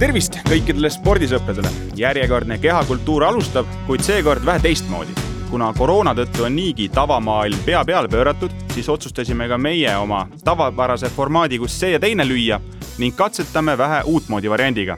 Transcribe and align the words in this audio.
tervist 0.00 0.38
kõikidele 0.48 0.88
spordisõpradele. 0.88 1.68
järjekordne 1.96 2.56
kehakultuur 2.58 3.24
alustab, 3.24 3.66
kuid 3.86 4.00
seekord 4.00 4.44
vähe 4.46 4.60
teistmoodi. 4.60 5.12
kuna 5.50 5.72
koroona 5.76 6.14
tõttu 6.14 6.44
on 6.46 6.56
niigi 6.56 6.88
tavamaailm 6.88 7.58
pea 7.66 7.84
peale 7.84 8.08
pööratud, 8.08 8.50
siis 8.72 8.88
otsustasime 8.88 9.48
ka 9.48 9.58
meie 9.58 9.96
oma 9.96 10.28
tavapärase 10.44 11.08
formaadi, 11.08 11.58
kus 11.58 11.80
see 11.80 11.90
ja 11.90 11.98
teine 12.00 12.24
lüüa 12.24 12.60
ning 12.98 13.16
katsetame 13.16 13.78
vähe 13.78 14.02
uutmoodi 14.04 14.50
variandiga 14.50 14.96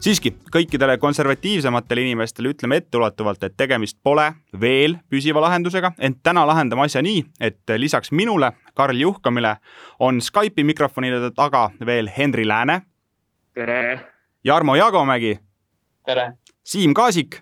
siiski, 0.00 0.34
kõikidele 0.52 0.98
konservatiivsematele 0.98 2.00
inimestele 2.00 2.48
ütleme 2.48 2.76
etteulatuvalt, 2.76 3.42
et 3.44 3.56
tegemist 3.56 3.98
pole 4.02 4.32
veel 4.60 4.96
püsiva 5.08 5.40
lahendusega, 5.40 5.92
ent 5.98 6.18
täna 6.22 6.46
lahendame 6.46 6.82
asja 6.82 7.02
nii, 7.02 7.24
et 7.40 7.62
lisaks 7.76 8.10
minule, 8.12 8.52
Karl 8.74 8.96
Juhkamile, 8.96 9.56
on 9.98 10.20
Skype'i 10.20 10.64
mikrofonide 10.64 11.30
taga 11.30 11.70
veel 11.86 12.10
Henri 12.18 12.48
Lääne. 12.48 12.82
tere! 13.54 14.13
Jarmo 14.44 14.74
Jagomägi. 14.74 15.38
tere! 16.06 16.32
Siim 16.64 16.94
Kaasik. 16.94 17.36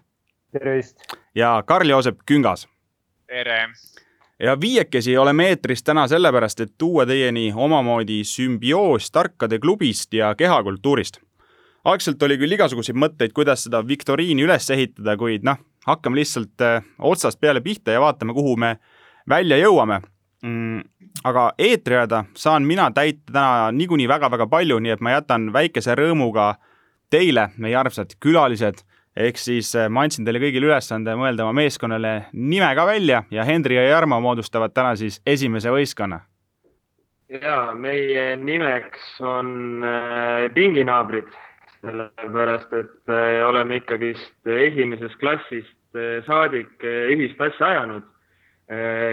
tervist! 0.52 0.96
ja 1.34 1.62
Karl-Joosep 1.66 2.16
Küngas. 2.30 2.68
tere! 3.26 3.68
ja 4.38 4.60
viiekesi 4.60 5.18
oleme 5.18 5.48
eetris 5.48 5.82
täna 5.82 6.06
sellepärast, 6.08 6.60
et 6.60 6.72
tuua 6.78 7.06
teieni 7.06 7.52
omamoodi 7.54 8.20
sümbioos 8.24 9.10
tarkade 9.10 9.58
klubist 9.58 10.14
ja 10.14 10.34
kehakultuurist. 10.34 11.18
algselt 11.84 12.22
oli 12.22 12.38
küll 12.38 12.54
igasuguseid 12.54 12.96
mõtteid, 12.96 13.34
kuidas 13.34 13.64
seda 13.66 13.82
viktoriini 13.88 14.46
üles 14.46 14.70
ehitada, 14.70 15.16
kuid 15.16 15.42
noh, 15.42 15.58
hakkame 15.86 16.22
lihtsalt 16.22 16.60
äh, 16.62 16.84
otsast 16.98 17.40
peale 17.40 17.60
pihta 17.60 17.90
ja 17.90 18.00
vaatame, 18.00 18.32
kuhu 18.32 18.56
me 18.56 18.76
välja 19.28 19.58
jõuame 19.58 20.04
mm,. 20.42 20.82
aga 21.24 21.52
eetri 21.58 21.98
ajada 21.98 22.24
saan 22.34 22.62
mina 22.62 22.90
täita 22.94 23.32
täna 23.32 23.72
niikuinii 23.72 24.08
väga-väga 24.08 24.46
palju, 24.46 24.78
nii 24.78 24.94
et 24.94 25.00
ma 25.00 25.18
jätan 25.18 25.50
väikese 25.52 25.98
rõõmuga 25.98 26.50
äh, 26.50 26.68
teile, 27.12 27.50
meie 27.60 27.76
armsad 27.76 28.16
külalised, 28.22 28.82
ehk 29.16 29.40
siis 29.40 29.74
äh, 29.76 29.88
ma 29.92 30.06
andsin 30.06 30.24
teile 30.24 30.40
kõigile 30.40 30.70
ülesande 30.70 31.14
mõelda 31.18 31.44
oma 31.44 31.60
meeskonnale 31.60 32.12
nime 32.32 32.70
ka 32.76 32.86
välja 32.88 33.22
ja 33.32 33.44
Hendri 33.44 33.76
ja 33.76 33.84
Jarmo 33.90 34.20
moodustavad 34.24 34.72
täna 34.72 34.94
siis 34.96 35.20
esimese 35.26 35.72
võistkonna. 35.74 36.22
ja 37.32 37.72
meie 37.76 38.36
nimeks 38.36 39.20
on 39.20 39.84
äh, 39.84 40.48
pinginaabrid, 40.54 41.28
sellepärast 41.80 42.72
et 42.80 43.12
äh, 43.12 43.42
oleme 43.48 43.82
ikkagist 43.82 44.48
esimesest 44.48 45.20
klassist 45.20 45.78
saadik 46.24 46.80
ühist 46.80 47.40
asja 47.44 47.66
ajanud. 47.68 48.06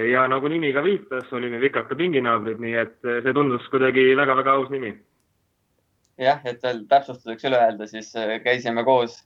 Ja 0.08 0.22
nagu 0.32 0.48
nimi 0.48 0.70
ka 0.72 0.80
viitas, 0.80 1.26
olime 1.36 1.60
Vikaka 1.60 1.98
pinginaabrid, 2.00 2.62
nii 2.64 2.76
et 2.80 2.94
see 3.04 3.34
tundus 3.36 3.66
kuidagi 3.74 4.06
väga-väga 4.16 4.54
aus 4.56 4.70
nimi 4.72 4.94
jah, 6.20 6.42
et 6.46 6.64
veel 6.64 6.84
täpsustuseks 6.90 7.48
üle 7.50 7.60
öelda, 7.60 7.88
siis 7.88 8.12
äh, 8.20 8.38
käisime 8.44 8.84
koos 8.88 9.22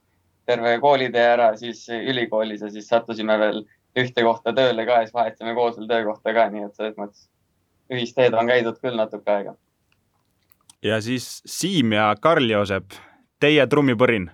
terve 0.46 0.76
koolitee 0.84 1.24
ära, 1.36 1.54
siis 1.58 1.86
ülikoolis 1.90 2.62
ja 2.66 2.70
siis 2.72 2.88
sattusime 2.92 3.38
veel 3.40 3.64
ühte 4.00 4.26
kohta 4.26 4.54
tööle 4.56 4.86
ka 4.88 5.00
ja 5.00 5.08
siis 5.08 5.16
vahetasime 5.16 5.54
koos 5.58 5.78
veel 5.78 5.90
töökohta 5.90 6.34
ka, 6.36 6.48
nii 6.54 6.66
et 6.68 6.80
selles 6.80 6.98
mõttes 7.00 7.28
ühisteed 7.94 8.36
on 8.38 8.50
käidud 8.50 8.80
küll 8.82 8.98
natuke 8.98 9.32
aega. 9.32 9.56
ja 10.84 11.00
siis 11.02 11.42
Siim 11.46 11.94
ja 11.96 12.10
Karl-Joosep, 12.20 12.98
teie 13.40 13.68
trummipõrin. 13.70 14.30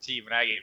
Siim, 0.00 0.24
räägi. 0.30 0.58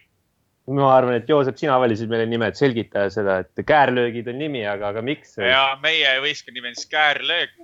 ma 0.72 0.94
arvan, 0.96 1.18
et 1.20 1.30
Joosep, 1.30 1.58
sina 1.60 1.78
valisid 1.80 2.10
meile 2.10 2.26
nime, 2.30 2.48
et 2.48 2.60
selgita 2.60 3.10
seda, 3.14 3.42
et 3.44 3.66
käärlöögid 3.68 4.30
on 4.32 4.40
nimi, 4.40 4.66
aga, 4.68 4.94
aga 4.94 5.06
miks? 5.06 5.38
ja 5.38 5.66
meie 5.84 6.16
võistkonna 6.24 6.60
nimi 6.60 6.72
on 6.74 6.80
Skäärlöök. 6.80 7.58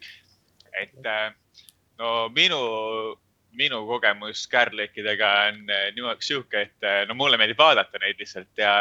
et 0.80 1.06
äh, 1.06 1.32
no 2.00 2.30
minu, 2.36 2.60
minu 3.52 3.84
kogemus 3.88 4.48
kärlekidega 4.48 5.30
on 5.50 5.70
eh, 5.70 5.90
niimoodi 5.96 6.26
sihuke, 6.26 6.62
et 6.68 6.88
eh, 6.88 7.04
no 7.08 7.18
mulle 7.18 7.40
meeldib 7.40 7.60
vaadata 7.60 8.02
neid 8.02 8.20
lihtsalt 8.22 8.62
ja 8.62 8.74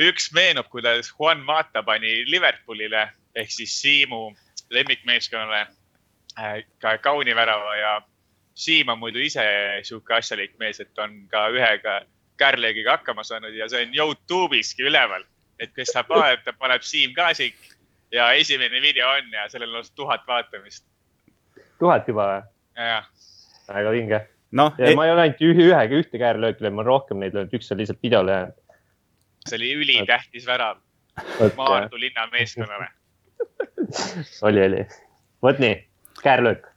üks 0.00 0.30
meenub, 0.34 0.70
kuidas 0.72 1.12
Juan 1.12 1.42
Mata 1.44 1.82
pani 1.82 2.22
Liverpoolile 2.30 3.08
ehk 3.34 3.52
siis 3.52 3.74
Siimu 3.80 4.30
lemmikmeeskonnale 4.72 5.66
eh, 6.38 6.64
ka 6.80 6.96
kaunivärava 6.98 7.76
ja 7.76 8.00
Siim 8.54 8.90
on 8.92 8.98
muidu 9.00 9.20
ise 9.24 9.44
sihuke 9.82 10.18
asjalik 10.18 10.58
mees, 10.60 10.80
et 10.80 10.98
on 11.00 11.22
ka 11.32 11.46
ühega 11.54 12.02
kärlegiga 12.36 12.98
hakkama 12.98 13.24
saanud 13.24 13.54
ja 13.56 13.68
see 13.68 13.86
on 13.86 13.94
Youtube'iski 13.96 14.84
üleval, 14.88 15.24
et 15.60 15.72
kes 15.76 15.94
tahab 15.94 16.10
vaadata, 16.12 16.52
paneb 16.60 16.84
Siim 16.84 17.14
Kaasik 17.16 17.56
ja 18.12 18.32
esimene 18.36 18.80
video 18.84 19.08
on 19.08 19.32
ja 19.32 19.46
sellel 19.48 19.80
on 19.80 19.88
tuhat 19.96 20.26
vaatamist 20.28 20.84
tuhat 21.82 22.08
juba 22.08 22.28
või? 22.30 22.40
väga 23.72 23.94
vinge. 23.94 24.22
noh, 24.58 24.74
e 24.78 24.94
ma 24.98 25.06
ei 25.06 25.14
ole 25.14 25.26
ainult 25.26 25.44
ühe, 25.44 25.68
ühega 25.68 26.00
ühte 26.00 26.20
käärlööki 26.20 26.64
löönud, 26.64 26.76
ma 26.78 26.84
olen 26.84 26.90
rohkem 26.92 27.22
neid 27.22 27.36
löönud, 27.36 27.54
üks 27.56 27.72
on 27.72 27.80
lihtsalt 27.82 28.02
videole 28.04 28.38
jäänud. 28.38 28.58
see 29.48 29.58
oli 29.58 29.72
ülitähtis 29.82 30.48
värav 30.48 30.80
Maardu 31.58 31.98
linna 32.00 32.26
meeskonnale 32.32 32.88
oli, 34.48 34.66
oli. 34.66 34.84
vot 35.42 35.58
nii, 35.62 35.74
käärlöök. 36.22 36.68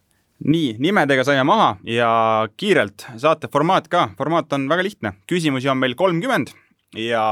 nii, 0.44 0.76
nimedega 0.80 1.24
saime 1.28 1.46
maha 1.48 1.76
ja 1.88 2.10
kiirelt 2.58 3.08
saate 3.22 3.52
formaat 3.52 3.88
ka, 3.92 4.10
formaat 4.18 4.54
on 4.58 4.68
väga 4.72 4.84
lihtne, 4.84 5.16
küsimusi 5.32 5.72
on 5.72 5.80
meil 5.82 5.96
kolmkümmend 6.00 6.52
ja 7.00 7.24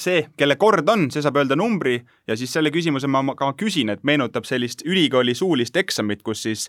see, 0.00 0.24
kelle 0.38 0.56
kord 0.60 0.88
on, 0.88 1.08
see 1.12 1.22
saab 1.24 1.38
öelda 1.40 1.56
numbri 1.58 1.98
ja 2.28 2.36
siis 2.38 2.52
selle 2.56 2.72
küsimuse 2.74 3.08
ma 3.10 3.22
ka 3.38 3.52
küsin, 3.58 3.92
et 3.92 4.04
meenutab 4.06 4.46
sellist 4.48 4.84
ülikooli 4.86 5.34
suulist 5.36 5.76
eksamit, 5.76 6.22
kus 6.24 6.44
siis 6.46 6.68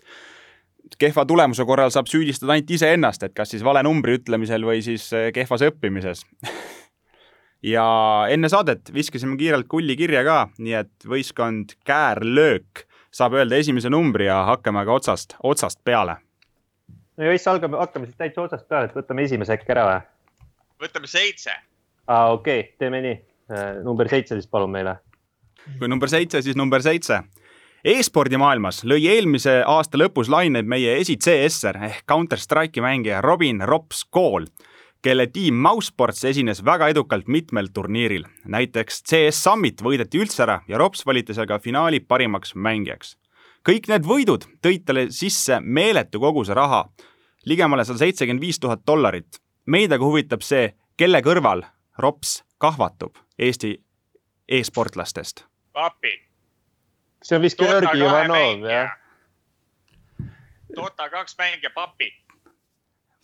kehva 1.00 1.24
tulemuse 1.26 1.64
korral 1.66 1.90
saab 1.90 2.10
süüdistada 2.10 2.54
ainult 2.54 2.70
iseennast, 2.76 3.24
et 3.26 3.34
kas 3.36 3.54
siis 3.54 3.64
vale 3.66 3.82
numbri 3.86 4.18
ütlemisel 4.20 4.66
või 4.66 4.82
siis 4.84 5.08
eh, 5.16 5.30
kehvas 5.34 5.64
õppimises 5.66 6.22
ja 7.74 7.86
enne 8.30 8.50
saadet 8.52 8.92
viskasime 8.94 9.38
kiirelt 9.40 9.68
kulli 9.70 9.96
kirja 9.98 10.22
ka, 10.26 10.38
nii 10.58 10.76
et 10.84 11.08
võistkond 11.08 11.76
Käärlöök 11.88 12.84
saab 13.16 13.38
öelda 13.38 13.56
esimese 13.56 13.90
numbri 13.90 14.28
ja 14.28 14.42
hakkame 14.52 14.84
aga 14.84 15.00
otsast, 15.00 15.38
otsast 15.42 15.80
peale. 15.84 16.18
no 17.16 17.24
ja 17.24 17.32
siis 17.32 17.48
algame, 17.48 17.80
hakkame 17.80 18.10
siis 18.10 18.20
täitsa 18.20 18.44
otsast 18.44 18.68
peale, 18.68 18.90
et 18.90 18.98
võtame 18.98 19.24
esimese 19.24 19.56
äkki 19.56 19.74
ära 19.74 19.88
või? 19.88 20.04
võtame 20.86 21.10
seitse 21.10 21.56
aa, 22.06 22.32
okei 22.32 22.60
okay,, 22.60 22.72
teeme 22.78 23.02
nii. 23.04 23.16
Äh, 23.50 23.82
number 23.84 24.08
seitse 24.08 24.34
siis 24.34 24.50
palun 24.50 24.70
meile. 24.70 24.96
kui 25.78 25.88
number 25.88 26.08
seitse, 26.08 26.42
siis 26.42 26.56
number 26.56 26.82
seitse 26.82 27.22
e-spordimaailmas 27.86 28.80
lõi 28.88 29.04
eelmise 29.12 29.60
aasta 29.66 29.98
lõpus 30.00 30.30
laineid 30.32 30.66
meie 30.66 30.96
esi-CS-er 31.00 31.78
ehk 31.86 32.00
Counter-Strike'i 32.10 32.82
mängija 32.82 33.20
Robin 33.22 33.60
Rops 33.62 34.02
Kool, 34.10 34.48
kelle 35.02 35.28
tiim 35.30 35.54
Mousesports 35.62 36.24
esines 36.26 36.64
väga 36.66 36.88
edukalt 36.90 37.28
mitmel 37.30 37.68
turniiril. 37.74 38.24
näiteks 38.44 39.02
CS 39.06 39.42
Summit 39.44 39.82
võideti 39.82 40.18
üldse 40.18 40.42
ära 40.42 40.60
ja 40.68 40.78
Rops 40.82 41.06
valiti 41.06 41.34
seal 41.34 41.46
ka 41.46 41.58
finaali 41.58 42.00
parimaks 42.00 42.54
mängijaks. 42.54 43.16
kõik 43.68 43.88
need 43.88 44.02
võidud 44.02 44.48
tõid 44.62 44.84
talle 44.84 45.06
sisse 45.10 45.60
meeletu 45.60 46.20
koguse 46.20 46.54
raha, 46.54 46.88
ligemale 47.44 47.84
sada 47.84 47.98
seitsekümmend 47.98 48.42
viis 48.42 48.58
tuhat 48.58 48.82
dollarit. 48.86 49.38
meid 49.66 49.92
aga 49.92 50.04
huvitab 50.04 50.42
see, 50.42 50.74
kelle 50.96 51.22
kõrval 51.22 51.62
Rops 51.98 52.44
kahvatub 52.58 53.16
Eesti 53.38 53.76
e-sportlastest? 54.48 55.44
papi. 55.76 56.12
see 57.22 57.36
on 57.36 57.42
vist 57.42 57.58
Georgi 57.58 58.00
Ivanov, 58.00 58.64
jah? 58.70 58.94
Dota 60.76 61.08
kaks 61.12 61.36
mängija, 61.40 61.72
papi. 61.74 62.08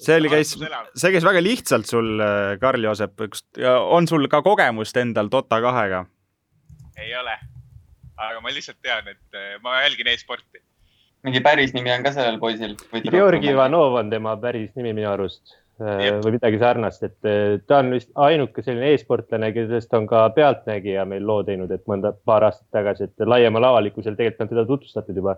see 0.00 0.18
oli, 0.20 0.32
käis, 0.32 0.56
see 0.56 1.12
käis 1.14 1.24
väga 1.24 1.42
lihtsalt 1.44 1.88
sul, 1.88 2.12
äh, 2.20 2.56
Karl-Joosep, 2.60 3.24
on 3.96 4.08
sul 4.10 4.28
ka 4.32 4.42
kogemust 4.42 5.00
endal 5.00 5.30
Dota 5.32 5.60
kahega? 5.64 6.04
ei 7.00 7.14
ole, 7.16 7.38
aga 8.16 8.44
ma 8.44 8.52
lihtsalt 8.52 8.80
tean, 8.84 9.08
et 9.08 9.38
äh, 9.38 9.56
ma 9.64 9.80
jälgin 9.86 10.12
e-sporti. 10.12 10.62
mingi 11.22 11.40
päris 11.40 11.72
nimi 11.72 11.92
on 11.94 12.04
ka 12.04 12.12
sellel 12.12 12.40
poisil? 12.42 12.76
Georgi 13.10 13.52
Ivanov 13.54 14.00
on 14.00 14.10
tema 14.10 14.36
päris 14.36 14.74
nimi 14.76 14.92
minu 14.92 15.12
arust. 15.12 15.56
Või 15.80 16.34
midagi 16.36 16.58
sarnast, 16.60 17.02
et 17.06 17.28
eh, 17.28 17.60
ta 17.66 17.80
on 17.82 17.92
vist 17.94 18.10
ainuke 18.14 18.62
selline 18.62 18.92
e-sportlane, 18.92 19.52
kellest 19.54 19.94
on 19.96 20.06
ka 20.06 20.24
Pealtnägija 20.36 21.04
meil 21.08 21.26
loo 21.26 21.42
teinud, 21.46 21.70
et 21.72 21.84
mõnda 21.90 22.12
paar 22.12 22.46
aastat 22.48 22.68
tagasi, 22.74 23.08
et 23.08 23.26
laiemal 23.26 23.64
avalikkusel 23.70 24.16
tegelikult 24.18 24.46
on 24.46 24.52
teda 24.52 24.66
tutvustatud 24.68 25.16
juba. 25.16 25.36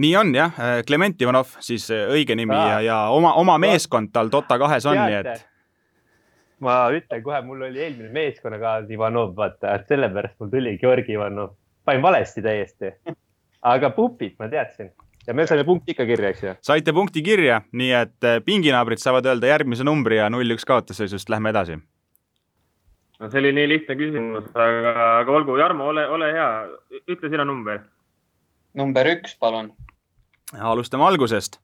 nii 0.00 0.16
on 0.16 0.34
jah, 0.34 0.60
Klement 0.86 1.22
Ivanov 1.22 1.56
siis 1.60 1.88
õige 1.90 2.36
nimi 2.38 2.54
Aa. 2.54 2.68
ja, 2.70 2.80
ja 2.80 2.98
oma, 3.10 3.34
oma 3.34 3.58
meeskond 3.58 4.12
tal 4.12 4.30
Dota 4.32 4.58
kahes 4.58 4.86
on, 4.86 5.00
nii 5.02 5.18
et. 5.18 5.46
ma 6.60 6.80
ütlen 6.94 7.22
kohe, 7.22 7.42
mul 7.42 7.66
oli 7.68 7.82
eelmine 7.82 8.12
meeskonnakaaslane 8.14 8.94
Ivanov, 8.94 9.34
vaata, 9.36 9.78
sellepärast 9.88 10.38
mul 10.40 10.54
tuli 10.54 10.78
Georgi 10.78 11.18
Ivanov, 11.18 11.56
panin 11.84 12.02
valesti 12.02 12.42
täiesti. 12.42 12.94
aga 13.62 13.90
pupid 13.90 14.38
ma 14.38 14.48
teadsin 14.48 14.94
ja 15.30 15.34
me 15.34 15.46
saime 15.46 15.64
punkti 15.64 15.94
ikka 15.94 16.04
kirja, 16.08 16.32
eks 16.34 16.42
ju? 16.42 16.52
saite 16.66 16.92
punkti 16.92 17.22
kirja, 17.22 17.60
nii 17.72 17.90
et 17.94 18.26
eh, 18.26 18.40
pinginaabrid 18.42 18.98
saavad 18.98 19.28
öelda 19.30 19.52
järgmise 19.52 19.86
numbri 19.86 20.18
ja 20.18 20.26
null-üks 20.32 20.66
kaotusseisust 20.66 21.30
lähme 21.30 21.52
edasi. 21.54 21.76
no 23.20 23.30
see 23.30 23.42
oli 23.42 23.52
nii 23.54 23.68
lihtne 23.70 23.96
küsimus, 24.00 24.48
aga, 24.50 24.94
aga 25.20 25.36
olgu, 25.38 25.54
Jarmo, 25.60 25.86
ole, 25.92 26.06
ole 26.10 26.32
hea, 26.34 26.48
ütle 27.06 27.30
sina 27.30 27.46
number. 27.46 27.84
number 28.74 29.12
üks, 29.14 29.36
palun. 29.38 29.70
alustame 30.58 31.06
algusest. 31.06 31.60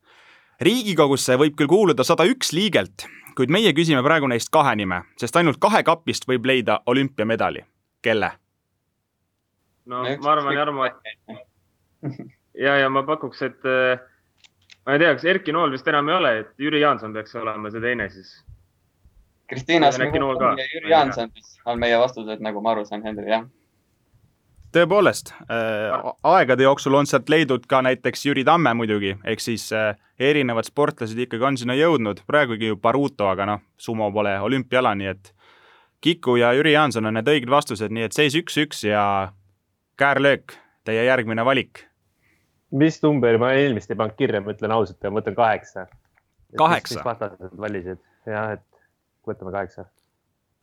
riigikogusse 0.63 1.39
võib 1.43 1.59
küll 1.59 1.73
kuuluda 1.75 2.07
sada 2.07 2.29
üks 2.31 2.55
liiget, 2.55 3.09
kuid 3.35 3.51
meie 3.51 3.75
küsime 3.75 4.05
praegu 4.07 4.31
neist 4.31 4.55
kahe 4.55 4.77
nime, 4.79 5.03
sest 5.19 5.43
ainult 5.43 5.59
kahe 5.59 5.83
kapist 5.83 6.31
võib 6.31 6.47
leida 6.47 6.81
olümpiamedali. 6.87 7.67
kelle? 8.03 8.31
no 9.87 10.07
ma 10.07 10.33
arvan, 10.37 10.55
Jarmo, 10.55 10.87
et 10.87 10.97
ja, 12.59 12.77
ja 12.81 12.91
ma 12.91 13.03
pakuks, 13.07 13.43
et 13.47 13.69
äh, 13.69 14.01
ma 14.87 14.97
ei 14.97 15.03
tea, 15.03 15.15
kas 15.17 15.27
Erki 15.29 15.55
Nool 15.55 15.75
vist 15.75 15.89
enam 15.91 16.09
ei 16.09 16.17
ole, 16.17 16.33
et 16.43 16.53
Jüri 16.63 16.81
Jaanson 16.83 17.15
peaks 17.17 17.37
olema 17.39 17.73
see 17.73 17.83
teine 17.85 18.09
siis. 18.13 18.39
Kristiina 19.51 19.93
Smõov 19.95 20.43
ja 20.59 20.67
Jüri 20.73 20.91
Jaanson 20.91 21.31
on 21.71 21.79
meie 21.79 21.99
vastused, 22.01 22.43
nagu 22.43 22.63
ma 22.63 22.75
aru 22.75 22.87
saan, 22.89 23.05
Henri, 23.07 23.29
jah. 23.31 23.47
Tõepoolest 24.75 25.31
äh,, 25.47 25.95
aegade 26.27 26.67
jooksul 26.67 26.99
on 26.99 27.07
sealt 27.09 27.31
leidnud 27.33 27.69
ka 27.71 27.81
näiteks 27.87 28.27
Jüri 28.27 28.43
Tamme 28.45 28.75
muidugi, 28.77 29.15
ehk 29.25 29.41
siis 29.41 29.69
äh, 29.73 29.95
erinevad 30.19 30.67
sportlased 30.69 31.19
ikkagi 31.23 31.47
on 31.49 31.57
sinna 31.61 31.77
jõudnud, 31.79 32.25
praegugi 32.27 32.73
ju 32.73 32.81
Baruto, 32.81 33.31
aga 33.31 33.47
noh, 33.49 33.65
sumo 33.79 34.11
pole 34.13 34.35
olümpiala, 34.43 34.95
nii 34.99 35.13
et 35.15 35.33
Kiku 36.05 36.37
ja 36.37 36.51
Jüri 36.53 36.75
Jaanson 36.75 37.09
on 37.09 37.17
need 37.17 37.31
õiged 37.31 37.51
vastused, 37.51 37.95
nii 37.95 38.05
et 38.09 38.17
seis 38.17 38.37
üks-üks 38.37 38.83
ja 38.85 39.33
käärlöök, 39.97 40.59
teie 40.85 41.07
järgmine 41.07 41.47
valik 41.47 41.87
mis 42.77 42.99
numbri 43.03 43.39
ma 43.41 43.53
eelmist 43.57 43.91
ei 43.91 43.99
pannud 43.99 44.17
kirja, 44.19 44.41
ma 44.45 44.55
ütlen 44.55 44.75
ausalt, 44.77 44.99
ma 45.05 45.19
mõtlen 45.19 45.37
kaheksa. 45.37 45.87
kaheksa? 46.59 47.03
vastased 47.05 47.61
valisid, 47.61 48.01
jah, 48.29 48.57
et 48.57 48.65
võtame 49.29 49.53
kaheksa. 49.55 49.87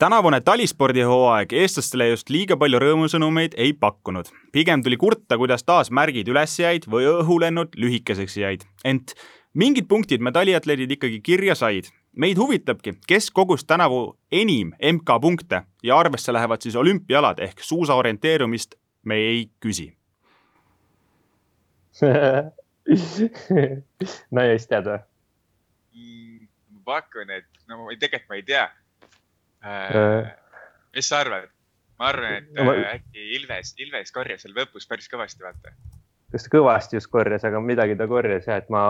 tänavune 0.04 0.42
talispordihooaeg 0.42 1.54
eestlastele 1.64 2.10
just 2.12 2.30
liiga 2.34 2.58
palju 2.60 2.82
rõõmusõnumeid 2.84 3.58
ei 3.58 3.74
pakkunud. 3.74 4.30
pigem 4.52 4.84
tuli 4.84 4.98
kurta, 4.98 5.38
kuidas 5.38 5.64
taas 5.64 5.92
märgid 5.92 6.30
üles 6.30 6.60
jäid 6.60 6.88
või 6.88 7.10
õhulennud 7.16 7.78
lühikeseks 7.78 8.38
jäid. 8.38 8.68
ent 8.86 9.16
mingid 9.54 9.88
punktid 9.88 10.22
medaliatleedid 10.22 10.92
ikkagi 10.92 11.22
kirja 11.22 11.56
said. 11.56 11.90
meid 12.16 12.38
huvitabki, 12.38 13.00
kes 13.08 13.32
kogus 13.32 13.66
tänavu 13.66 14.18
enim 14.32 14.74
MK 14.78 15.20
punkte 15.22 15.64
ja 15.84 15.98
arvesse 15.98 16.34
lähevad 16.34 16.62
siis 16.62 16.76
olümpialad 16.76 17.40
ehk 17.40 17.60
suusa 17.60 17.96
orienteerumist 17.96 18.76
me 19.04 19.16
ei 19.16 19.50
küsi 19.60 19.94
Naist 24.34 24.72
tead 24.72 24.88
või 24.90 25.00
mm,? 25.94 26.48
ma 26.74 26.80
pakun, 26.88 27.30
et 27.32 27.46
no 27.70 27.74
ma 27.84 27.90
tegelikult 27.96 28.32
ma 28.32 28.36
ei 28.40 28.46
tea 28.48 28.66
äh,. 29.64 30.32
mis 30.96 31.10
sa 31.10 31.16
arvad? 31.24 31.50
ma 32.00 32.04
arvan, 32.12 32.34
et 32.40 32.48
no, 32.58 32.62
ma... 32.68 32.72
Äh, 32.76 32.80
äkki 32.98 33.20
Ilves, 33.38 33.68
Ilves 33.84 34.10
korjas 34.16 34.42
seal 34.44 34.56
lõpus 34.58 34.86
päris 34.90 35.10
kõvasti, 35.12 35.42
vaata. 35.46 35.68
ta 36.34 36.38
kõvasti 36.56 36.94
just 36.98 37.12
korjas, 37.14 37.44
aga 37.48 37.58
midagi 37.64 37.94
ta 38.00 38.06
korjas 38.10 38.46
ja 38.50 38.54
et 38.62 38.70
ma 38.74 38.82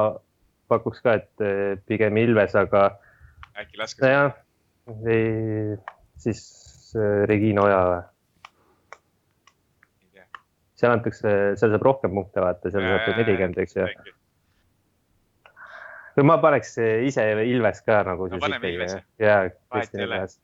pakuks 0.71 0.99
ka, 1.03 1.09
et 1.19 1.33
äh, 1.43 1.75
pigem 1.89 2.17
Ilves, 2.23 2.53
aga. 2.57 2.81
äkki 3.59 3.75
laske. 3.81 3.99
nojah, 4.05 4.31
ei, 5.11 5.77
siis 6.23 6.41
äh, 6.95 7.27
Regina 7.29 7.59
Oja 7.67 7.81
või? 7.91 8.01
Seal 10.83 10.97
antakse, 10.97 11.31
seal 11.59 11.71
saab 11.71 11.85
rohkem 11.87 12.13
punkte 12.15 12.43
vaata, 12.43 12.71
seal 12.71 12.83
saab 12.83 13.19
nelikümmend, 13.21 13.59
eks 13.63 13.77
ju. 13.77 13.87
või 16.17 16.25
ma 16.29 16.37
paneks 16.43 16.75
ise 17.07 17.25
Ilves 17.47 17.83
ka 17.87 18.01
nagu 18.07 18.27
no, 18.27 18.39
siis 18.39 18.57
ikkagi. 18.57 18.97
jaa, 19.23 19.39
Kristjan 19.71 20.03
Ilves. 20.07 20.37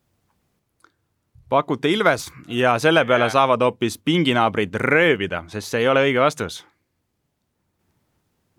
pakute 1.52 1.92
Ilves 1.92 2.30
ja 2.56 2.78
selle 2.80 3.04
peale 3.10 3.28
ja. 3.28 3.36
saavad 3.36 3.66
hoopis 3.68 4.00
pinginaabrid 4.06 4.80
röövida, 4.80 5.44
sest 5.52 5.74
see 5.74 5.84
ei 5.84 5.90
ole 5.92 6.06
õige 6.08 6.24
vastus. 6.24 6.62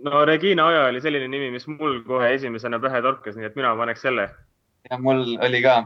no 0.04 0.24
Regina 0.28 0.68
Oja 0.68 0.84
oli 0.90 1.00
selline 1.00 1.30
nimi, 1.32 1.48
mis 1.54 1.66
mul 1.70 2.02
kohe 2.04 2.34
esimesena 2.34 2.82
pähe 2.82 3.00
torkas, 3.06 3.40
nii 3.40 3.48
et 3.48 3.56
mina 3.56 3.72
paneks 3.78 4.04
selle. 4.04 4.28
jah, 4.90 5.00
mul 5.00 5.24
oli 5.40 5.64
ka 5.64 5.80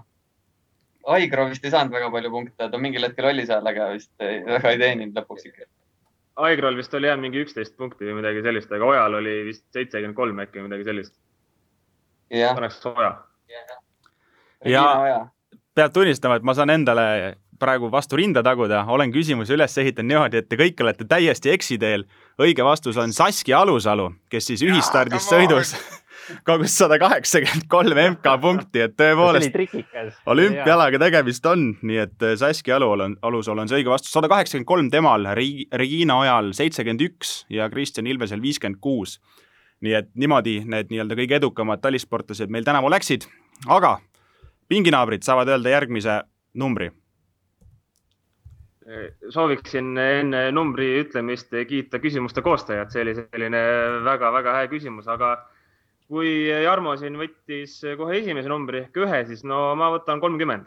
Aigro 1.14 1.44
vist 1.50 1.64
ei 1.68 1.72
saanud 1.72 1.92
väga 1.92 2.08
palju 2.10 2.30
punkte, 2.32 2.66
ta 2.72 2.78
mingil 2.80 3.04
hetkel 3.04 3.26
oli 3.28 3.44
seal, 3.46 3.66
aga 3.68 3.90
vist 3.92 4.12
väga 4.18 4.70
ei 4.72 4.78
teeninud 4.80 5.18
lõpuks 5.20 5.50
ikka 5.50 5.66
Aigrol 6.36 6.76
vist 6.76 6.94
oli 6.94 7.06
jah 7.06 7.18
mingi 7.20 7.44
üksteist 7.44 7.76
punkti 7.78 8.08
või 8.08 8.18
midagi 8.18 8.42
sellist, 8.42 8.72
aga 8.74 8.88
Ojal 8.88 9.20
oli 9.20 9.36
vist 9.46 9.64
seitsekümmend 9.76 10.16
kolm 10.18 10.40
äkki 10.42 10.58
või 10.58 10.68
midagi 10.68 10.88
sellist. 10.88 11.14
paneks 12.56 12.80
Oja. 12.90 13.12
ja 14.64 14.84
pead 15.74 15.94
tunnistama, 15.94 16.38
et 16.38 16.46
ma 16.46 16.54
saan 16.54 16.70
endale 16.70 17.06
praegu 17.58 17.90
vastu 17.90 18.18
rinda 18.18 18.42
taguda, 18.42 18.84
olen 18.90 19.12
küsimuse 19.14 19.54
üles 19.54 19.78
ehitanud 19.78 20.10
niimoodi, 20.10 20.40
et 20.42 20.48
te 20.50 20.58
kõik 20.58 20.80
olete 20.82 21.06
täiesti 21.08 21.52
eksiteel. 21.54 22.04
õige 22.38 22.64
vastus 22.64 22.96
on 22.96 23.12
Saskia 23.12 23.60
Alusalu, 23.60 24.10
kes 24.30 24.46
siis 24.50 24.62
ühistardis 24.66 25.28
sõidus 25.30 25.74
kogus 26.46 26.76
sada 26.78 26.98
kaheksakümmend 27.02 27.66
kolm 27.72 28.00
MK 28.14 28.34
punkti, 28.42 28.84
et 28.86 28.96
tõepoolest 28.98 29.58
olümpialaga 30.30 31.00
tegemist 31.02 31.46
on, 31.50 31.70
nii 31.82 32.00
et 32.06 32.26
äh, 32.26 32.34
Saskia 32.40 32.78
Alul 32.78 33.06
on, 33.06 33.16
Alusool 33.22 33.62
on 33.62 33.70
see 33.70 33.80
õige 33.80 33.92
vastus, 33.92 34.12
sada 34.14 34.30
kaheksakümmend 34.32 34.68
kolm 34.68 34.90
temal, 34.92 35.28
Regina 35.34 36.18
Ojal 36.22 36.52
seitsekümmend 36.56 37.04
üks 37.08 37.36
ja 37.52 37.68
Kristjan 37.72 38.08
Ilvesel 38.10 38.42
viiskümmend 38.44 38.80
kuus. 38.84 39.20
nii 39.84 39.92
et 39.92 40.06
niimoodi 40.16 40.62
need 40.70 40.88
nii-öelda 40.88 41.16
kõige 41.18 41.34
edukamad 41.36 41.80
talisportlased 41.82 42.48
meil 42.48 42.64
tänavu 42.64 42.88
läksid, 42.88 43.26
aga 43.68 43.98
pinginaabrid 44.70 45.26
saavad 45.26 45.50
öelda 45.52 45.74
järgmise 45.74 46.22
numbri. 46.54 46.90
Sooviksin 49.32 49.96
enne 49.98 50.46
numbri 50.52 50.90
ütlemist 51.00 51.52
kiita 51.68 52.00
küsimuste 52.00 52.42
koostajat, 52.44 52.92
see 52.92 53.02
oli 53.04 53.14
selline 53.16 53.60
väga-väga 54.04 54.58
hea 54.58 54.70
küsimus, 54.72 55.08
aga 55.08 55.34
kui 56.14 56.46
Jarmo 56.46 56.94
siin 57.00 57.18
võttis 57.18 57.80
kohe 57.98 58.20
esimese 58.20 58.50
numbri 58.50 58.84
ehk 58.84 58.98
ühe, 59.02 59.22
siis 59.26 59.42
no 59.44 59.72
ma 59.78 59.90
võtan 59.94 60.22
kolmkümmend. 60.22 60.66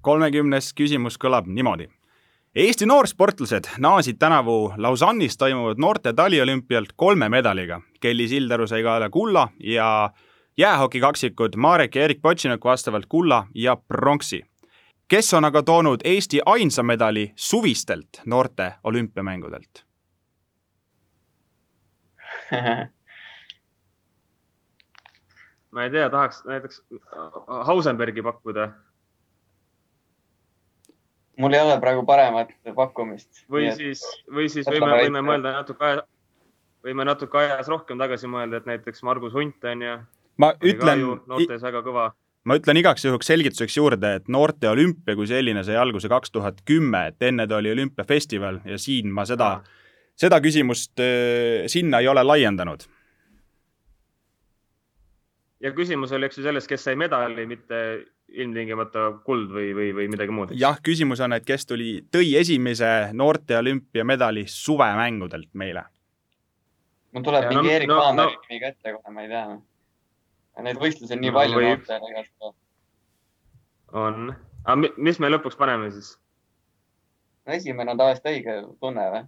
kolmekümnes 0.00 0.72
küsimus 0.72 1.18
kõlab 1.20 1.46
niimoodi. 1.46 1.90
Eesti 2.56 2.86
noorsportlased 2.86 3.68
naasid 3.78 4.16
tänavu 4.18 4.72
Lausanne'is 4.76 5.36
toimuvad 5.38 5.78
noorte 5.78 6.12
taliolümpialt 6.12 6.92
kolme 6.96 7.28
medaliga. 7.28 7.80
Kelly 8.00 8.26
Sildaru 8.28 8.66
sai 8.66 8.82
kaela 8.82 9.10
kulla 9.10 9.48
ja 9.60 10.10
jäähoki 10.58 11.00
kaksikud 11.00 11.56
Marek 11.56 11.94
ja 11.94 12.02
Erik 12.02 12.22
Potšinok 12.22 12.64
vastavalt 12.64 13.06
kulla 13.06 13.46
ja 13.54 13.76
pronksi. 13.76 14.42
kes 15.08 15.34
on 15.34 15.44
aga 15.44 15.62
toonud 15.62 16.00
Eesti 16.04 16.40
ainsa 16.46 16.82
medali 16.82 17.32
suvistelt 17.36 18.08
noorte 18.26 18.72
olümpiamängudelt 18.84 19.84
ma 25.70 25.84
ei 25.86 25.90
tea, 25.90 26.10
tahaks 26.10 26.44
näiteks 26.44 26.82
Hausenbergi 27.66 28.22
pakkuda. 28.22 28.70
mul 31.40 31.52
ei 31.56 31.60
ole 31.60 31.80
praegu 31.80 32.02
paremat 32.06 32.50
pakkumist. 32.74 33.44
või 33.50 33.70
siis, 33.76 34.02
või 34.28 34.48
siis 34.48 34.66
võime, 34.68 34.90
võime 35.04 35.22
mõelda 35.24 35.54
natuke 35.60 35.84
aja, 35.84 36.02
võime 36.84 37.04
natuke 37.04 37.38
ajas 37.38 37.68
rohkem 37.68 37.98
tagasi 37.98 38.26
mõelda, 38.26 38.60
et 38.60 38.66
näiteks 38.66 39.02
Margus 39.02 39.32
Hunt 39.32 39.64
on 39.64 39.82
ju. 39.82 39.98
ma 40.36 40.52
ütlen. 40.60 41.06
noortes 41.26 41.62
väga 41.62 41.84
kõva 41.86 42.10
ma 42.44 42.56
ütlen 42.56 42.80
igaks 42.80 43.04
juhuks 43.04 43.28
selgituseks 43.28 43.76
juurde, 43.76 44.14
et 44.16 44.28
noorte 44.28 44.68
olümpia 44.68 45.16
kui 45.16 45.28
selline 45.28 45.64
sai 45.64 45.76
alguse 45.76 46.08
kaks 46.08 46.30
tuhat 46.30 46.62
kümme, 46.64 47.06
et 47.12 47.22
enne 47.22 47.46
ta 47.46 47.60
oli 47.60 47.72
olümpiafestival 47.72 48.62
ja 48.64 48.78
siin 48.78 49.12
ma 49.12 49.26
seda, 49.28 49.60
seda 50.16 50.40
küsimust 50.40 51.00
äh, 51.00 51.68
sinna 51.68 52.00
ei 52.00 52.08
ole 52.08 52.24
laiendanud 52.24 52.88
ja 55.60 55.72
küsimus 55.76 56.12
oli, 56.16 56.28
eks 56.28 56.40
ju, 56.40 56.44
selles, 56.46 56.66
kes 56.68 56.84
sai 56.88 56.96
medali, 56.98 57.44
mitte 57.48 57.80
ilmtingimata 58.30 59.06
kuld 59.26 59.50
või, 59.52 59.70
või, 59.76 59.88
või 59.96 60.06
midagi 60.12 60.34
muud. 60.34 60.54
jah, 60.58 60.78
küsimus 60.86 61.22
on, 61.24 61.34
et 61.36 61.46
kes 61.46 61.66
tuli, 61.68 61.92
tõi 62.12 62.34
esimese 62.40 63.10
noorte 63.16 63.58
olümpiamedali 63.58 64.46
suvemängudelt 64.48 65.50
meile? 65.54 65.84
mul 67.12 67.26
tuleb 67.26 67.48
ja, 67.48 67.50
mingi 67.50 67.66
no, 67.66 67.74
Erik 67.74 67.90
no, 67.90 67.98
Paameri 68.04 68.36
no, 68.36 68.46
nimi 68.46 68.62
ka 68.62 68.72
ette 68.74 68.94
kohe, 68.94 69.14
ma 69.14 69.26
ei 69.26 69.32
tea. 69.32 69.44
Neid 70.60 70.78
võistlusi 70.78 71.14
on 71.16 71.22
nii 71.24 71.32
no, 71.32 71.36
palju 71.38 71.58
või... 71.58 71.66
noortele 71.66 72.10
igast. 72.12 72.54
on, 74.04 74.32
aga 74.62 74.94
mis 75.08 75.20
me 75.22 75.30
lõpuks 75.32 75.58
paneme 75.58 75.90
siis? 75.94 76.14
no 77.46 77.56
esimene 77.56 77.94
on 77.94 78.00
tavaliselt 78.00 78.30
õige 78.30 78.56
tunne 78.82 79.10
või? 79.16 79.26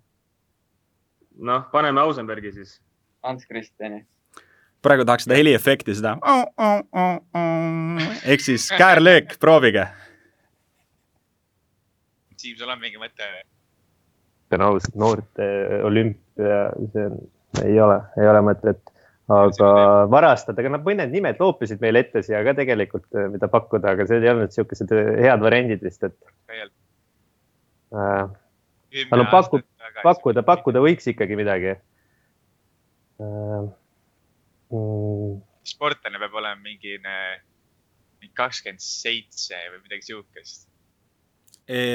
noh, 1.50 1.66
paneme 1.74 2.04
Ausenbergi 2.04 2.54
siis. 2.60 2.78
Ants 3.26 3.46
Kristjani 3.46 4.02
praegu 4.82 5.06
tahaks 5.08 5.26
seda 5.26 5.38
heliefekti, 5.38 5.96
seda 5.98 6.16
ehk 8.26 8.44
siis 8.44 8.68
käärlöök, 8.78 9.36
proovige. 9.40 9.86
Siim, 12.36 12.56
sul 12.58 12.70
on 12.70 12.80
mingi 12.82 12.98
mõte? 12.98 13.28
ütlen 14.52 14.66
ausalt, 14.66 14.96
noorte 15.00 15.46
olümpia, 15.86 16.56
see 16.92 17.06
on, 17.08 17.14
ei 17.64 17.78
ole, 17.80 17.98
ei 18.20 18.28
ole 18.28 18.42
mõtet, 18.44 18.90
aga 19.32 19.70
varastada, 20.12 20.60
aga 20.60 20.74
noh, 20.74 20.82
mõned 20.84 21.12
nimed 21.12 21.40
loopisid 21.40 21.80
meile 21.80 22.02
ette 22.04 22.22
siia 22.26 22.42
ka 22.44 22.52
tegelikult, 22.58 23.06
mida 23.32 23.48
pakkuda, 23.48 23.94
aga 23.94 24.06
see 24.08 24.20
ei 24.20 24.28
olnud 24.32 24.50
niisugused 24.50 24.92
head 24.92 25.40
variandid 25.44 25.80
vist, 25.84 26.04
et. 26.04 26.16
Äh, 27.92 28.24
no 29.12 29.24
pakkuda, 29.32 29.64
pakkuda, 30.02 30.44
pakkuda 30.44 30.84
võiks 30.84 31.08
ikkagi 31.12 31.36
midagi 31.38 31.70
äh, 31.72 33.62
mm.? 34.72 35.40
sportlane 35.62 36.18
peab 36.18 36.34
olema 36.40 36.58
mingi, 36.58 36.98
mingi 36.98 38.34
kakskümmend 38.34 38.82
seitse 38.82 39.60
või 39.70 39.84
midagi 39.84 40.08
sihukest 40.10 40.72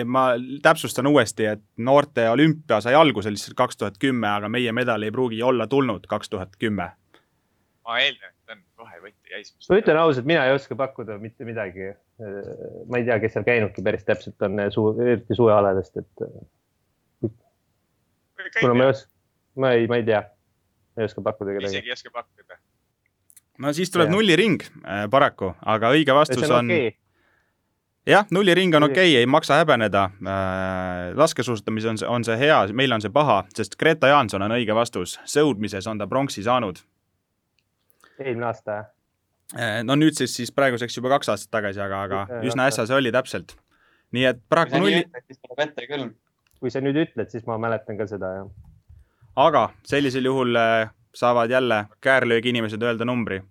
ma 0.06 0.30
täpsustan 0.64 1.08
uuesti, 1.08 1.46
et 1.46 1.64
noorte 1.78 2.30
olümpia 2.30 2.80
sai 2.82 2.96
alguse 2.96 3.32
lihtsalt 3.32 3.58
kaks 3.58 3.78
tuhat 3.78 3.98
kümme, 4.00 4.28
aga 4.30 4.50
meie 4.50 4.72
medal 4.72 5.04
ei 5.04 5.12
pruugi 5.12 5.42
olla 5.44 5.68
tulnud 5.68 6.08
kaks 6.08 6.30
tuhat 6.30 6.56
kümme. 6.60 6.92
ma 7.88 8.00
eeldan, 8.04 8.32
et 8.32 8.52
on 8.52 8.64
kohe 8.76 9.02
võti 9.04 9.32
täis. 9.32 9.54
ma 9.70 9.80
ütlen 9.82 10.00
ausalt, 10.00 10.28
mina 10.28 10.46
ei 10.48 10.56
oska 10.56 10.76
pakkuda 10.76 11.18
mitte 11.20 11.46
midagi. 11.46 11.92
ma 12.88 12.98
ei 12.98 13.06
tea, 13.06 13.20
kes 13.20 13.36
seal 13.36 13.46
käinudki 13.48 13.84
päris 13.84 14.08
täpselt 14.08 14.48
on 14.48 14.64
suu, 14.72 14.94
eriti 15.04 15.36
suvealadest, 15.36 15.98
et. 15.98 17.30
kuna 18.60 18.74
ma 18.74 18.88
ei 18.88 18.96
oska, 18.96 19.12
ma 19.56 19.72
ei, 19.76 19.88
ma 19.92 20.00
ei 20.00 20.08
tea, 20.08 20.24
ei 20.98 21.10
oska 21.10 21.24
pakkuda 21.26 21.58
kedagi. 21.58 21.74
isegi 21.74 21.94
ei 21.94 21.98
oska 21.98 22.14
pakkuda. 22.14 22.60
no 23.64 23.74
siis 23.74 23.92
tuleb 23.94 24.14
nulliring 24.14 24.64
äh, 24.64 25.06
paraku, 25.12 25.54
aga 25.66 25.94
õige 25.96 26.16
vastus 26.16 26.50
on, 26.50 26.58
on 26.60 26.74
okay 26.78 26.96
jah, 28.08 28.26
nulliring 28.32 28.76
on 28.76 28.84
okei 28.84 29.12
okay,, 29.12 29.20
ei 29.20 29.26
maksa 29.26 29.60
häbeneda. 29.62 30.04
Äh, 30.04 31.16
laskesuusatamises 31.16 31.90
on 31.90 31.98
see, 31.98 32.08
on 32.08 32.26
see 32.26 32.38
hea, 32.40 32.60
meil 32.74 32.92
on 32.96 33.04
see 33.04 33.12
paha, 33.14 33.42
sest 33.56 33.76
Greta 33.80 34.12
Jaanson 34.12 34.46
on 34.46 34.56
õige 34.56 34.76
vastus. 34.76 35.18
sõudmises 35.28 35.88
on 35.88 36.00
ta 36.00 36.08
pronksi 36.08 36.44
saanud. 36.44 36.80
eelmine 38.20 38.46
aasta? 38.48 38.84
Äh, 39.56 39.82
no 39.84 39.96
nüüd 39.96 40.18
siis, 40.18 40.36
siis 40.36 40.52
praeguseks 40.52 40.98
juba 40.98 41.12
kaks 41.16 41.30
aastat 41.34 41.52
tagasi, 41.52 41.82
aga, 41.84 42.04
aga 42.08 42.44
üsna 42.44 42.68
äsja 42.72 42.88
see 42.88 42.96
oli 42.96 43.12
täpselt. 43.12 43.58
nii 44.12 44.26
et 44.32 44.40
paraku 44.50 44.80
nulli. 44.80 45.04
siis 45.28 45.40
tuleb 45.44 45.68
ette 45.68 45.88
küll. 45.88 46.10
kui 46.60 46.72
sa 46.74 46.82
nüüd 46.82 46.98
ütled, 46.98 47.30
siis 47.30 47.46
ma 47.46 47.60
mäletan 47.62 48.00
ka 48.00 48.08
seda, 48.08 48.34
jah. 48.40 48.48
Aga 49.38 49.70
sellisel 49.86 50.26
juhul 50.26 50.56
äh, 50.58 50.90
saavad 51.16 51.52
jälle 51.54 51.86
käärlöögi 52.02 52.50
inimesed 52.50 52.82
öelda 52.82 53.06
numbri. 53.06 53.42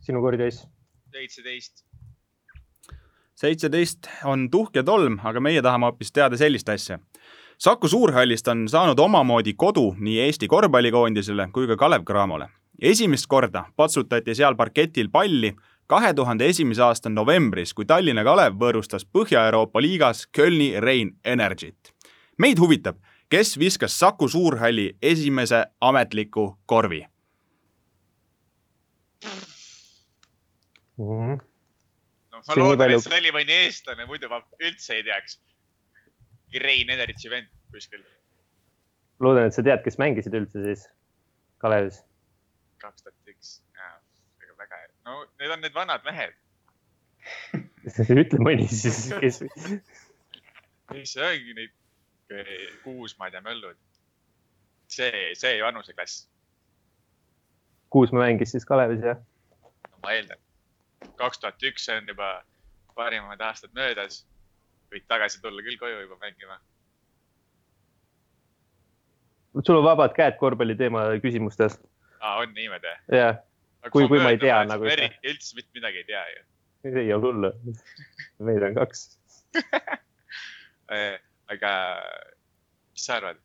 sinu 0.00 0.20
kord, 0.20 0.40
Jais. 0.40 0.66
seitseteist 1.12 1.84
seitseteist 3.42 4.06
on 4.24 4.50
tuhk 4.50 4.76
ja 4.76 4.82
tolm, 4.86 5.18
aga 5.24 5.40
meie 5.40 5.62
tahame 5.62 5.88
hoopis 5.88 6.12
teada 6.12 6.38
sellist 6.38 6.68
asja. 6.68 6.98
Saku 7.58 7.88
Suurhallist 7.88 8.48
on 8.48 8.68
saanud 8.68 8.98
omamoodi 8.98 9.54
kodu 9.58 9.92
nii 9.98 10.20
Eesti 10.26 10.48
korvpallikoondisele 10.48 11.48
kui 11.52 11.66
ka 11.66 11.76
Kalev 11.76 12.04
Cramole. 12.04 12.48
esimest 12.82 13.26
korda 13.28 13.64
patsutati 13.76 14.34
seal 14.34 14.54
parketil 14.54 15.08
palli 15.08 15.52
kahe 15.86 16.14
tuhande 16.14 16.46
esimese 16.48 16.82
aasta 16.82 17.08
novembris, 17.08 17.74
kui 17.74 17.84
Tallinna 17.84 18.24
Kalev 18.24 18.54
võõrustas 18.58 19.04
Põhja-Euroopa 19.04 19.82
liigas 19.82 20.26
Kölni 20.26 20.80
Rein 20.80 21.16
Energyt. 21.24 21.92
meid 22.38 22.58
huvitab, 22.58 22.96
kes 23.32 23.54
viskas 23.58 23.94
Saku 23.98 24.28
Suurhalli 24.28 24.90
esimese 25.02 25.64
ametliku 25.80 26.58
korvi 26.66 27.06
mm? 30.98 31.06
-hmm 31.06 31.40
ma 32.48 32.54
loodan 32.58 32.90
et 32.90 33.04
see 33.04 33.18
oli 33.18 33.32
mõni 33.34 33.56
eestlane, 33.64 34.06
muidu 34.10 34.28
ma 34.32 34.40
üldse 34.58 34.98
ei 34.98 35.04
teaks. 35.06 35.38
Rein 36.62 36.90
Ederitši 36.92 37.30
vend 37.32 37.50
kuskil. 37.72 38.02
loodan, 39.22 39.48
et 39.48 39.56
sa 39.56 39.62
tead, 39.64 39.80
kes 39.84 39.98
mängisid 40.02 40.34
üldse 40.36 40.64
siis 40.66 40.82
Kalevis? 41.62 42.02
kaks 42.82 43.06
tuhat 43.06 43.30
üks, 43.30 43.52
väga, 44.42 44.54
väga 44.58 44.80
hea. 44.80 44.88
no 45.06 45.22
need 45.40 45.54
on 45.54 45.62
need 45.62 45.74
vanad 45.76 46.02
mehed 46.08 46.34
ütle 48.24 48.42
mõni 48.42 48.66
siis, 48.68 49.04
kes 49.22 49.40
mis 50.90 51.14
see 51.14 51.28
ongi 51.28 51.56
neid 51.60 51.72
Kuusmaad 52.84 53.34
ja 53.34 53.40
Möllud. 53.40 53.76
see, 54.88 55.34
see 55.34 55.62
vanuseklass. 55.62 56.28
Kuusma 57.90 58.24
mängis 58.24 58.52
siis 58.52 58.64
Kalevis, 58.68 59.04
jah? 59.04 59.20
no 59.90 59.98
ma 60.02 60.16
eeldan 60.16 60.42
kaks 61.16 61.38
tuhat 61.38 61.62
üks 61.62 61.88
on 61.92 62.06
juba 62.08 62.28
parimad 62.94 63.40
aastad 63.40 63.72
möödas. 63.74 64.26
võid 64.92 65.06
tagasi 65.08 65.40
tulla 65.40 65.62
küll 65.64 65.78
koju 65.80 66.00
juba 66.04 66.18
mängima. 66.20 66.58
sul 69.62 69.80
on 69.80 69.84
vabad 69.84 70.14
käed 70.16 70.36
korvpalli 70.40 70.76
teema 70.76 71.06
küsimustes. 71.24 71.78
aa, 72.20 72.36
on 72.42 72.54
niimoodi? 72.54 72.94
jah, 73.16 73.40
kui, 73.90 74.08
kui 74.08 74.20
ma 74.22 74.34
ei 74.34 74.38
tea 74.38 74.62
nagu. 74.68 74.86
üldse 74.86 75.56
mitte 75.56 75.70
midagi 75.78 76.04
ei 76.04 76.08
tea 76.10 76.24
ju. 76.34 76.44
ei 76.92 77.12
ole 77.12 77.22
hullu. 77.28 77.52
meid 78.38 78.62
on 78.68 78.74
kaks 78.80 79.06
aga 81.54 81.72
mis 82.92 83.06
sa 83.06 83.18
arvad? 83.20 83.40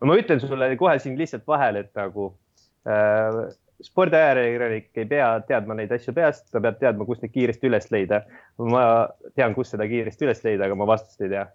no 0.00 0.10
ma 0.10 0.16
ütlen 0.20 0.42
sulle 0.42 0.70
kohe 0.80 0.96
siin 1.02 1.18
lihtsalt 1.18 1.46
vahele, 1.48 1.84
et 1.84 1.92
nagu 1.98 2.30
äh, 2.88 3.40
spordiajakirjanik 3.84 5.02
ei 5.02 5.08
pea 5.10 5.28
teadma 5.48 5.76
neid 5.78 5.92
asju 5.94 6.14
peast, 6.16 6.46
ta 6.52 6.62
peab 6.62 6.78
teadma, 6.80 7.06
kust 7.08 7.24
neid 7.24 7.34
kiiresti 7.34 7.70
üles 7.70 7.90
leida. 7.94 8.22
ma 8.58 8.84
tean, 9.34 9.56
kus 9.56 9.74
seda 9.74 9.88
kiiresti 9.90 10.28
üles 10.28 10.44
leida, 10.46 10.68
aga 10.68 10.78
ma 10.78 10.88
vastust 10.88 11.24
ei 11.24 11.32
tea. 11.34 11.48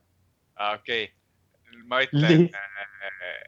okei 0.73 1.05
okay., 1.07 1.81
ma 1.89 2.03
ütlen 2.05 2.49
äh,. 2.49 3.39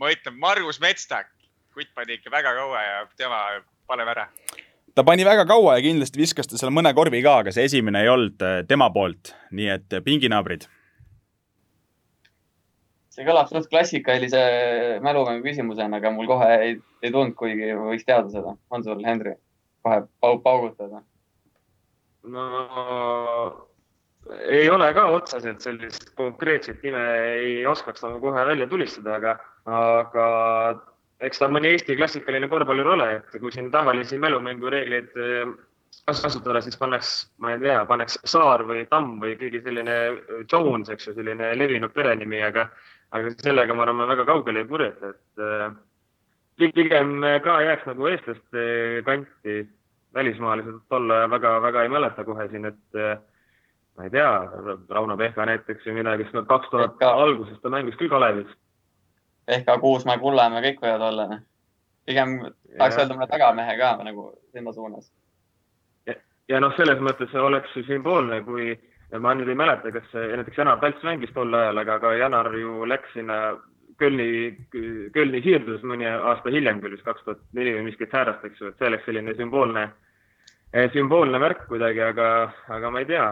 ma 0.00 0.10
ütlen 0.14 0.40
Margus 0.40 0.80
Metstak, 0.82 1.30
kutt 1.74 1.92
pani 1.94 2.18
ikka 2.18 2.32
väga 2.34 2.56
kaua 2.58 2.82
ja 2.86 3.06
tema 3.16 3.44
paneb 3.88 4.14
ära 4.14 4.28
ta 4.94 5.04
pani 5.04 5.24
väga 5.24 5.46
kaua 5.48 5.78
ja 5.78 5.86
kindlasti 5.86 6.20
viskas 6.20 6.50
ta 6.50 6.60
seal 6.60 6.72
mõne 6.74 6.92
korvi 6.96 7.22
ka, 7.24 7.38
aga 7.44 7.54
see 7.54 7.66
esimene 7.70 8.04
ei 8.04 8.12
olnud 8.12 8.44
äh, 8.44 8.60
tema 8.68 8.90
poolt, 8.92 9.34
nii 9.52 9.72
et 9.78 9.98
äh, 9.98 10.04
pinginaabrid 10.04 10.68
see 13.12 13.26
kõlab 13.28 13.50
suht 13.50 13.68
klassikalise 13.72 14.42
mälumängu 15.04 15.44
küsimusena, 15.44 16.00
aga 16.00 16.12
mul 16.14 16.28
kohe 16.30 16.48
ei, 16.66 16.76
ei 17.04 17.10
tulnud, 17.12 17.34
kuigi 17.36 17.74
võiks 17.76 18.06
teada 18.08 18.30
seda. 18.32 18.54
on 18.72 18.84
sul, 18.86 19.02
Henri, 19.04 19.34
kohe 19.84 20.04
pau, 20.24 20.38
paugutada? 20.44 21.02
no 22.32 22.46
ei 24.46 24.68
ole 24.70 24.88
ka 24.94 25.08
otseselt 25.16 25.64
sellist 25.64 26.12
konkreetset 26.18 26.84
nime 26.86 27.02
ei 27.34 27.66
oskaks 27.66 28.04
nagu 28.04 28.20
kohe 28.22 28.44
välja 28.46 28.68
tulistada, 28.70 29.18
aga, 29.18 29.36
aga 29.66 30.26
eks 31.26 31.42
ta 31.42 31.48
mõni 31.50 31.72
Eesti 31.72 31.96
klassikaline 31.98 32.48
korvpallur 32.50 32.94
ole, 32.96 33.08
et 33.18 33.36
kui 33.40 33.52
siin 33.54 33.70
tavalisi 33.72 34.18
mälumängureegleid 34.22 35.20
eh, 35.22 35.52
kasutada, 36.08 36.62
siis 36.64 36.78
pannaks, 36.80 37.12
ma 37.42 37.54
ei 37.54 37.60
tea, 37.62 37.82
paneks 37.88 38.18
Saar 38.28 38.64
või 38.68 38.84
Tamm 38.90 39.20
või 39.22 39.36
keegi 39.40 39.62
selline 39.64 39.98
Jones, 40.50 40.90
eks 40.92 41.08
ju, 41.08 41.16
selline 41.18 41.52
levinud 41.58 41.94
perenimi, 41.94 42.42
aga 42.42 42.68
aga 43.12 43.34
sellega 43.44 43.74
ma 43.76 43.84
arvan, 43.84 43.98
ma 44.00 44.08
väga 44.08 44.24
kaugele 44.24 44.62
ei 44.62 44.68
purjeta, 44.68 45.12
et 45.12 45.42
äh, 45.44 45.74
pigem 46.62 47.18
ka 47.44 47.58
jääks 47.66 47.84
nagu 47.90 48.08
eestlaste 48.08 48.66
kanti. 49.08 49.62
välismaalased 50.12 50.92
olla 50.92 51.22
väga-väga 51.30 51.82
ei 51.82 51.88
mäleta 51.88 52.24
kohe 52.24 52.44
siin, 52.48 52.66
et 52.68 52.96
ma 53.96 54.04
ei 54.04 54.10
tea, 54.10 54.28
Rauno 54.92 55.16
Pehka 55.16 55.46
näiteks 55.48 55.86
või 55.86 56.02
midagi, 56.02 56.26
nad 56.36 56.48
kaks 56.50 56.68
tuhat 56.72 57.04
alguses 57.06 57.60
ta 57.62 57.72
mängis 57.72 57.96
küll 58.00 58.12
Kalevis. 58.12 58.50
Pehka, 59.46 59.78
Kuusmäe, 59.78 60.18
Kullamäe, 60.22 60.62
kõik 60.68 60.84
võivad 60.84 61.08
olla. 61.08 61.26
Noh. 61.30 61.42
pigem 62.06 62.38
tahaks 62.78 62.96
öelda 62.98 63.14
mõne 63.14 63.28
tagamehe 63.30 63.74
ka 63.78 63.92
nagu 64.02 64.30
sinna 64.52 64.72
suunas. 64.72 65.12
ja, 66.06 66.14
ja 66.48 66.60
noh, 66.60 66.72
selles 66.76 66.98
mõttes 66.98 67.34
oleks 67.34 67.76
ju 67.76 67.84
sümboolne, 67.86 68.40
kui 68.46 68.74
ma 69.20 69.34
nüüd 69.34 69.48
ei 69.52 69.58
mäleta, 69.58 69.92
kas 69.92 70.08
näiteks 70.14 70.58
Janar 70.58 70.80
Talts 70.80 71.04
mängis 71.04 71.34
tol 71.34 71.54
ajal, 71.54 71.78
aga 71.78 71.98
ka 72.00 72.14
Janar 72.16 72.50
ju 72.56 72.86
läks 72.88 73.12
sinna 73.14 73.42
Kölni, 74.00 74.56
Kölni 75.14 75.42
siirdus 75.44 75.82
mõni 75.86 76.08
aasta 76.08 76.50
hiljem 76.50 76.80
küll, 76.82 76.96
vist 76.96 77.06
kaks 77.06 77.22
tuhat 77.26 77.42
neli 77.54 77.74
või 77.76 77.84
miskit 77.90 78.10
säärast, 78.10 78.44
eks 78.48 78.60
ju, 78.60 78.72
et 78.72 78.80
see 78.80 78.88
oleks 78.88 79.04
selline 79.06 79.34
sümboolne, 79.38 79.84
eh, 80.72 80.88
sümboolne 80.94 81.38
värk 81.38 81.66
kuidagi, 81.68 82.02
aga, 82.02 82.28
aga 82.68 82.90
ma 82.90 83.02
ei 83.02 83.06
tea. 83.06 83.28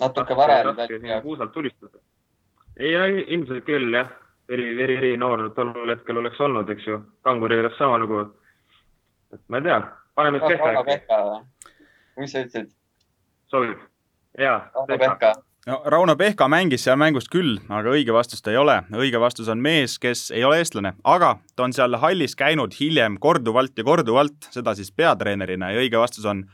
natuke 0.00 0.36
vara. 0.36 0.74
puusalt 1.22 1.52
tulistada. 1.52 1.98
Ei, 2.76 3.24
ilmselt 3.26 3.64
küll 3.64 3.94
jah, 3.94 4.10
veri, 4.48 4.74
veri, 4.76 4.96
veri 5.00 5.16
noor 5.16 5.48
tol 5.56 5.72
hetkel 5.90 6.20
oleks 6.22 6.40
olnud, 6.40 6.70
eks 6.70 6.86
ju, 6.86 7.00
kanguri 7.26 7.60
juures 7.60 7.78
sama 7.78 7.98
lugu. 7.98 8.26
et 9.34 9.40
ma 9.48 9.58
ei 9.58 9.62
tea, 9.62 9.80
paneme 10.14 10.40
Pehka. 10.40 11.22
mis 12.18 12.32
sa 12.32 12.42
ütlesid? 12.44 12.74
sobib. 13.50 13.78
ja. 14.38 14.70
Rauno 14.74 14.98
Pehka. 14.98 15.32
no 15.66 15.82
Rauno 15.84 16.16
Pehka 16.16 16.48
mängis 16.48 16.84
seal 16.84 16.98
mängust 16.98 17.30
küll, 17.32 17.58
aga 17.68 17.94
õige 17.94 18.14
vastust 18.14 18.46
ei 18.48 18.56
ole. 18.56 18.80
õige 18.92 19.20
vastus 19.20 19.48
on 19.48 19.62
mees, 19.62 19.98
kes 19.98 20.30
ei 20.30 20.44
ole 20.44 20.58
eestlane, 20.62 20.94
aga 21.04 21.36
ta 21.56 21.66
on 21.68 21.72
seal 21.76 21.98
hallis 22.02 22.36
käinud 22.36 22.74
hiljem 22.80 23.18
korduvalt 23.20 23.78
ja 23.78 23.84
korduvalt, 23.84 24.50
seda 24.50 24.74
siis 24.74 24.92
peatreenerina 24.92 25.72
ja 25.72 25.84
õige 25.84 25.98
vastus 25.98 26.24
on 26.24 26.44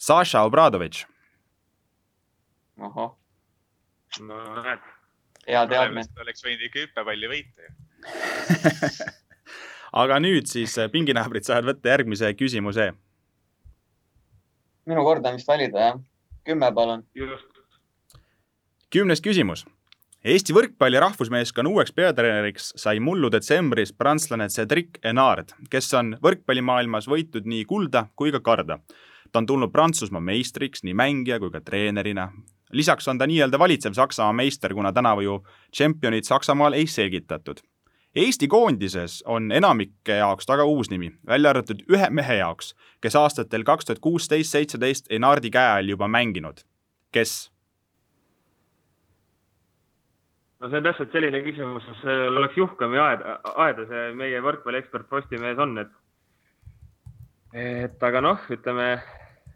Saša 0.00 0.44
Obradovitš. 0.48 1.06
ahah. 2.80 3.12
no 4.20 4.62
näed. 4.62 4.99
Hea 5.48 5.64
teadmine. 5.70 6.06
oleks 6.20 6.44
võinud 6.44 6.66
ikka 6.68 6.84
hüppepalli 6.84 7.32
võita 7.32 7.66
ju 7.66 7.70
aga 10.02 10.20
nüüd 10.22 10.48
siis 10.48 10.76
pinginaabrid 10.92 11.44
saavad 11.44 11.72
võtta 11.72 11.92
järgmise 11.92 12.32
küsimuse. 12.38 12.92
minu 14.86 15.04
kord 15.04 15.26
on 15.26 15.36
vist 15.36 15.48
valida, 15.48 15.90
jah 15.90 16.00
kümme, 16.44 16.72
palun. 16.74 17.04
kümnes 18.90 19.22
küsimus. 19.22 19.64
Eesti 20.24 20.52
võrkpalli 20.52 21.00
rahvusmeeskonna 21.00 21.70
uueks 21.72 21.94
peatreeneriks 21.96 22.74
sai 22.76 22.98
mullu 23.00 23.30
detsembris 23.32 23.92
prantslane 23.96 24.50
Cedric 24.52 24.98
Enard, 25.04 25.54
kes 25.72 25.88
on 25.96 26.12
võrkpallimaailmas 26.20 27.08
võitnud 27.08 27.48
nii 27.48 27.64
kulda 27.64 28.08
kui 28.16 28.32
ka 28.32 28.40
karda. 28.40 28.80
ta 29.32 29.38
on 29.38 29.46
tulnud 29.46 29.72
Prantsusmaa 29.72 30.20
meistriks 30.20 30.82
nii 30.82 30.94
mängija 30.94 31.38
kui 31.38 31.50
ka 31.50 31.60
treenerina. 31.60 32.32
Lisaks 32.72 33.08
on 33.08 33.18
ta 33.18 33.26
nii-öelda 33.26 33.58
valitsev 33.58 33.92
Saksamaa 33.92 34.32
meister, 34.32 34.74
kuna 34.74 34.92
tänavu 34.92 35.20
ju 35.20 35.40
tšempionit 35.70 36.24
Saksamaal 36.24 36.72
ei 36.72 36.86
selgitatud. 36.86 37.60
Eesti 38.14 38.48
koondises 38.48 39.22
on 39.26 39.52
enamike 39.52 40.16
jaoks 40.18 40.46
taga 40.46 40.64
uus 40.66 40.90
nimi, 40.90 41.12
välja 41.26 41.50
arvatud 41.50 41.84
ühe 41.86 42.08
mehe 42.10 42.40
jaoks, 42.40 42.74
kes 43.00 43.16
aastatel 43.16 43.62
kaks 43.64 43.86
tuhat 43.86 44.02
kuusteist, 44.02 44.50
seitseteist 44.50 45.06
Enardi 45.14 45.50
käe 45.50 45.76
all 45.76 45.88
juba 45.88 46.08
mänginud. 46.08 46.64
kes? 47.12 47.52
no 50.60 50.68
see 50.68 50.80
on 50.80 50.84
täpselt 50.84 51.14
selline 51.14 51.40
küsimus, 51.44 51.86
kus 51.86 52.02
oleks 52.28 52.58
juhkam 52.58 52.94
ja 52.94 53.06
aeda, 53.12 53.36
aeda 53.64 53.86
see 53.88 54.02
meie 54.18 54.42
võrkpalliekspert 54.42 55.08
Postimehes 55.08 55.62
on, 55.62 55.78
et, 55.78 55.94
et 57.54 58.02
aga 58.10 58.24
noh, 58.26 58.42
ütleme, 58.50 58.90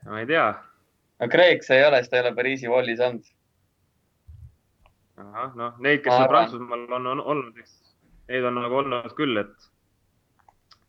ma 0.06 0.22
ei 0.22 0.30
tea. 0.30 0.46
No 1.20 1.30
Kreek 1.30 1.64
see 1.66 1.78
ei 1.80 1.86
ole, 1.88 2.02
sest 2.02 2.12
ta 2.12 2.20
ei 2.20 2.26
ole 2.26 2.34
Pariisi 2.36 2.70
Wallis 2.70 3.00
olnud. 3.00 3.32
ahah, 5.20 5.54
noh, 5.56 5.78
neid, 5.78 6.02
kes 6.04 6.14
on 6.14 6.28
Prantsusmaal 6.28 6.86
on, 6.98 7.06
on 7.14 7.24
olnud, 7.34 7.58
eks 7.62 7.80
neid 8.28 8.44
on 8.48 8.58
nagu 8.58 8.80
olnud 8.80 9.14
küll, 9.18 9.38
et 9.40 9.70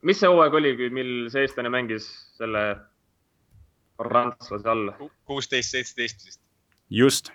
mis 0.05 0.19
see 0.19 0.29
hooaeg 0.31 0.55
oli, 0.59 0.75
mil 0.93 1.13
see 1.33 1.45
eestlane 1.45 1.71
mängis 1.73 2.07
selle 2.39 2.63
prantslase 3.99 4.69
all? 4.71 4.91
kuusteist, 5.27 5.73
seitseteist 5.75 6.25
vist. 6.27 6.41
just. 6.89 7.31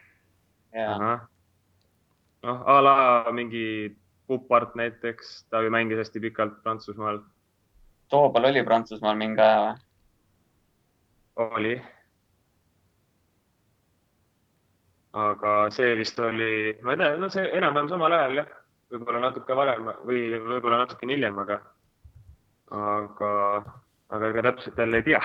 noh, 0.74 2.62
a 2.66 2.80
la 2.84 2.96
mingi 3.36 3.96
Pupart 4.30 4.76
näiteks, 4.78 5.44
ta 5.50 5.60
ju 5.64 5.72
mängis 5.74 5.98
hästi 5.98 6.20
pikalt 6.22 6.60
Prantsusmaal. 6.62 7.18
Toobal 8.08 8.44
oli 8.52 8.62
Prantsusmaal 8.62 9.16
mingi 9.18 9.42
aja 9.42 9.64
või? 9.64 9.74
oli. 11.40 11.74
Aga 15.12 15.54
see 15.74 15.94
vist 15.98 16.18
oli, 16.22 16.78
ma 16.82 16.94
ei 16.94 17.00
tea, 17.00 17.16
no 17.18 17.28
see 17.32 17.46
enam-vähem 17.58 17.90
samal 17.90 18.14
ajal 18.14 18.40
jah, 18.40 18.50
võib-olla 18.92 19.22
natuke 19.26 19.56
varem 19.58 19.90
või 20.06 20.22
võib-olla 20.36 20.84
natuke 20.84 21.08
hiljem, 21.10 21.38
aga, 21.42 21.60
aga, 22.70 23.30
aga 24.14 24.30
ega 24.30 24.44
täpselt 24.50 24.78
jälle 24.78 25.00
ei 25.00 25.08
tea 25.08 25.22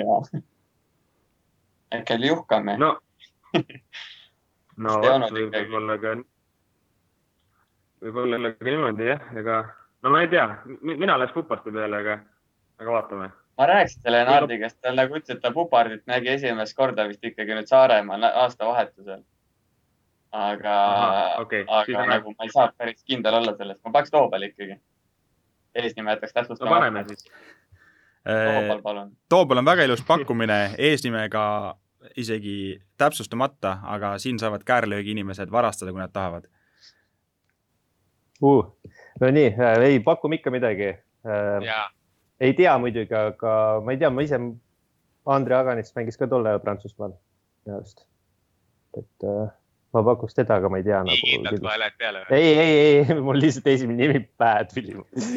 jaa. 0.00 0.20
äkki 1.98 2.18
oli 2.18 2.32
Juhkam? 2.32 2.72
no 2.82 2.96
no 4.86 4.96
võib-olla 5.02 5.98
ka, 6.02 6.16
võib-olla 8.02 8.54
ka 8.56 8.70
niimoodi 8.70 9.12
jah, 9.12 9.28
ega 9.38 9.62
no 10.02 10.10
ma 10.10 10.24
ei 10.24 10.32
tea, 10.32 10.46
mina 10.80 11.18
läks 11.20 11.34
Puparti 11.36 11.72
peale, 11.74 12.02
aga, 12.02 12.18
aga 12.80 12.96
vaatame. 12.96 13.30
Ma 13.60 13.66
rääkisin 13.68 14.02
selle 14.02 14.22
Nardi 14.24 14.56
käest, 14.58 14.78
ta 14.80 14.92
nagu 14.96 15.18
ütles, 15.18 15.36
et 15.36 15.42
ta 15.42 15.50
Pupardit 15.52 16.06
nägi 16.08 16.32
esimest 16.32 16.76
korda 16.78 17.04
vist 17.08 17.24
ikkagi 17.28 17.52
nüüd 17.58 17.68
Saaremaal 17.68 18.24
aastavahetusel. 18.30 19.20
aga, 20.32 20.76
okay. 21.42 21.64
aga 21.66 22.06
nagu 22.06 22.32
ma 22.38 22.46
ei 22.46 22.52
saa 22.54 22.70
päris 22.78 23.02
kindel 23.04 23.34
olla 23.34 23.52
selles, 23.58 23.80
ma 23.84 23.92
paneks 23.92 24.14
Toobal 24.14 24.48
ikkagi. 24.48 24.78
eesnime 25.74 26.16
jätaks 26.16 26.32
täpsustama. 26.32 26.70
no 26.70 26.76
paneme 26.76 27.04
siis. 27.08 27.26
Toobal, 28.24 28.82
palun. 28.82 29.12
Toobal 29.28 29.58
on 29.58 29.64
väga 29.64 29.84
ilus 29.84 30.02
pakkumine 30.06 30.58
eesnimega 30.78 31.44
isegi 32.16 32.80
täpsustamata, 32.98 33.78
aga 33.82 34.18
siin 34.18 34.38
saavad 34.38 34.64
käärlöögi 34.64 35.10
inimesed 35.10 35.52
varastada, 35.52 35.92
kui 35.92 36.00
nad 36.00 36.12
tahavad 36.12 36.48
uh,. 38.40 38.76
no 39.20 39.30
nii, 39.30 39.54
äh, 39.60 39.78
ei 39.84 40.00
pakume 40.00 40.40
ikka 40.40 40.50
midagi 40.50 40.88
äh,. 40.88 41.90
Ei 42.40 42.56
tea 42.56 42.74
muidugi, 42.80 43.14
aga 43.16 43.54
ma 43.84 43.94
ei 43.94 44.00
tea, 44.00 44.10
ma 44.14 44.24
ise, 44.26 44.40
Andrei 45.30 45.58
Aganits 45.58 45.94
mängis 45.96 46.18
ka 46.20 46.28
tol 46.30 46.46
ajal 46.48 46.62
Prantsusmaal 46.64 47.14
minu 47.14 47.76
arust. 47.78 48.06
et 48.98 49.26
äh, 49.28 49.50
ma 49.94 50.02
pakuks 50.06 50.36
teda, 50.38 50.58
aga 50.60 50.70
ma 50.72 50.80
ei 50.80 50.86
tea. 50.86 51.02
nagu, 51.06 51.28
kindlalt 51.28 51.62
kohe 51.66 51.78
lähed 51.82 51.96
peale 52.00 52.24
või? 52.24 52.40
ei, 52.40 52.50
ei, 52.64 52.74
ei, 53.04 53.20
mul 53.28 53.40
lihtsalt 53.44 53.70
esimene 53.74 54.00
nimi 54.02 54.24
pähe 54.40 54.66
tuli 54.72 54.96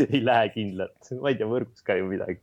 ei 0.10 0.24
lähe 0.24 0.52
kindlalt, 0.56 1.14
ma 1.20 1.34
ei 1.34 1.40
tea, 1.40 1.50
võrgus 1.52 1.86
ka 1.86 2.00
ju 2.00 2.10
midagi 2.10 2.42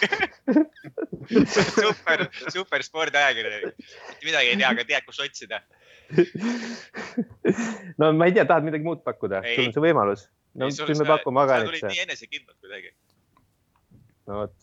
super, 1.80 2.24
super 2.48 2.82
spordiajakirjanik. 2.82 3.74
midagi 4.24 4.52
ei 4.52 4.56
tea, 4.56 4.70
aga 4.70 4.86
tead, 4.88 5.06
kus 5.06 5.20
otsida. 5.22 5.60
no 8.00 8.12
ma 8.16 8.28
ei 8.28 8.34
tea, 8.36 8.46
tahad 8.48 8.66
midagi 8.66 8.86
muud 8.86 9.04
pakkuda? 9.06 9.42
sul 9.54 9.68
on 9.68 9.76
see 9.76 9.84
võimalus. 9.84 10.26
no 10.58 10.70
siis 10.74 10.98
me 11.02 11.06
pakume 11.08 11.44
Aganitse. 11.44 11.66
sa 11.66 11.86
tulid 11.86 11.94
nii 11.94 12.04
enesekindlalt 12.08 12.58
kuidagi. 12.58 12.94
No 14.30 14.38
vot. 14.44 14.54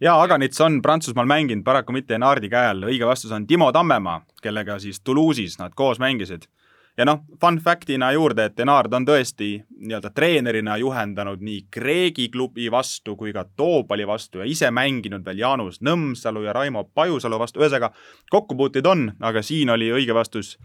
ja 0.00 0.16
Aganits 0.22 0.60
on 0.60 0.80
Prantsusmaal 0.82 1.28
mänginud, 1.28 1.64
paraku 1.64 1.92
mitte 1.92 2.16
Enardi 2.18 2.50
käe 2.52 2.72
all. 2.72 2.88
õige 2.88 3.06
vastus 3.06 3.32
on 3.32 3.46
Timo 3.46 3.72
Tammemaa, 3.72 4.22
kellega 4.42 4.78
siis 4.82 5.00
Toulouse'is 5.04 5.60
nad 5.60 5.76
koos 5.78 6.00
mängisid 6.02 6.48
ja 6.96 7.06
noh, 7.08 7.22
fun 7.40 7.58
fact'ina 7.62 8.10
juurde, 8.12 8.46
et 8.48 8.60
Enard 8.60 8.92
on 8.92 9.06
tõesti 9.08 9.54
nii-öelda 9.80 10.12
treenerina 10.14 10.76
juhendanud 10.80 11.40
nii 11.44 11.66
Kreegi 11.72 12.28
klubi 12.32 12.68
vastu 12.72 13.16
kui 13.16 13.32
ka 13.32 13.44
Toobali 13.56 14.06
vastu 14.08 14.42
ja 14.42 14.48
ise 14.48 14.70
mänginud 14.70 15.24
veel 15.24 15.40
Jaanus 15.40 15.80
Nõmsalu 15.80 16.44
ja 16.46 16.52
Raimo 16.56 16.84
Pajusalu 16.94 17.38
vastu, 17.40 17.62
ühesõnaga 17.62 17.92
kokkupuuteid 18.30 18.86
on, 18.86 19.10
aga 19.20 19.42
siin 19.42 19.72
oli 19.72 19.92
õige 19.92 20.14
vastus 20.14 20.56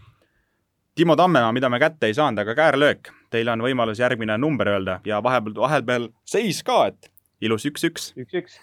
Timo 0.98 1.16
Tammemaa, 1.16 1.52
mida 1.52 1.68
me 1.70 1.78
kätte 1.78 2.08
ei 2.10 2.14
saanud, 2.14 2.40
aga 2.42 2.56
käärlöök. 2.58 3.12
Teil 3.30 3.48
on 3.52 3.60
võimalus 3.62 4.00
järgmine 4.00 4.34
number 4.38 4.66
öelda 4.72 4.96
ja 5.06 5.20
vahepeal, 5.22 5.54
vahepeal 5.54 6.08
seis 6.26 6.64
ka, 6.66 6.88
et 6.90 7.10
ilus 7.40 7.66
üks-üks. 7.70 8.12
üks-üks 8.18 8.58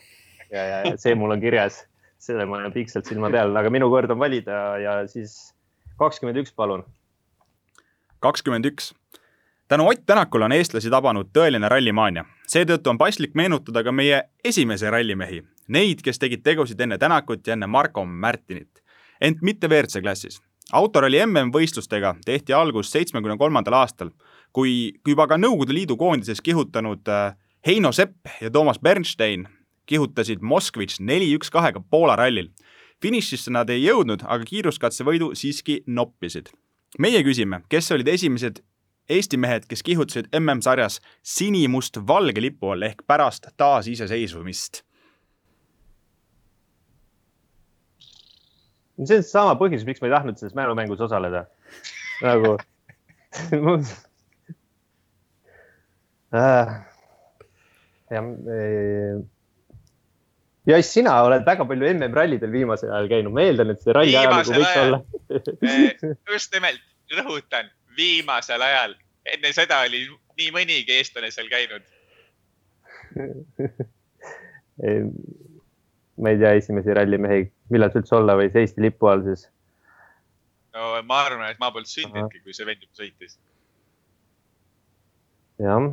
ja, 0.51 0.61
ja, 0.61 0.77
ja 0.89 0.97
see 1.01 1.15
mul 1.15 1.35
on 1.35 1.41
kirjas, 1.43 1.83
selle 2.21 2.45
ma 2.49 2.59
olen 2.59 2.73
pingsalt 2.75 3.07
silma 3.09 3.31
peal, 3.33 3.55
aga 3.55 3.71
minu 3.73 3.89
kord 3.93 4.11
on 4.11 4.19
valida 4.19 4.61
ja 4.81 4.99
siis 5.11 5.53
kakskümmend 5.99 6.43
üks, 6.43 6.53
palun 6.55 6.85
kakskümmend 8.25 8.65
üks. 8.65 8.93
tänu 9.67 9.87
Ott 9.87 10.05
Tänakule 10.05 10.45
on 10.45 10.51
eestlasi 10.51 10.89
tabanud 10.89 11.29
tõeline 11.37 11.69
rallimaania. 11.69 12.25
seetõttu 12.47 12.89
on 12.89 12.97
paslik 12.97 13.33
meenutada 13.33 13.83
ka 13.83 13.91
meie 13.91 14.23
esimesi 14.43 14.89
rallimehi, 14.89 15.43
neid, 15.67 16.01
kes 16.01 16.19
tegid 16.19 16.43
tegusid 16.43 16.81
enne 16.81 16.97
Tänakut 16.97 17.47
ja 17.47 17.53
enne 17.53 17.67
Marko 17.67 18.05
Märtinit, 18.05 18.81
ent 19.21 19.41
mitte 19.41 19.67
WRC 19.67 20.01
klassis. 20.01 20.41
autoralli 20.71 21.21
MM-võistlustega 21.25 22.15
tehti 22.25 22.53
algus 22.53 22.91
seitsmekümne 22.91 23.37
kolmandal 23.37 23.73
aastal, 23.73 24.09
kui 24.53 24.93
juba 25.07 25.27
ka 25.27 25.37
Nõukogude 25.37 25.73
Liidu 25.73 25.97
koondises 25.97 26.41
kihutanud 26.41 27.07
äh, 27.07 27.35
Heino 27.65 27.91
Sepp 27.91 28.27
ja 28.41 28.51
Toomas 28.51 28.79
Bernstein 28.79 29.47
kihutasid 29.85 30.41
Moskvitš 30.41 30.99
neli-üks 30.99 31.49
kahega 31.49 31.81
Poola 31.89 32.15
rallil. 32.15 32.49
finišisse 33.01 33.51
nad 33.51 33.69
ei 33.69 33.83
jõudnud, 33.83 34.21
aga 34.23 34.45
kiiruskatsevõidu 34.45 35.33
siiski 35.35 35.83
noppisid 35.87 36.49
meie 36.99 37.23
küsime, 37.23 37.61
kes 37.69 37.91
olid 37.91 38.07
esimesed 38.07 38.61
Eesti 39.09 39.37
mehed, 39.37 39.67
kes 39.69 39.83
kihutasid 39.85 40.31
MM-sarjas 40.33 40.95
sinimust-valge 41.21 42.41
lipu 42.41 42.71
all 42.73 42.81
ehk 42.87 43.03
pärast 43.07 43.47
taasiseseisvumist? 43.57 44.81
see 49.05 49.17
on 49.19 49.23
sama 49.27 49.53
põhjus, 49.59 49.85
miks 49.85 50.01
ma 50.01 50.07
ei 50.07 50.13
tahtnud 50.15 50.37
selles 50.39 50.55
mälumängus 50.57 51.01
osaleda. 51.05 51.45
nagu 52.23 52.57
jah, 58.13 58.25
ja 60.69 60.81
sina 60.85 61.15
oled 61.27 61.45
väga 61.47 61.65
palju 61.69 61.89
MM-rallidel 61.93 62.51
viimasel 62.53 62.91
ajal 62.91 63.09
käinud, 63.11 63.33
ma 63.35 63.41
eeldan, 63.45 63.73
et 63.73 63.81
see 63.81 63.95
ralli 63.95 64.15
ajalugu 64.19 64.51
võiks 64.57 64.75
ajal. 64.75 64.93
olla 64.93 64.99
just 66.35 66.49
nimelt, 66.57 66.83
rõhutan, 67.15 67.65
viimasel 67.97 68.61
ajal, 68.65 68.95
enne 69.35 69.49
seda 69.57 69.77
oli 69.87 70.05
nii 70.39 70.49
mõnigi 70.55 70.91
eestlane 70.99 71.29
seal 71.33 71.49
käinud 71.51 71.83
ma 76.21 76.31
ei 76.31 76.37
tea 76.39 76.53
esimesi 76.59 76.93
rallimehi, 76.95 77.41
millal 77.73 77.91
see 77.91 78.01
üldse 78.03 78.15
olla 78.17 78.33
võis 78.39 78.55
Eesti 78.59 78.83
lipu 78.83 79.09
all 79.11 79.23
siis? 79.27 79.41
no 80.75 80.81
ma 81.07 81.21
arvan, 81.25 81.49
et 81.49 81.59
ma 81.61 81.71
polnud 81.73 81.89
sündinudki, 81.89 82.41
kui 82.43 82.53
see 82.55 82.67
vend 82.67 82.81
juba 82.83 82.95
sõitis. 82.99 83.37
jah. 85.63 85.83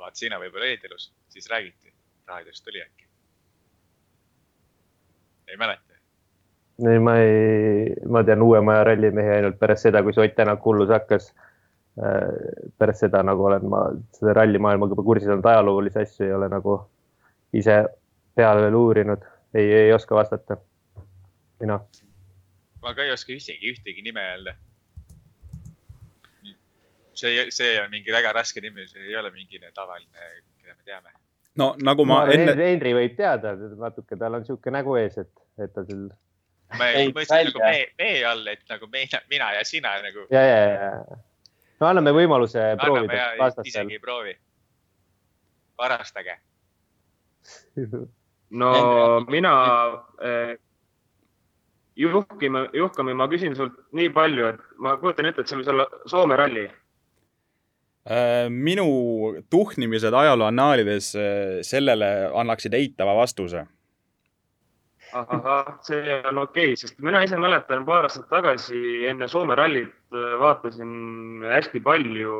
Aga 0.00 0.08
vaat 0.08 0.24
sina 0.24 0.40
võib-olla 0.40 0.72
olid 0.72 0.88
elus, 0.90 1.12
siis 1.28 1.52
räägiti, 1.52 1.92
raadiost 2.26 2.64
tuli 2.64 2.80
äkki 2.80 3.10
ei 5.50 5.56
mäleta? 5.56 5.94
ei, 6.90 6.98
ma 6.98 7.16
ei, 7.18 7.94
ma 8.08 8.22
tean 8.24 8.42
uuema 8.42 8.72
aja 8.72 8.84
rallimehi 8.90 9.34
ainult 9.36 9.58
pärast 9.60 9.88
seda, 9.88 10.02
kui 10.02 10.14
see 10.16 10.24
Ott 10.24 10.36
Tänak 10.36 10.64
hullus 10.64 10.88
hakkas. 10.88 11.32
Äh, 12.00 12.30
pärast 12.78 13.04
seda 13.04 13.20
nagu 13.26 13.44
olen 13.44 13.66
ma 13.68 13.82
seda 14.16 14.32
rallimaailmaga 14.38 14.94
juba 14.94 15.04
kursis 15.04 15.28
olnud, 15.28 15.44
ajaloolisi 15.50 15.98
asju 16.00 16.26
ei 16.28 16.32
ole 16.32 16.48
nagu 16.48 16.76
ise 17.60 17.76
peale 18.38 18.62
veel 18.64 18.78
uurinud, 18.78 19.26
ei, 19.54 19.66
ei 19.82 19.92
oska 19.92 20.14
vastata. 20.16 20.56
mina. 21.60 21.80
ma 22.82 22.94
ka 22.94 23.04
ei 23.04 23.12
oska 23.12 23.32
isegi 23.32 23.74
ühtegi 23.74 24.06
nime 24.06 24.22
öelda. 24.30 24.54
See, 27.20 27.46
see 27.54 27.76
on 27.82 27.90
mingi 27.92 28.14
väga 28.14 28.32
raske 28.36 28.62
nimi, 28.64 28.86
see 28.90 29.08
ei 29.08 29.16
ole 29.20 29.32
mingi 29.34 29.60
tavaline, 29.74 30.28
keda 30.60 30.74
me 30.74 30.84
teame. 30.84 31.14
no 31.60 31.72
nagu 31.78 32.06
ma, 32.08 32.24
ma 32.26 32.34
enne. 32.34 32.56
Henri 32.58 32.94
võib 32.96 33.16
teada 33.18 33.54
natuke, 33.84 34.18
tal 34.20 34.40
on 34.40 34.46
sihuke 34.48 34.74
nägu 34.74 34.96
ees, 35.00 35.18
et, 35.22 35.32
et 35.60 35.74
ta 35.74 35.84
küll. 35.88 36.10
ma 36.78 36.92
mõtlesin 37.00 37.50
nagu 37.50 37.64
me, 37.64 37.74
me 37.98 38.12
all, 38.30 38.46
et 38.52 38.62
nagu 38.70 38.92
mina, 38.92 39.24
mina 39.32 39.50
ja 39.58 39.66
sina 39.68 39.96
nagu. 40.04 40.28
ja, 40.30 40.44
ja, 40.46 40.62
ja. 40.76 41.20
no 41.82 41.90
anname 41.90 42.14
võimaluse 42.16 42.62
anname 42.62 42.84
proovida 42.84 43.28
vastastel. 43.40 43.74
isegi 43.74 43.98
ei 43.98 44.06
proovi. 44.06 44.38
varastage 45.80 46.40
no 48.50 48.72
mina 49.28 49.52
eh, 50.22 50.58
Juhkimi, 52.00 52.58
Juhkami, 52.72 53.14
ma 53.14 53.26
küsin 53.28 53.56
sult 53.56 53.74
nii 53.92 54.08
palju, 54.14 54.46
et 54.54 54.60
ma 54.80 54.94
kujutan 55.00 55.28
ette, 55.28 55.42
et 55.42 55.50
see 55.50 55.58
võis 55.58 55.68
olla 55.68 55.84
Soome 56.08 56.38
ralli. 56.38 56.62
Äh, 58.08 58.48
minu 58.48 58.86
tuhnimised 59.52 60.14
ajaloo 60.16 60.46
annaalides 60.48 61.10
äh, 61.20 61.58
sellele 61.60 62.30
annaksid 62.32 62.72
eitava 62.72 63.12
vastuse. 63.18 63.66
ahah, 65.12 65.66
see 65.82 66.14
on 66.30 66.38
okei 66.38 66.70
okay,, 66.70 66.76
sest 66.80 67.00
mina 67.02 67.20
ise 67.26 67.36
mäletan 67.36 67.82
paar 67.84 68.06
aastat 68.06 68.28
tagasi 68.30 69.04
enne 69.10 69.28
Soome 69.28 69.56
rallit 69.58 69.92
äh, 70.14 70.38
vaatasin 70.40 71.44
hästi 71.50 71.82
palju 71.84 72.38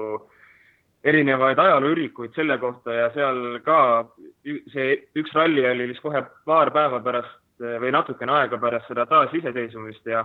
erinevaid 1.04 1.58
ajalooürikuid 1.58 2.32
selle 2.38 2.56
kohta 2.62 2.94
ja 2.94 3.10
seal 3.12 3.58
ka 3.66 3.80
see 4.72 4.96
üks 5.18 5.34
ralli 5.36 5.66
oli 5.66 5.90
vist 5.90 6.00
kohe 6.00 6.22
paar 6.48 6.72
päeva 6.72 7.02
pärast 7.04 7.36
või 7.60 7.92
natukene 7.92 8.32
aega 8.38 8.56
pärast 8.62 8.88
seda 8.88 9.04
taasiseseisvumist 9.12 10.06
ja, 10.08 10.24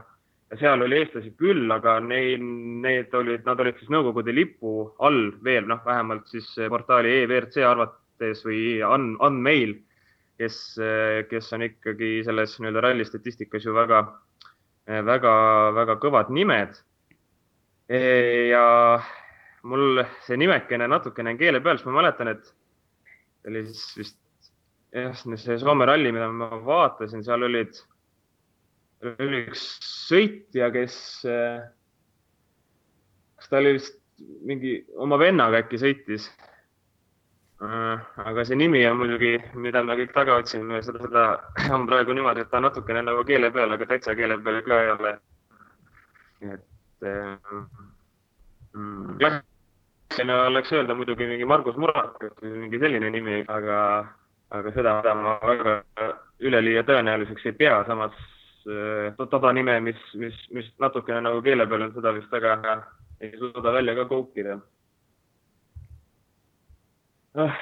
seal 0.59 0.83
oli 0.85 0.99
eestlasi 1.01 1.31
küll, 1.39 1.65
aga 1.71 1.97
neil, 2.03 2.43
need 2.83 3.13
olid, 3.17 3.45
nad 3.47 3.59
olid 3.61 3.79
siis 3.79 3.91
Nõukogude 3.93 4.33
lipu 4.35 4.75
all 5.03 5.29
veel, 5.45 5.67
noh, 5.69 5.81
vähemalt 5.85 6.27
siis 6.31 6.47
portaali 6.71 7.13
EVRC 7.23 7.63
arvates 7.65 8.43
või 8.45 8.79
on, 8.85 9.13
on 9.25 9.39
meil, 9.43 9.77
kes, 10.39 10.59
kes 11.29 11.53
on 11.55 11.65
ikkagi 11.67 12.17
selles 12.27 12.57
nii-öelda 12.59 12.83
ralli 12.87 13.07
statistikas 13.07 13.65
ju 13.67 13.75
väga, 13.75 14.01
väga, 15.07 15.35
väga 15.79 15.97
kõvad 16.03 16.33
nimed. 16.35 16.75
ja 18.49 18.65
mul 19.65 20.03
see 20.25 20.37
nimekene 20.37 20.87
natukene 20.89 21.33
on 21.33 21.41
keele 21.41 21.61
peal, 21.61 21.77
siis 21.77 21.89
ma 21.89 21.99
mäletan, 22.01 22.33
et 22.33 22.53
oli 23.49 23.65
siis 23.69 23.83
vist 23.99 24.17
jah, 24.95 25.15
see 25.15 25.59
Soome 25.59 25.87
ralli, 25.87 26.11
mida 26.15 26.29
ma 26.31 26.49
vaatasin, 26.65 27.23
seal 27.25 27.45
olid, 27.47 27.77
oli 29.13 29.43
üks 29.45 29.63
sõitja, 30.07 30.71
kes, 30.73 30.95
kas 33.35 33.51
ta 33.51 33.61
oli 33.61 33.75
vist 33.77 33.97
mingi 34.47 34.77
oma 35.01 35.19
vennaga 35.19 35.61
äkki 35.63 35.79
sõitis. 35.81 36.27
aga 37.59 38.43
see 38.45 38.57
nimi 38.59 38.81
on 38.87 38.97
muidugi, 38.99 39.37
mida 39.55 39.81
me 39.83 39.95
kõik 39.95 40.11
taga 40.13 40.35
otsime, 40.41 40.81
seda, 40.83 40.99
seda 41.05 41.23
on 41.73 41.87
praegu 41.87 42.13
niimoodi, 42.13 42.43
et 42.43 42.51
ta 42.51 42.59
natukene 42.59 43.01
nagu 43.05 43.23
keele 43.27 43.51
peal, 43.55 43.71
aga 43.71 43.87
täitsa 43.89 44.15
keele 44.15 44.37
peal 44.43 44.61
ka 44.67 44.81
ei 44.83 44.91
ole. 44.91 45.13
et 46.45 47.07
mm, 48.75 49.17
klassikaline 49.21 50.35
oleks 50.49 50.73
öelda 50.75 50.95
muidugi 50.99 51.27
mingi 51.31 51.47
Margus 51.47 51.79
Murak 51.79 52.19
või 52.41 52.53
mingi 52.65 52.79
selline 52.83 53.09
nimi, 53.09 53.41
aga 53.47 53.79
aga 54.55 54.71
seda 54.75 54.99
ma 55.15 55.39
väga 55.41 55.81
üleliia 56.43 56.83
tõenäoliseks 56.83 57.47
ei 57.49 57.55
pea, 57.63 57.79
samas 57.87 58.13
äh, 58.67 59.27
toda 59.29 59.51
nime, 59.53 59.79
mis, 59.79 59.99
mis, 60.13 60.37
mis 60.51 60.69
natukene 60.79 61.21
nagu 61.25 61.41
keele 61.45 61.67
peal 61.67 61.87
on, 61.87 61.93
seda 61.95 62.13
vist 62.15 62.31
väga 62.31 62.77
ei 63.21 63.37
suuda 63.37 63.73
välja 63.73 63.95
ka 63.95 64.05
koukida 64.05 64.59
oh,. 67.35 67.59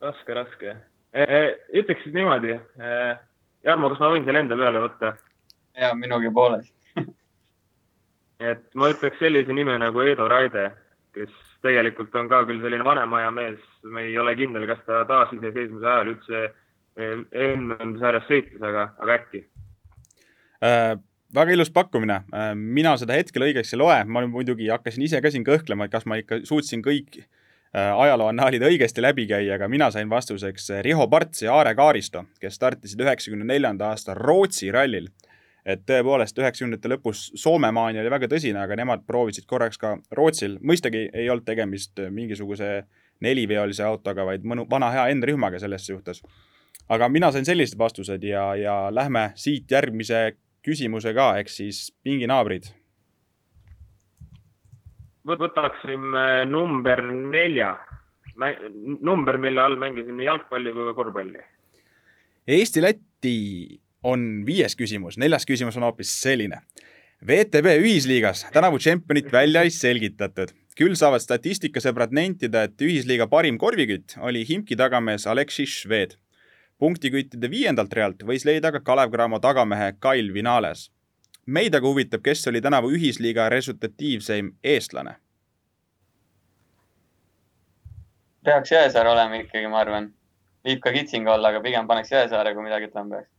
raske, 0.00 0.34
raske 0.34 0.76
e,. 1.12 1.22
E, 1.22 1.40
ütleks 1.80 2.02
siis 2.02 2.14
niimoodi. 2.14 2.56
Jarmo, 3.64 3.88
kas 3.92 4.00
ma 4.02 4.10
võin 4.12 4.26
selle 4.26 4.42
enda 4.44 4.58
peale 4.58 4.82
võtta? 4.82 5.14
ja, 5.78 5.94
minugi 5.94 6.30
poolest 6.34 6.74
et 8.50 8.66
ma 8.74 8.90
ütleks 8.92 9.18
sellise 9.22 9.54
nime 9.54 9.76
nagu 9.80 10.02
Edo 10.04 10.28
Raide, 10.28 10.68
kes 11.14 11.32
tegelikult 11.64 12.14
on 12.18 12.28
ka 12.28 12.42
küll 12.48 12.60
selline 12.62 12.84
vanema 12.84 13.22
aja 13.22 13.32
mees, 13.34 13.60
me 13.82 14.04
ei 14.08 14.18
ole 14.18 14.34
kindel, 14.36 14.66
kas 14.68 14.82
ta 14.86 15.04
taasiseseisvumise 15.08 15.88
ajal 15.88 16.12
üldse 16.12 16.44
MM-sarjas 16.98 18.28
sõitis, 18.28 18.60
aga, 18.62 18.90
aga 19.02 19.18
äkki 19.18 19.42
äh,? 19.42 19.53
Väga 21.34 21.56
ilus 21.56 21.70
pakkumine 21.74 22.20
äh,. 22.32 22.52
mina 22.54 22.96
seda 23.00 23.18
hetkel 23.18 23.46
õigeks 23.48 23.74
ei 23.74 23.80
loe, 23.80 23.96
ma 24.04 24.24
muidugi 24.30 24.70
hakkasin 24.72 25.04
ise 25.06 25.20
ka 25.20 25.32
siin 25.34 25.44
kõhklema, 25.46 25.86
et 25.88 25.92
kas 25.92 26.06
ma 26.08 26.16
ikka 26.20 26.40
suutsin 26.48 26.82
kõik 26.84 27.18
äh, 27.20 27.90
ajalooannaalid 27.90 28.64
õigesti 28.70 29.04
läbi 29.04 29.26
käia, 29.30 29.58
aga 29.58 29.68
mina 29.68 29.90
sain 29.94 30.10
vastuseks 30.10 30.70
Riho 30.86 31.08
Parts 31.10 31.44
ja 31.44 31.52
Aare 31.56 31.74
Kaaristo, 31.74 32.24
kes 32.40 32.56
startisid 32.60 33.02
üheksakümne 33.04 33.46
neljanda 33.50 33.92
aasta 33.92 34.16
Rootsi 34.18 34.72
rallil 34.72 35.10
et 35.64 35.84
tõepoolest 35.88 36.38
üheksakümnendate 36.38 36.90
lõpus 36.92 37.24
Soomemaani 37.40 38.00
oli 38.02 38.12
väga 38.12 38.28
tõsine, 38.28 38.60
aga 38.60 38.76
nemad 38.76 39.04
proovisid 39.08 39.46
korraks 39.48 39.80
ka 39.80 39.96
Rootsil, 40.12 40.58
mõistagi 40.60 41.06
ei 41.12 41.28
olnud 41.32 41.46
tegemist 41.48 42.00
mingisuguse 42.12 42.84
neliveolise 43.24 43.84
autoga, 43.86 44.26
vaid 44.28 44.44
mõnu, 44.44 44.66
vana 44.70 44.90
hea 44.92 45.06
N-rühmaga 45.14 45.60
selles 45.62 45.86
suhtes. 45.86 46.22
aga 46.88 47.08
mina 47.08 47.30
sain 47.32 47.44
sellised 47.44 47.78
vastused 47.78 48.22
ja, 48.22 48.54
ja 48.54 48.74
lähme 48.92 49.32
siit 49.34 49.70
järgmise 49.70 50.36
küsimuse 50.64 51.12
ka, 51.16 51.34
ehk 51.40 51.52
siis 51.52 51.88
pinginaabrid. 52.04 52.70
võtaksime 55.24 56.44
number 56.48 57.00
nelja, 57.12 57.74
number, 59.00 59.38
mille 59.40 59.62
all 59.62 59.78
mängisin 59.80 60.18
nii 60.18 60.26
jalgpalli 60.28 60.72
kui 60.74 60.88
ka 60.90 60.96
korvpalli. 60.98 61.44
Eesti-Läti 62.44 63.38
on 64.04 64.44
viies 64.44 64.76
küsimus, 64.76 65.16
neljas 65.20 65.46
küsimus 65.48 65.78
on 65.80 65.86
hoopis 65.88 66.12
selline. 66.20 66.60
VTB 67.24 67.78
ühisliigas 67.80 68.42
tänavu 68.52 68.76
tšempionit 68.82 69.30
välja 69.32 69.62
ei 69.64 69.72
selgitatud, 69.72 70.50
küll 70.76 70.96
saavad 70.98 71.22
statistikasõbrad 71.24 72.12
nentida, 72.12 72.66
et 72.66 72.82
ühisliiga 72.84 73.30
parim 73.32 73.56
korvikütt 73.56 74.18
oli 74.20 74.44
Himki 74.44 74.76
tagamees 74.76 75.24
Aleksis 75.30 75.78
Šved. 75.84 76.18
Punktiküttide 76.78 77.50
viiendalt 77.50 77.92
realt 77.92 78.22
võis 78.22 78.44
leida 78.44 78.72
ka 78.72 78.80
Kalev 78.80 79.12
Cramo 79.12 79.40
tagamehe 79.40 79.92
Kail 79.98 80.32
Vinales. 80.34 80.90
meid 81.46 81.74
aga 81.74 81.86
huvitab, 81.86 82.22
kes 82.22 82.46
oli 82.48 82.60
tänavu 82.60 82.90
ühisliiga 82.90 83.48
resultatiivseim 83.48 84.54
eestlane. 84.64 85.16
peaks 88.44 88.72
Jõesaar 88.72 89.06
olema 89.06 89.34
ikkagi, 89.34 89.68
ma 89.68 89.78
arvan. 89.80 90.12
võib 90.64 90.80
ka 90.80 90.92
Kitsing 90.92 91.28
olla, 91.28 91.48
aga 91.48 91.60
pigem 91.60 91.86
paneks 91.86 92.12
Jõesaare, 92.12 92.54
kui 92.54 92.62
midagi 92.62 92.90
ütlema 92.90 93.16
peaks 93.16 93.34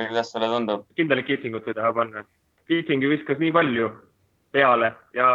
või 0.00 0.08
kuidas 0.08 0.32
sulle 0.32 0.48
tundub? 0.48 0.86
kindel, 0.96 1.20
et 1.20 1.26
Kitsingut 1.26 1.68
ei 1.68 1.74
taha 1.76 1.92
panna. 1.92 2.24
Kitsing 2.70 3.02
ju 3.02 3.10
viskas 3.10 3.40
nii 3.42 3.52
palju 3.52 3.90
peale 4.54 4.92
ja, 5.14 5.28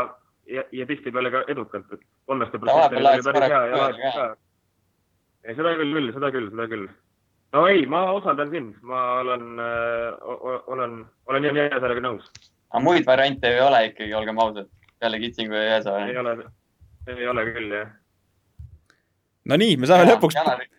ja, 0.49 0.63
ja 0.71 0.87
tihtipeale 0.89 1.31
ka 1.31 1.43
edukalt, 1.51 1.91
et 1.93 2.01
kolmeste 2.25 2.59
protsenti 2.59 3.01
oli 3.01 3.23
päris 3.27 3.49
hea 3.49 3.61
ja 3.69 3.81
laekus 3.81 4.17
ka. 4.19 4.27
Ei, 5.45 5.55
seda 5.55 5.73
küll, 5.77 5.93
küll, 5.93 6.11
seda 6.15 6.31
küll, 6.33 6.49
seda 6.51 6.67
küll. 6.71 6.85
no 7.55 7.65
ei, 7.71 7.85
ma 7.89 8.03
usaldan 8.17 8.51
sind, 8.53 8.75
ma 8.85 9.01
olen 9.21 9.61
äh,, 9.61 10.61
olen, 10.73 11.01
olen 11.29 11.49
Jõesaarega 11.49 12.05
nõus. 12.05 12.29
aga 12.71 12.83
muid 12.83 13.07
variante 13.07 13.51
ei 13.53 13.61
ole 13.63 13.81
ikkagi, 13.91 14.13
olgem 14.17 14.41
ausad, 14.41 14.71
peale 14.99 15.21
Kitsingu 15.23 15.57
ja 15.57 15.75
Jõesaare? 15.75 16.07
ei 16.11 16.21
ole, 16.21 16.37
ei 17.13 17.27
ole 17.33 17.45
küll, 17.51 17.75
jah. 17.81 17.93
no 19.51 19.59
nii, 19.61 19.77
me 19.81 19.91
saame 19.91 20.09
ja, 20.09 20.15
lõpuks 20.15 20.39
Janari 20.39 20.69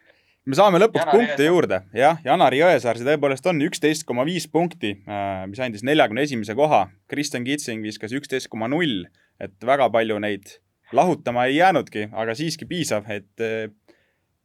me 0.47 0.59
saame 0.59 0.83
lõpuks 0.83 1.03
Janari 1.03 1.19
punkte 1.19 1.33
Jõesaar. 1.43 1.53
juurde, 1.53 1.81
jah, 2.03 2.21
Janari 2.27 2.61
Jõesaar, 2.63 2.99
see 2.99 3.09
tõepoolest 3.09 3.49
on 3.51 3.65
üksteist 3.67 4.07
koma 4.07 4.27
viis 4.29 4.47
punkti, 4.51 4.97
äh, 5.07 5.41
mis 5.51 5.63
andis 5.63 5.83
neljakümne 5.87 6.23
esimese 6.27 6.55
koha. 6.59 6.87
Kristjan 7.11 7.47
Kitsing 7.47 7.83
viskas 7.87 8.15
üksteist 8.15 8.51
koma 8.53 8.71
null, 8.71 9.09
et 9.43 9.57
väga 9.67 9.89
palju 9.91 10.21
neid 10.23 10.59
lahutama 10.95 11.49
ei 11.51 11.59
jäänudki, 11.59 12.07
aga 12.15 12.37
siiski 12.39 12.69
piisav, 12.71 13.09
et 13.11 13.43
äh, 13.43 13.67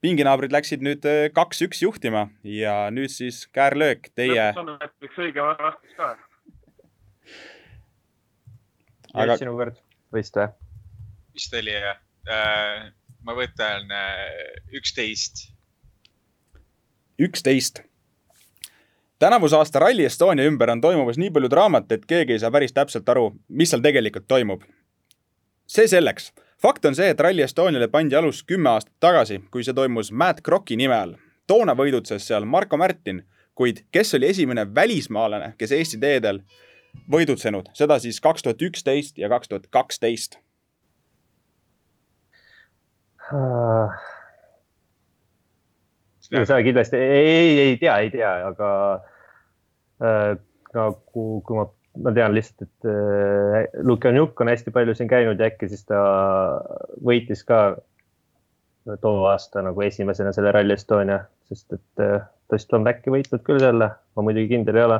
pinginaabrid 0.02 0.54
läksid 0.54 0.84
nüüd 0.86 1.06
äh, 1.10 1.28
kaks-üks 1.36 1.84
juhtima 1.84 2.28
ja 2.44 2.90
nüüd 2.94 3.14
siis 3.14 3.46
käärlöök 3.54 4.12
teie. 4.16 4.52
üks 5.02 5.22
õige 5.22 5.46
vastus 5.46 5.96
ka. 5.98 6.12
aga 9.14 9.38
sinu 9.38 9.56
kord 9.60 9.80
vist 10.16 10.38
või? 10.38 10.52
vist 11.38 11.58
oli 11.62 11.78
jah 11.78 11.98
äh,. 12.28 12.92
ma 13.22 13.38
võtan 13.38 13.90
üksteist 14.74 15.52
üksteist. 17.22 17.82
tänavuse 19.20 19.56
aasta 19.56 19.80
Rally 19.80 20.06
Estonia 20.06 20.46
ümber 20.50 20.70
on 20.70 20.82
toimumas 20.82 21.18
nii 21.22 21.30
palju 21.34 21.50
draamat, 21.54 21.92
et 21.92 22.06
keegi 22.10 22.34
ei 22.36 22.42
saa 22.42 22.52
päris 22.52 22.74
täpselt 22.74 23.10
aru, 23.10 23.28
mis 23.50 23.70
seal 23.70 23.84
tegelikult 23.86 24.28
toimub. 24.28 24.64
see 25.68 25.88
selleks. 25.88 26.32
Fakt 26.62 26.86
on 26.86 26.95
see, 26.95 27.10
et 27.10 27.19
Rally 27.19 27.41
Estoniale 27.41 27.88
pandi 27.91 28.15
alus 28.15 28.43
kümme 28.47 28.69
aastat 28.69 28.93
tagasi, 29.00 29.41
kui 29.52 29.63
see 29.65 29.76
toimus 29.78 30.12
Matt 30.12 30.43
Crocki 30.45 30.78
nime 30.78 30.95
all. 30.95 31.17
toona 31.47 31.74
võidutses 31.76 32.28
seal 32.28 32.45
Marko 32.45 32.78
Märtin, 32.78 33.24
kuid 33.56 33.82
kes 33.91 34.13
oli 34.15 34.30
esimene 34.30 34.65
välismaalane, 34.76 35.54
kes 35.58 35.71
Eesti 35.76 36.00
teedel 36.00 36.41
võidutsenud, 37.12 37.71
seda 37.74 38.00
siis 38.00 38.21
kaks 38.24 38.43
tuhat 38.43 38.62
üksteist 38.62 39.17
ja 39.17 39.30
kaks 39.30 39.52
tuhat 39.52 39.67
kaksteist? 39.71 40.39
sa 46.45 46.58
kindlasti 46.63 46.97
ei, 46.97 47.60
ei 47.60 47.78
tea, 47.80 47.97
ei 48.04 48.10
tea, 48.12 48.32
aga 48.47 48.71
äh, 50.04 50.34
nagu 50.76 51.26
kui 51.45 51.58
ma, 51.58 51.67
ma 51.99 52.13
tean 52.15 52.36
lihtsalt, 52.36 52.67
et 52.67 52.89
äh, 52.89 53.84
Lukanjuk 53.84 54.39
on 54.41 54.51
hästi 54.51 54.71
palju 54.71 54.95
siin 54.95 55.10
käinud 55.12 55.39
ja 55.39 55.49
äkki 55.51 55.67
siis 55.71 55.84
ta 55.89 55.99
võitis 57.04 57.43
ka 57.47 57.62
too 59.01 59.25
aasta 59.30 59.62
nagu 59.65 59.84
esimesena 59.86 60.32
selle 60.34 60.54
Rally 60.56 60.77
Estonia, 60.77 61.19
sest 61.51 61.75
et 61.75 62.04
äh, 62.04 62.23
ta 62.47 62.60
vist 62.60 62.73
on 62.73 62.88
äkki 62.88 63.13
võitnud 63.13 63.43
küll 63.47 63.62
selle, 63.62 63.91
ma 64.15 64.25
muidugi 64.25 64.54
kindel 64.54 64.80
ei 64.80 64.88
ole. 64.88 64.99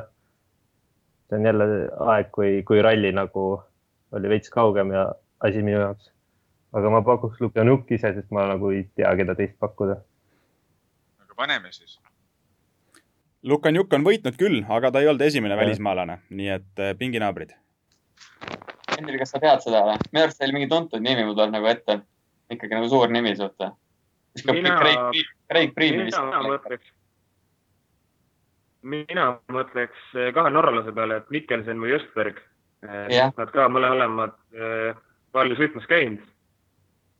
see 1.30 1.39
on 1.39 1.47
jälle 1.47 1.67
aeg, 2.12 2.32
kui, 2.36 2.62
kui 2.67 2.82
ralli 2.84 3.13
nagu 3.15 3.45
oli 4.12 4.30
veits 4.30 4.51
kaugem 4.51 4.91
ja 4.91 5.08
asi 5.39 5.63
minu 5.63 5.80
jaoks. 5.80 6.12
aga 6.73 6.89
ma 6.91 7.01
pakuks 7.08 7.39
Lukanjuk 7.41 7.91
ise, 7.91 8.13
sest 8.13 8.32
ma 8.32 8.47
nagu 8.51 8.75
ei 8.75 8.84
tea, 8.95 9.15
keda 9.15 9.36
teist 9.36 9.60
pakkuda 9.60 10.01
paneme 11.41 11.71
siis. 11.71 11.99
Lukanjuk 13.41 13.89
on 13.97 14.04
võitnud 14.06 14.38
küll, 14.38 14.60
aga 14.69 14.91
ta 14.93 15.01
ei 15.01 15.08
olnud 15.10 15.23
esimene 15.25 15.56
välismaalane, 15.58 16.19
nii 16.30 16.49
et 16.54 16.82
äh, 16.82 16.91
pinginaabrid. 16.97 17.56
Hendrik, 18.91 19.23
kas 19.23 19.34
sa 19.34 19.41
tead 19.41 19.63
seda 19.63 19.82
või? 19.88 19.95
minu 20.12 20.25
arust 20.27 20.43
oli 20.45 20.54
mingi 20.58 20.69
tuntud 20.69 21.01
nimi, 21.01 21.23
mul 21.25 21.34
tuleb 21.34 21.56
nagu 21.56 21.69
ette. 21.71 22.01
ikkagi 22.54 22.77
nagu 22.77 22.89
suur 22.91 23.10
nimi 23.10 23.34
suht 23.39 23.56
või? 23.58 23.71
mina, 24.54 24.75
mina 25.82 26.43
mõtleks, 26.45 26.93
mina 28.93 29.25
mõtleks 29.58 30.06
äh, 30.13 30.30
kahe 30.38 30.54
norralase 30.54 30.93
peale, 30.93 31.17
et 31.23 31.34
Mikkelsen 31.34 31.82
või 31.82 31.97
Östberg. 31.97 32.38
Äh, 32.86 33.10
nad 33.25 33.54
ka 33.56 33.65
mõlemad 33.73 34.38
palju 35.34 35.58
sõitmas 35.58 35.89
käinud. 35.89 36.21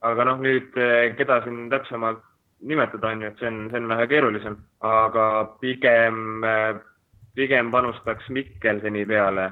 aga 0.05 0.25
noh, 0.25 0.38
nüüd 0.41 0.77
keda 1.17 1.41
siin 1.45 1.65
täpsemalt 1.73 2.21
nimetada, 2.62 3.08
on 3.08 3.21
ju, 3.21 3.32
et 3.32 3.41
see 3.41 3.50
on, 3.50 3.60
see 3.71 3.82
on 3.82 3.89
vähe 3.89 4.08
keerulisem, 4.12 4.56
aga 4.86 5.26
pigem, 5.62 6.45
pigem 7.38 7.71
panustaks 7.74 8.30
Mikkelseni 8.34 9.04
peale 9.10 9.50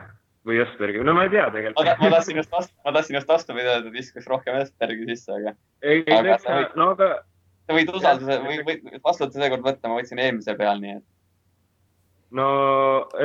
või 0.47 0.61
Östbergi, 0.63 1.01
no 1.05 1.15
ma 1.17 1.25
ei 1.27 1.33
tea 1.33 1.47
tegelikult. 1.53 1.89
ma 1.99 2.11
tahtsin 2.13 2.39
just 2.39 2.51
vastu, 2.53 2.73
ma 2.85 2.93
tahtsin 2.95 3.17
just 3.19 3.29
vastupidi 3.29 3.67
öelda, 3.67 3.89
et 3.89 3.97
viskaks 3.97 4.29
rohkem 4.29 4.59
Östbergi 4.61 5.09
sisse, 5.11 5.35
aga. 5.35 5.55
ei, 5.81 6.03
ei 6.05 6.23
täitsa, 6.29 6.59
no 6.79 6.91
aga. 6.95 7.09
sa 7.67 7.77
võid 7.77 7.93
usalduse 7.93 8.39
või, 8.45 8.59
või 8.67 9.01
vastutuse 9.03 9.43
seekord 9.43 9.65
võtta, 9.65 9.89
ma 9.89 9.99
võtsin 9.99 10.21
eelmise 10.23 10.55
peal, 10.59 10.81
nii 10.83 10.95
et. 10.99 11.05
no 12.39 12.49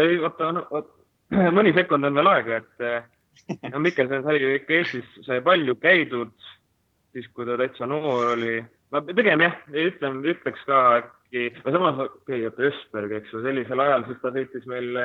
ei, 0.01 0.19
oota, 0.21 0.51
no 0.59 0.67
oot, 0.71 0.91
mõni 1.59 1.75
sekund 1.77 2.09
on 2.09 2.21
veel 2.21 2.33
aega, 2.35 2.63
et 2.63 3.13
no 3.73 3.83
Mikkelson 3.85 4.27
sai 4.27 4.41
ju 4.43 4.55
ikka 4.59 4.79
Eestis, 4.81 5.17
sai 5.29 5.43
palju 5.45 5.77
käidud, 5.83 6.35
siis 7.15 7.29
kui 7.31 7.47
ta 7.47 7.59
täitsa 7.61 7.87
noor 7.87 8.35
oli 8.35 8.59
ma 8.95 9.03
pigem 9.03 9.43
jah, 9.43 9.55
ütlen, 9.75 10.21
ütleks 10.31 10.63
ka 10.69 10.81
äkki, 11.01 11.49
no 11.65 11.73
samas, 11.75 12.03
oota, 12.05 12.67
Östberg, 12.69 13.17
eks 13.19 13.33
ju, 13.35 13.41
sellisel 13.43 13.83
ajal 13.83 14.05
siis 14.09 14.21
ta 14.23 14.31
sõitis 14.35 14.69
meil 14.71 15.01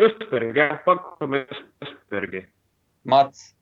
Östberg, 0.00 0.58
jah, 0.58 0.74
pakume 0.84 1.46
Östbergi. 1.84 2.44
Mats. 3.08 3.54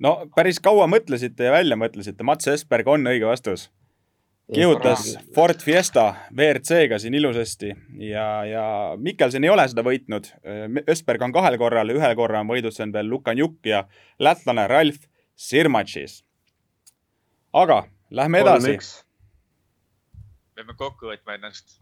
no 0.00 0.14
päris 0.32 0.60
kaua 0.62 0.86
mõtlesite 0.88 1.50
ja 1.50 1.52
välja 1.52 1.76
mõtlesite, 1.76 2.24
Mats 2.24 2.48
Östberg 2.48 2.88
on 2.88 3.04
õige 3.12 3.28
vastus. 3.28 3.68
kihutas 4.54 5.12
Ford 5.34 5.60
Fiesta 5.62 6.14
WRC-ga 6.32 6.98
siin 6.98 7.14
ilusasti 7.14 7.74
ja, 8.08 8.24
ja 8.48 8.64
Mikkelson 8.98 9.44
ei 9.44 9.52
ole 9.52 9.68
seda 9.68 9.84
võitnud. 9.86 10.32
Östberg 10.88 11.22
on 11.22 11.36
kahel 11.36 11.58
korral, 11.60 11.92
ühel 11.92 12.16
korral 12.16 12.46
on 12.46 12.50
võidutsenud 12.50 12.96
veel 12.96 13.12
Lukanjuk 13.12 13.60
ja 13.68 13.84
lätlane 14.18 14.66
Ralf 14.66 15.04
Sirmatšis 15.36 16.22
aga 17.52 17.84
lähme 18.10 18.40
edasi. 18.40 18.78
peame 20.54 20.74
kokku 20.76 21.10
võtma 21.10 21.34
ennast. 21.34 21.80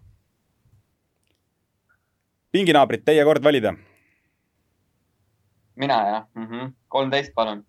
pinginaabrid, 2.52 3.04
teie 3.04 3.24
kord 3.24 3.44
valida. 3.44 3.74
mina 5.76 5.94
jah 5.94 6.26
mm 6.34 6.46
-hmm., 6.46 6.72
kolmteist, 6.88 7.34
palun. 7.34 7.66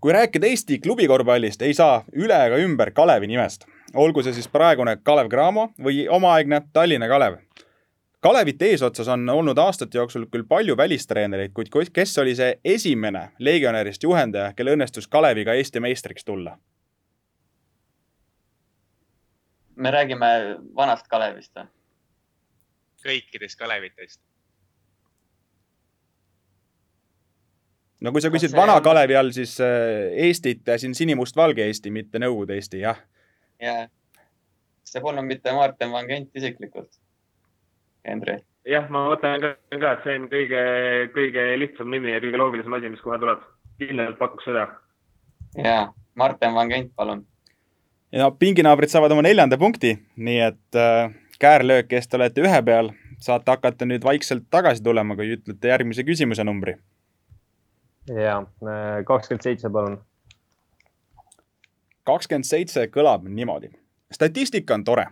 kui 0.00 0.12
rääkida 0.12 0.46
Eesti 0.46 0.78
klubikorvpallist, 0.78 1.62
ei 1.62 1.74
saa 1.74 2.04
üle 2.12 2.46
ega 2.46 2.56
ümber 2.56 2.90
Kalevi 2.90 3.26
nimest, 3.26 3.66
olgu 3.94 4.22
see 4.22 4.32
siis 4.32 4.48
praegune 4.48 4.96
Kalev 4.96 5.28
Cramo 5.28 5.72
või 5.78 6.08
omaaegne 6.08 6.62
Tallinna 6.72 7.08
Kalev 7.08 7.49
Kalevite 8.20 8.66
eesotsas 8.68 9.08
on 9.08 9.28
olnud 9.32 9.58
aastate 9.58 9.96
jooksul 9.98 10.26
küll 10.28 10.44
palju 10.48 10.76
välistreenereid, 10.76 11.54
kuid 11.56 11.70
kes 11.92 12.18
oli 12.20 12.34
see 12.36 12.58
esimene 12.64 13.30
legionärist 13.38 14.02
juhendaja, 14.04 14.52
kel 14.56 14.74
õnnestus 14.74 15.08
Kaleviga 15.08 15.54
Eesti 15.56 15.80
meistriks 15.80 16.24
tulla? 16.24 16.58
me 19.80 19.90
räägime 19.90 20.26
vanast 20.76 21.08
Kalevist 21.08 21.56
või? 21.56 21.68
kõikidest 23.04 23.56
Kalevitest. 23.58 24.20
no 28.00 28.12
kui 28.12 28.20
sa 28.20 28.28
küsid 28.32 28.52
vana 28.52 28.76
Kalevi 28.84 29.16
all, 29.16 29.32
siis 29.32 29.56
äh, 29.64 30.12
Eestit, 30.26 30.68
siin 30.76 30.94
sinimustvalge 30.94 31.64
Eesti, 31.64 31.90
mitte 31.90 32.20
Nõukogude 32.20 32.60
Eesti, 32.60 32.82
jah. 32.84 33.00
jah. 33.60 33.88
see 34.84 35.00
polnud 35.00 35.24
mitte 35.24 35.56
Martin 35.56 35.96
Van 35.96 36.08
Gent 36.08 36.36
isiklikult 36.36 37.00
Endre? 38.04 38.40
jah, 38.68 38.86
ma 38.92 39.06
mõtlen 39.08 39.40
ka, 39.42 39.54
et 39.92 40.04
see 40.04 40.18
on 40.18 40.28
kõige, 40.32 40.60
kõige 41.14 41.46
lihtsam 41.62 41.90
nimi 41.92 42.12
ja 42.12 42.20
kõige 42.22 42.40
loogilisem 42.40 42.76
asi, 42.76 42.92
mis 42.92 43.02
kohe 43.04 43.18
tuleb. 43.20 43.42
kindlalt 43.80 44.18
pakuks 44.18 44.44
seda. 44.44 44.66
ja, 45.56 45.92
Martin 46.14 46.54
Van 46.54 46.68
Gent, 46.68 46.92
palun. 46.96 47.24
ja 48.12 48.30
pinginaabrid 48.30 48.92
saavad 48.92 49.12
oma 49.12 49.24
neljanda 49.24 49.58
punkti, 49.58 49.96
nii 50.16 50.40
et 50.50 50.76
äh, 50.78 51.14
käärlööki 51.40 51.96
eest 51.96 52.14
olete 52.14 52.44
ühe 52.44 52.62
peal, 52.62 52.92
saate 53.20 53.50
hakata 53.50 53.88
nüüd 53.88 54.04
vaikselt 54.04 54.48
tagasi 54.50 54.84
tulema, 54.84 55.16
kui 55.16 55.36
ütlete 55.38 55.72
järgmise 55.72 56.04
küsimuse 56.04 56.44
numbri. 56.44 56.76
ja, 58.08 58.40
äh, 58.64 59.02
kakskümmend 59.08 59.48
seitse, 59.48 59.70
palun. 59.70 60.00
kakskümmend 62.04 62.44
seitse 62.44 62.86
kõlab 62.92 63.28
niimoodi. 63.28 63.72
statistika 64.12 64.74
on 64.74 64.84
tore. 64.84 65.06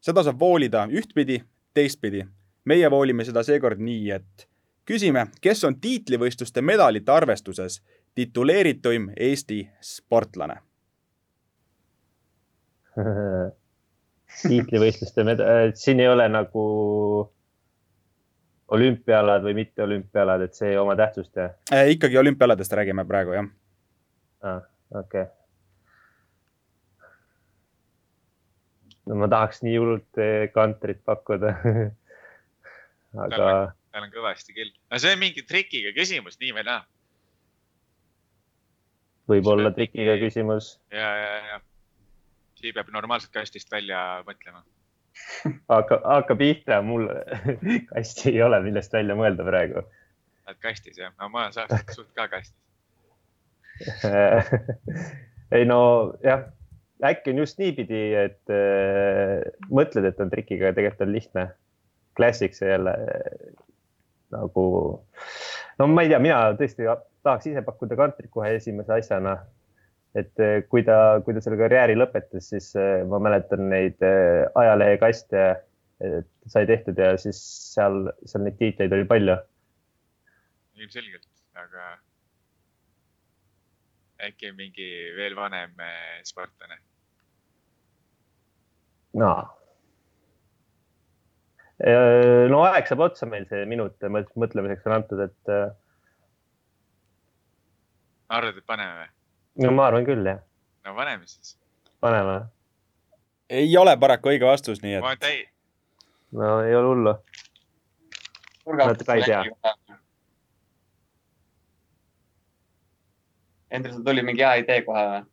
seda 0.00 0.22
saab 0.22 0.38
voolida 0.40 0.86
ühtpidi 0.86 1.42
teistpidi. 1.74 2.24
meie 2.64 2.90
voolime 2.90 3.24
seda 3.24 3.42
seekord 3.42 3.80
nii, 3.80 4.10
et 4.10 4.48
küsime, 4.86 5.26
kes 5.40 5.64
on 5.64 5.80
tiitlivõistluste 5.80 6.62
medalite 6.62 7.12
arvestuses 7.12 7.80
tituleerituim 8.14 9.10
Eesti 9.16 9.62
sportlane 9.80 10.56
tiitlivõistluste 14.48 15.24
meda-, 15.24 15.50
siin 15.74 16.00
ei 16.00 16.08
ole 16.08 16.28
nagu 16.28 16.64
olümpiaalad 18.70 19.42
või 19.42 19.54
mitte 19.62 19.82
olümpiaalad, 19.82 20.40
et 20.46 20.54
see 20.54 20.78
oma 20.78 20.96
tähtsust, 20.98 21.36
jah 21.36 21.50
äh,? 21.72 21.90
ikkagi 21.96 22.18
olümpiaaladest 22.18 22.72
räägime 22.72 23.04
praegu, 23.08 23.30
jah 23.38 23.46
ah,. 24.42 24.62
okei 24.90 25.22
okay 25.22 25.39
no 29.10 29.18
ma 29.18 29.28
tahaks 29.30 29.64
nii 29.66 29.76
hullult 29.76 30.22
eh, 30.22 30.46
kantrit 30.54 31.02
pakkuda 31.06 31.54
aga. 33.24 33.48
tal 33.90 34.06
on 34.06 34.12
kõvasti 34.14 34.54
küll, 34.54 34.70
no 34.70 35.00
see 35.02 35.14
on 35.16 35.22
mingi 35.22 35.42
trikiga 35.46 35.92
küsimus 35.96 36.38
nii 36.40 36.52
või 36.56 36.66
naa. 36.68 36.84
võib-olla 39.30 39.72
trikiga 39.74 40.14
küsimus. 40.22 40.76
ja, 40.94 41.10
ja, 41.22 41.32
ja 41.50 41.60
siis 42.60 42.76
peab 42.76 42.92
normaalselt 42.94 43.34
kastist 43.34 43.72
välja 43.72 44.22
mõtlema 44.28 44.62
hakka, 45.74 46.00
hakka 46.04 46.38
pihta, 46.38 46.80
mul 46.86 47.08
kasti 47.90 48.30
ei 48.36 48.42
ole, 48.46 48.62
millest 48.62 48.94
välja 48.94 49.18
mõelda 49.18 49.46
praegu. 49.46 49.84
oled 50.46 50.62
kastis 50.62 51.02
jah, 51.02 51.14
no 51.18 51.32
ma 51.34 51.46
olen 51.48 51.58
saanud 51.58 51.94
suht 51.98 52.14
ka 52.14 52.30
kastis 52.30 52.58
ei 55.56 55.64
no 55.64 55.80
jah 56.22 56.42
äkki 57.06 57.32
on 57.32 57.42
just 57.42 57.60
niipidi, 57.60 58.00
et 58.18 58.52
äh, 58.52 59.40
mõtled, 59.72 60.06
et 60.08 60.20
on 60.20 60.32
trikiga, 60.32 60.74
tegelikult 60.76 61.06
on 61.06 61.14
lihtne. 61.14 61.46
Classic 62.18 62.56
see 62.56 62.68
jälle 62.68 62.92
äh, 62.92 63.54
nagu, 64.34 64.64
no 65.78 65.88
ma 65.90 66.04
ei 66.04 66.10
tea, 66.12 66.20
mina 66.22 66.42
tõesti 66.58 66.88
tahaks 67.24 67.48
ise 67.50 67.62
pakkuda 67.66 67.98
kantrit 67.98 68.30
kohe 68.34 68.52
esimese 68.58 68.98
asjana. 68.98 69.38
et 70.18 70.40
äh, 70.42 70.64
kui 70.66 70.82
ta, 70.82 71.20
kui 71.22 71.36
ta 71.36 71.40
selle 71.44 71.58
karjääri 71.60 71.94
lõpetas, 71.94 72.48
siis 72.50 72.72
äh, 72.74 73.04
ma 73.06 73.20
mäletan 73.22 73.68
neid 73.70 74.00
äh, 74.02 74.48
ajalehekaste 74.58 75.44
sai 76.48 76.64
tehtud 76.66 76.98
ja 76.98 77.12
siis 77.20 77.38
seal, 77.74 78.06
seal 78.24 78.46
neid 78.46 78.56
tiitleid 78.58 78.92
oli 78.96 79.04
palju. 79.06 79.36
ilmselgelt, 80.80 81.28
aga 81.60 81.90
äkki 84.26 84.52
mingi 84.56 84.88
veel 85.16 85.36
vanem 85.36 85.78
äh, 85.80 86.20
sportlane 89.10 89.24
no 89.24 89.60
no 91.80 92.62
aeg 92.68 92.88
saab 92.88 93.06
otsa 93.08 93.26
meil, 93.26 93.46
see 93.48 93.64
minut 93.68 93.96
mõtlemiseks 94.04 94.86
on 94.88 94.96
antud, 94.98 95.22
et. 95.24 95.52
arvad, 98.28 98.58
et 98.58 98.66
paneme 98.66 98.98
või? 98.98 99.08
no 99.64 99.72
ma 99.76 99.86
arvan 99.88 100.04
küll, 100.08 100.26
jah. 100.26 100.42
no 100.84 100.94
paneme 100.98 101.26
siis. 101.26 101.56
paneme. 102.04 102.42
ei 103.48 103.76
ole 103.80 103.96
paraku 104.00 104.34
õige 104.34 104.46
vastus, 104.48 104.82
nii 104.84 104.98
et. 104.98 105.04
ma 105.04 105.14
täi-. 105.16 105.48
no 106.36 106.60
ei 106.66 106.76
ole 106.76 106.92
hullu. 106.92 107.16
natuke 108.76 109.16
ei 109.16 109.24
tea. 109.24 109.42
Hendrik, 113.70 113.94
sul 113.94 114.02
tuli 114.02 114.22
mingi 114.26 114.42
hea 114.42 114.64
idee 114.64 114.82
kohe 114.82 115.02
või? 115.06 115.26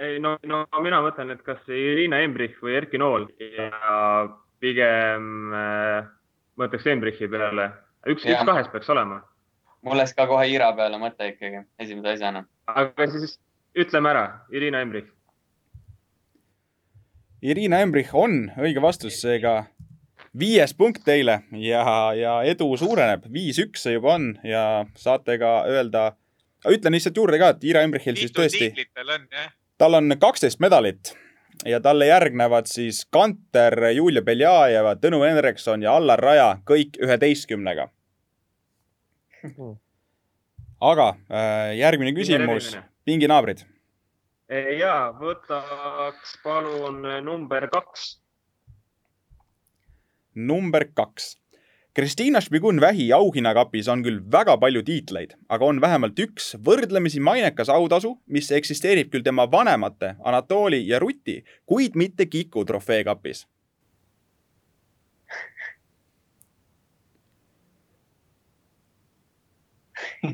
Ei 0.00 0.20
no, 0.22 0.36
no 0.48 0.64
mina 0.82 1.00
mõtlen, 1.04 1.34
et 1.34 1.42
kas 1.44 1.60
Irina 1.68 2.20
Embrich 2.24 2.60
või 2.64 2.76
Erki 2.78 3.00
Nool 3.00 3.26
ja 3.40 4.28
pigem 4.62 5.54
äh, 5.56 6.08
mõtleks 6.60 6.88
Embrichi 6.92 7.28
peale. 7.30 7.70
üks, 8.08 8.24
üks 8.24 8.46
kahest 8.48 8.72
peaks 8.72 8.90
olema. 8.92 9.20
mul 9.86 10.00
läks 10.00 10.14
ka 10.16 10.26
kohe 10.28 10.48
Ira 10.52 10.70
peale 10.76 11.00
mõte 11.00 11.32
ikkagi 11.32 11.64
esimese 11.78 12.16
asjana. 12.16 12.44
aga 12.66 13.08
siis 13.12 13.38
ütleme 13.76 14.12
ära, 14.12 14.24
Irina 14.52 14.80
Embrich. 14.84 15.10
Irina 17.40 17.80
Embrich 17.80 18.14
on 18.14 18.50
õige 18.60 18.82
vastus, 18.82 19.20
seega 19.20 19.64
viies 20.36 20.74
punkt 20.76 21.04
teile 21.04 21.40
ja, 21.56 21.84
ja 22.16 22.40
edu 22.46 22.68
suureneb, 22.76 23.24
viis-üks 23.32 23.86
see 23.86 23.96
juba 23.96 24.16
on 24.18 24.34
ja 24.44 24.84
saate 24.96 25.38
ka 25.40 25.54
öelda, 25.68 26.10
ütlen 26.68 26.96
lihtsalt 26.96 27.16
juurde 27.16 27.40
ka, 27.40 27.54
et 27.54 27.64
Ira 27.64 27.84
Embrichil 27.86 28.18
siis 28.20 28.36
tõesti. 28.36 28.72
tal 28.94 29.16
on 29.16 29.24
jah 29.32 29.48
tal 29.80 29.96
on 29.96 30.12
kaksteist 30.20 30.60
medalit 30.60 31.14
ja 31.64 31.80
talle 31.80 32.06
järgnevad 32.06 32.68
siis 32.68 33.04
Kanter, 33.12 33.76
Julia 33.96 34.22
Beljajeva, 34.22 34.94
Tõnu 35.00 35.22
Henrikson 35.24 35.82
ja 35.82 35.94
Allar 35.96 36.20
Raja 36.20 36.50
kõik 36.68 36.98
üheteistkümnega. 37.00 37.88
aga 40.92 41.08
äh, 41.08 41.76
järgmine 41.78 42.12
küsimus, 42.12 42.74
pinginaabrid. 43.08 43.64
ja 44.78 45.14
võtaks 45.16 46.36
palun 46.44 47.02
number 47.24 47.68
kaks. 47.72 48.18
number 50.34 50.84
kaks 50.94 51.39
Kristiina 51.94 52.38
Šmigun-Vähi 52.38 53.12
auhinnakapis 53.12 53.88
on 53.90 54.04
küll 54.06 54.20
väga 54.32 54.54
palju 54.62 54.82
tiitleid, 54.86 55.32
aga 55.50 55.66
on 55.66 55.80
vähemalt 55.82 56.14
üks 56.22 56.54
võrdlemisi 56.62 57.18
mainekas 57.18 57.66
autasu, 57.74 58.14
mis 58.30 58.46
eksisteerib 58.54 59.10
küll 59.10 59.26
tema 59.26 59.50
vanemate 59.50 60.14
Anatoli 60.22 60.86
ja 60.86 61.02
Ruti, 61.02 61.42
kuid 61.66 61.98
mitte 61.98 62.30
Kiku 62.30 62.62
trofeekapis 62.64 63.42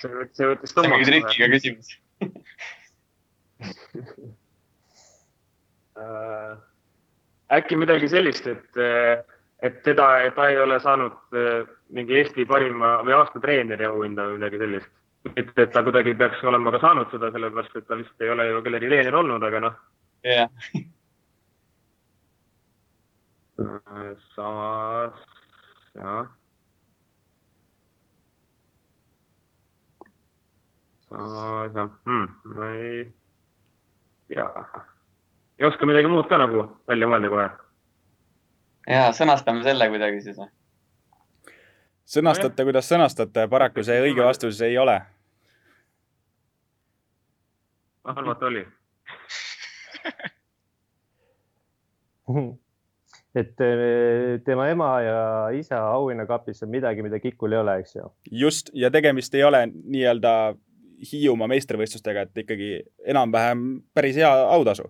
see, 0.00 0.08
see 0.32 0.48
võttis 0.48 0.72
tummaks. 0.72 0.72
see 0.72 0.96
on 0.96 1.04
trikiga 1.12 1.52
küsimus 1.52 1.92
äh, 6.00 6.56
äkki 7.58 7.76
midagi 7.76 8.08
sellist, 8.08 8.48
et 8.48 8.72
et 9.62 9.82
teda, 9.82 10.30
ta 10.34 10.48
ei 10.48 10.60
ole 10.60 10.80
saanud 10.80 11.12
eh, 11.34 11.66
mingi 11.94 12.18
Eesti 12.20 12.46
parima 12.46 12.98
või 13.06 13.14
aasta 13.16 13.40
treeneri 13.42 13.84
auhinda 13.88 14.28
või 14.28 14.38
midagi 14.38 14.60
sellist. 14.62 14.90
mitte, 15.34 15.62
et 15.62 15.72
ta 15.74 15.82
kuidagi 15.82 16.14
peaks 16.14 16.44
olema 16.46 16.70
ka 16.72 16.80
saanud 16.82 17.10
seda, 17.10 17.32
sellepärast 17.34 17.76
et 17.76 17.86
ta 17.88 17.94
vist 17.98 18.22
ei 18.22 18.30
ole 18.30 18.46
ju 18.48 18.62
kellegi 18.62 18.90
treener 18.90 19.14
olnud, 19.18 19.42
aga 19.42 19.60
noh. 19.66 19.74
jah. 20.24 20.50
samas, 24.36 25.16
jah. 25.98 26.26
samas, 31.08 31.72
jah 31.74 31.90
hmm,, 32.06 32.28
ma 32.54 32.70
ei 32.76 33.12
tea. 34.28 34.48
ei 35.58 35.66
oska 35.66 35.86
midagi 35.86 36.12
muud 36.12 36.28
ka 36.30 36.38
nagu 36.38 36.68
välja 36.86 37.10
mõelda 37.10 37.34
kohe 37.34 37.48
ja 38.88 39.12
sõnastame 39.12 39.62
selle 39.66 39.88
kuidagi 39.92 40.20
siis 40.24 40.38
või? 40.38 40.48
sõnastate, 42.08 42.64
kuidas 42.64 42.88
sõnastate, 42.88 43.48
paraku 43.52 43.84
see 43.84 44.00
õige 44.02 44.24
vastus 44.24 44.60
ei 44.64 44.78
ole. 44.78 45.00
halvalt 48.08 48.42
oli 48.48 48.64
et 53.38 53.60
eh, 53.60 54.40
tema 54.44 54.68
ema 54.72 55.00
ja 55.04 55.48
isa 55.56 55.80
auhinnakapis 55.92 56.62
on 56.64 56.70
midagi, 56.72 57.02
mida 57.04 57.20
Kikul 57.20 57.52
ei 57.52 57.58
ole, 57.60 57.76
eks 57.82 57.96
ju. 57.96 58.02
just, 58.44 58.70
ja 58.72 58.90
tegemist 58.90 59.34
ei 59.34 59.44
ole 59.44 59.66
nii-öelda 59.72 60.54
Hiiumaa 61.12 61.46
meistrivõistlustega, 61.52 62.20
et 62.26 62.38
ikkagi 62.42 62.68
enam-vähem 63.06 63.82
päris 63.94 64.16
hea 64.18 64.30
autasu 64.50 64.88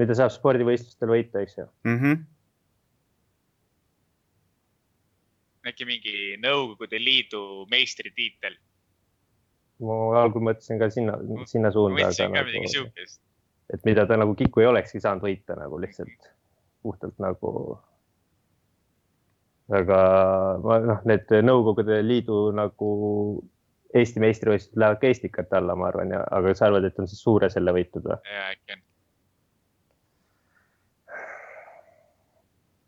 mida 0.00 0.16
saab 0.16 0.32
spordivõistlustel 0.34 1.10
võita, 1.12 1.42
eks 1.44 1.58
ju 1.58 1.66
mm. 1.86 1.98
-hmm. 1.98 2.20
äkki 5.70 5.88
mingi 5.88 6.14
Nõukogude 6.42 7.00
Liidu 7.00 7.42
meistritiitel? 7.70 8.56
ma 9.82 9.94
algul 10.22 10.44
mõtlesin 10.48 10.78
ka 10.80 10.88
sinna, 10.94 11.16
sinna 11.50 11.72
suunda. 11.74 11.98
mõtlesin 11.98 12.30
ka 12.30 12.32
midagi 12.32 12.60
nagu, 12.60 12.74
siukest. 12.74 13.22
et 13.74 13.88
mida 13.88 14.06
ta 14.06 14.18
nagu 14.20 14.36
Kiku 14.38 14.62
ei 14.62 14.70
olekski 14.70 15.00
saanud 15.02 15.24
võita 15.26 15.56
nagu 15.58 15.80
lihtsalt 15.82 16.30
puhtalt 16.82 17.18
nagu. 17.22 17.80
aga 19.80 19.98
noh, 20.62 21.02
need 21.08 21.34
Nõukogude 21.48 22.00
Liidu 22.06 22.44
nagu 22.56 22.92
Eesti 23.92 24.22
meistrivõistlused 24.24 24.78
lähevad 24.80 25.02
ka 25.02 25.10
Estikate 25.12 25.58
alla, 25.58 25.74
ma 25.76 25.90
arvan, 25.90 26.14
ja, 26.14 26.22
aga 26.32 26.54
sa 26.56 26.70
arvad, 26.70 26.86
et 26.88 26.96
on 26.98 27.08
siis 27.10 27.20
suure 27.20 27.50
selle 27.52 27.74
võitnud 27.76 28.06
või? 28.08 28.16
ja 28.24 28.46
äkki 28.54 28.78
on 28.78 28.80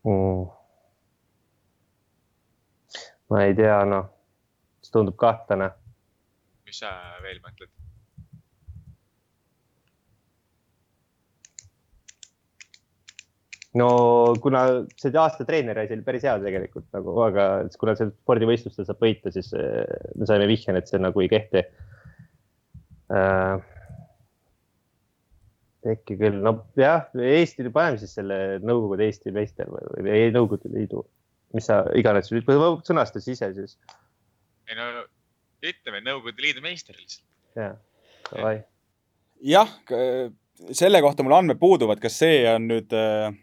mm.? 0.05 0.45
ma 3.29 3.41
ei 3.45 3.55
tea, 3.57 3.79
noh, 3.89 4.11
see 4.85 4.93
tundub 4.93 5.17
kahtlane. 5.19 5.71
mis 6.65 6.81
sa 6.81 6.93
veel 7.25 7.41
mõtled? 7.41 7.71
no 13.75 13.87
kuna 14.41 14.61
see 14.95 15.11
aasta 15.19 15.43
treeneri 15.47 15.83
asi 15.83 15.97
oli 15.97 16.05
päris 16.05 16.23
hea 16.23 16.35
tegelikult 16.39 16.87
nagu, 16.95 17.15
aga 17.25 17.47
kuna 17.81 17.95
seal 17.99 18.13
spordivõistlustel 18.13 18.87
saab 18.87 19.03
võita, 19.03 19.33
siis 19.35 19.51
eh, 19.57 19.83
me 20.15 20.29
saime 20.29 20.47
vihje, 20.47 20.75
et 20.79 20.91
see 20.91 21.01
nagu 21.01 21.23
ei 21.23 21.31
kehti 21.31 21.63
äh, 23.11 23.65
äkki 25.93 26.17
küll, 26.19 26.39
no 26.43 26.55
jah, 26.79 27.05
Eesti, 27.13 27.67
paneme 27.73 27.99
siis 28.01 28.15
selle 28.17 28.39
Nõukogude 28.65 29.05
Eesti 29.07 29.33
meister 29.35 29.69
või, 29.71 29.85
või 29.93 30.13
ei, 30.15 30.31
Nõukogude 30.33 30.71
Liidu, 30.73 31.03
mis 31.55 31.67
sa 31.69 31.83
iganes, 31.97 32.31
sõnasta 32.31 33.21
siis 33.21 33.37
ise 33.37 33.51
siis. 33.57 33.77
ei 34.69 34.79
no 34.79 34.89
ütleme 35.65 36.01
Nõukogude 36.05 36.45
Liidu 36.45 36.63
meister 36.65 36.97
lihtsalt. 36.97 37.25
jah, 37.57 37.77
davai. 38.31 38.57
jah, 39.45 39.71
selle 40.71 41.01
kohta 41.05 41.25
mul 41.25 41.37
andmed 41.37 41.61
puuduvad, 41.61 42.01
kas 42.03 42.19
see 42.23 42.43
on 42.49 42.67
nüüd 42.71 42.93
äh, 42.95 43.33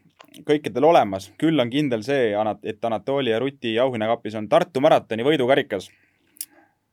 kõikidel 0.48 0.86
olemas, 0.88 1.30
küll 1.40 1.60
on 1.60 1.70
kindel 1.72 2.04
see, 2.06 2.32
et 2.64 2.84
Anatoli 2.84 3.32
ja 3.32 3.40
Ruti 3.42 3.74
auhinnakapis 3.80 4.38
on 4.40 4.48
Tartu 4.48 4.80
maratoni 4.84 5.26
võidukarikas. 5.26 5.90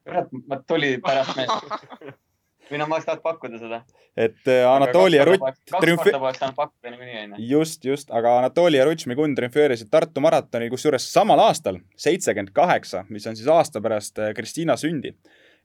kurat, 0.04 0.32
mul 0.32 0.66
tuli 0.68 0.98
pärast 1.04 1.38
meelde 1.38 2.16
või 2.72 2.80
no 2.82 2.88
ma 2.88 2.98
oleks 2.98 3.08
tahtnud 3.08 3.24
pakkuda 3.24 3.60
seda. 3.62 3.82
et 4.18 4.48
äh, 4.48 4.64
Anatoli 4.70 5.18
ja 5.18 5.26
Rutt. 5.28 5.42
kaks 5.42 5.96
korda 5.98 6.20
poleks 6.20 6.40
saanud 6.42 6.56
pakkuda 6.58 6.94
niikuinii 6.94 7.20
onju. 7.24 7.42
just, 7.50 7.86
just, 7.86 8.12
aga 8.12 8.38
Anatoli 8.40 8.78
ja 8.78 8.86
Rutšmikun 8.86 9.36
triumfeerisid 9.36 9.92
Tartu 9.92 10.24
maratonil, 10.24 10.70
kusjuures 10.74 11.06
samal 11.14 11.42
aastal, 11.44 11.80
seitsekümmend 11.98 12.54
kaheksa, 12.56 13.06
mis 13.10 13.28
on 13.28 13.38
siis 13.40 13.50
aasta 13.52 13.82
pärast 13.82 14.20
äh, 14.20 14.34
Kristiina 14.38 14.78
sündi. 14.78 15.16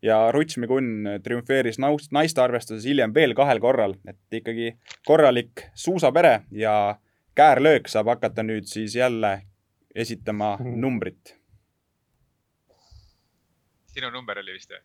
ja 0.02 0.18
Rutšmikun 0.32 1.20
triumfeeris 1.24 1.78
naiste 2.12 2.42
arvestuses 2.42 2.84
hiljem 2.84 3.14
veel 3.14 3.34
kahel 3.34 3.60
korral, 3.60 3.96
et 4.08 4.40
ikkagi 4.40 4.74
korralik 5.06 5.68
suusapere 5.74 6.42
ja 6.52 6.98
käärlöök 7.34 7.88
saab 7.88 8.12
hakata 8.12 8.42
nüüd 8.42 8.68
siis 8.70 8.96
jälle 8.96 9.40
esitama 9.94 10.56
mm. 10.56 10.80
numbrit. 10.80 11.36
sinu 13.94 14.10
number 14.10 14.38
oli 14.38 14.56
vist 14.56 14.72
või 14.74 14.80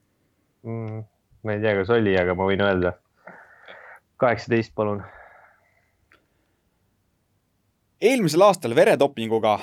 mm.? 0.64 1.19
Ma 1.44 1.54
ei 1.54 1.62
tea, 1.62 1.76
kas 1.76 1.90
oli, 1.90 2.18
aga 2.20 2.36
ma 2.36 2.48
võin 2.50 2.62
öelda. 2.64 2.94
kaheksateist, 4.20 4.74
palun. 4.76 5.04
eelmisel 8.02 8.42
aastal 8.42 8.76
veredopinguga 8.76 9.60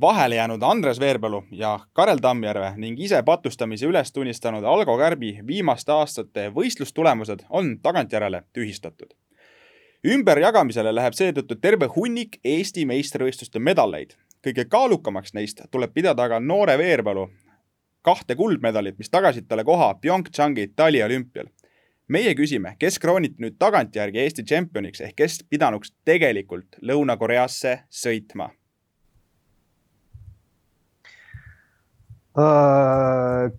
vahele 0.00 0.34
jäänud 0.34 0.62
Andres 0.62 1.00
Veerpalu 1.00 1.44
ja 1.50 1.80
Karel 1.92 2.18
Tammjärve 2.18 2.72
ning 2.76 3.00
ise 3.00 3.22
patustamise 3.22 3.86
üles 3.86 4.12
tunnistanud 4.12 4.64
Algo 4.64 4.98
Kärbi 4.98 5.38
viimaste 5.46 5.92
aastate 5.92 6.50
võistlustulemused 6.54 7.46
on 7.50 7.78
tagantjärele 7.82 8.42
tühistatud. 8.52 9.14
ümberjagamisele 10.06 10.94
läheb 10.94 11.12
seetõttu 11.12 11.56
terve 11.60 11.86
hunnik 11.96 12.38
Eesti 12.44 12.84
meistrivõistluste 12.84 13.58
medaleid. 13.58 14.10
kõige 14.46 14.64
kaalukamaks 14.64 15.34
neist 15.34 15.62
tuleb 15.70 15.94
pidada 15.94 16.22
aga 16.22 16.40
noore 16.40 16.78
Veerpalu 16.78 17.30
kahte 18.02 18.36
kuldmedalit, 18.38 18.98
mis 18.98 19.10
tagasid 19.10 19.48
talle 19.48 19.64
koha 19.64 19.94
PyeongChangi 20.02 20.72
taliolümpial. 20.76 21.48
meie 22.08 22.32
küsime, 22.32 22.72
kes 22.80 22.96
krooniti 22.98 23.42
nüüd 23.44 23.58
tagantjärgi 23.60 24.22
Eesti 24.22 24.42
tšempioniks 24.48 25.02
ehk 25.04 25.16
kes 25.16 25.42
pidanuks 25.50 25.92
tegelikult 26.08 26.78
Lõuna-Koreasse 26.80 27.74
sõitma 27.92 28.46
uh,? 32.38 33.52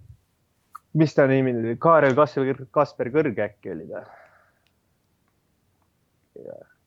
mis 0.98 1.14
ta 1.14 1.28
nimi 1.30 1.54
oli, 1.54 1.76
Kaarel 1.78 2.18
Kasper, 2.18 2.66
Kasper 2.74 3.14
Kõrge 3.14 3.46
äkki 3.46 3.76
oli 3.76 3.86
ta? 3.92 4.04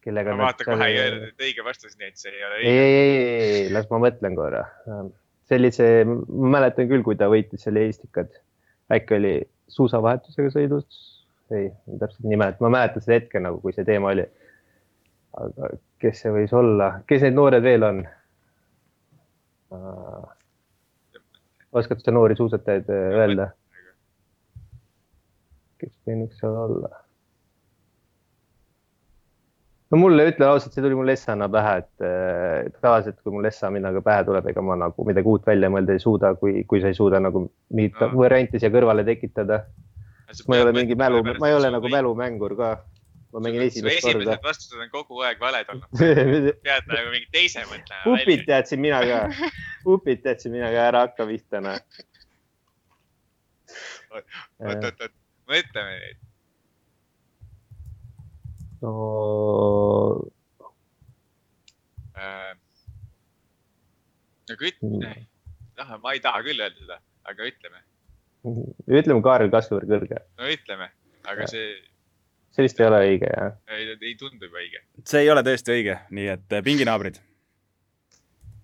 kellega. 0.02 0.34
ma 0.34 0.48
vaatan 0.50 0.72
kohe 0.72 0.90
õige 1.38 1.64
vastus, 1.64 1.94
nii 1.98 2.10
et 2.10 2.18
see 2.18 2.34
ei 2.34 2.44
ole 2.46 2.60
õige. 2.60 2.70
ei, 2.74 2.94
ei, 2.98 3.50
ei, 3.62 3.74
las 3.74 3.86
ma 3.92 4.02
mõtlen 4.02 4.38
korra. 4.38 4.66
see 4.82 5.21
see, 5.74 6.04
ma 6.04 6.56
mäletan 6.56 6.88
küll, 6.90 7.04
kui 7.06 7.18
ta 7.18 7.28
võitis 7.32 7.64
seal 7.66 7.80
Eestikad. 7.80 8.32
äkki 8.92 9.16
oli 9.18 9.34
suusavahetusega 9.72 10.52
sõidus? 10.54 10.86
ei, 11.52 11.68
täpselt 12.00 12.24
ei 12.30 12.38
mäleta, 12.40 12.64
ma 12.64 12.70
mäletan 12.72 13.04
seda 13.04 13.18
hetke 13.18 13.40
nagu, 13.40 13.60
kui 13.60 13.74
see 13.76 13.84
teema 13.84 14.12
oli. 14.14 14.24
aga 15.40 15.72
kes 16.02 16.22
see 16.24 16.32
võis 16.34 16.52
olla, 16.56 16.92
kes 17.08 17.24
need 17.26 17.36
noored 17.38 17.64
veel 17.64 17.88
on? 17.88 18.04
oskad 21.72 22.02
sa 22.04 22.12
noori 22.12 22.36
suusatajaid 22.36 22.90
äh, 22.92 23.14
öelda? 23.20 23.50
kes 25.80 25.94
võinuks 26.06 26.40
seal 26.40 26.58
olla? 26.66 27.01
No 29.92 29.98
mulle, 30.00 30.24
ütlen 30.30 30.48
ausalt, 30.48 30.72
see 30.74 30.84
tuli 30.84 30.96
mul 30.96 31.12
Essana 31.12 31.48
pähe, 31.52 31.74
et 31.82 32.78
tavaliselt, 32.80 33.18
kui 33.20 33.34
mul 33.34 33.48
Essa 33.48 33.70
midagi 33.72 34.00
pähe 34.04 34.24
tuleb, 34.28 34.48
ega 34.52 34.64
ma 34.64 34.78
nagu 34.80 35.04
midagi 35.08 35.28
uut 35.28 35.44
välja 35.48 35.68
mõelda 35.72 35.96
ei 35.96 36.02
suuda, 36.02 36.32
kui, 36.40 36.62
kui 36.68 36.80
sa 36.80 36.92
ei 36.92 36.96
suuda 36.96 37.20
nagu 37.20 37.44
mingit 37.76 38.00
no. 38.00 38.08
varianti 38.22 38.60
siia 38.62 38.72
kõrvale 38.72 39.04
tekitada. 39.08 39.62
ma 40.48 40.56
ei 40.56 40.64
ole 40.64 40.72
mingi 40.78 40.96
mälu, 40.96 41.20
ma 41.36 41.50
ei 41.50 41.58
ole 41.58 41.70
nagu 41.74 41.92
mälumängur 41.92 42.56
ka. 42.56 42.72
ma 43.32 43.40
mängin 43.40 43.62
esimest 43.64 44.00
korda. 44.04 44.18
esimesed 44.18 44.42
vastused 44.44 44.80
on 44.80 44.90
kogu 44.92 45.22
aeg 45.24 45.38
valed 45.40 45.68
olnud 45.72 46.00
pead 46.66 46.88
nagu 46.88 47.12
mingi 47.12 47.28
teise 47.32 47.64
mõtlema. 47.68 48.16
upid 48.16 48.44
teadsin 48.48 48.80
mina 48.80 49.04
ka, 49.08 49.20
upid 49.94 50.24
teadsin 50.24 50.56
mina 50.56 50.72
ka, 50.72 50.88
ära 50.88 51.06
hakka 51.06 51.28
pihta, 51.28 51.62
noh. 51.64 51.78
oot, 54.12 54.36
oot, 54.60 54.84
oot, 54.92 55.16
mõtleme 55.52 55.96
nüüd 56.00 56.31
no 58.82 58.92
äh,. 62.18 62.52
aga 64.52 64.68
ütle, 64.68 65.14
noh, 65.78 65.94
ma 66.02 66.14
ei 66.16 66.22
taha 66.24 66.42
küll 66.46 66.60
öelda 66.60 66.78
seda, 66.80 66.98
aga 67.30 67.48
ütleme. 67.48 67.82
ütleme 68.90 69.24
Kaarel 69.24 69.52
Kasvur 69.54 69.86
kõrge. 69.88 70.20
no 70.38 70.50
ütleme, 70.50 70.90
aga 71.30 71.48
see. 71.50 71.72
see 72.54 72.66
vist 72.66 72.82
ei 72.82 72.90
ole 72.90 73.02
õige, 73.06 73.30
jah? 73.30 73.58
ei, 73.70 73.94
ei 73.94 74.16
tundu 74.18 74.50
juba 74.50 74.62
õige. 74.64 74.82
see 75.06 75.24
ei 75.24 75.34
ole 75.34 75.46
tõesti 75.46 75.76
õige, 75.76 75.98
nii 76.10 76.30
et 76.36 76.58
äh, 76.58 76.64
pinginaabrid. 76.66 77.20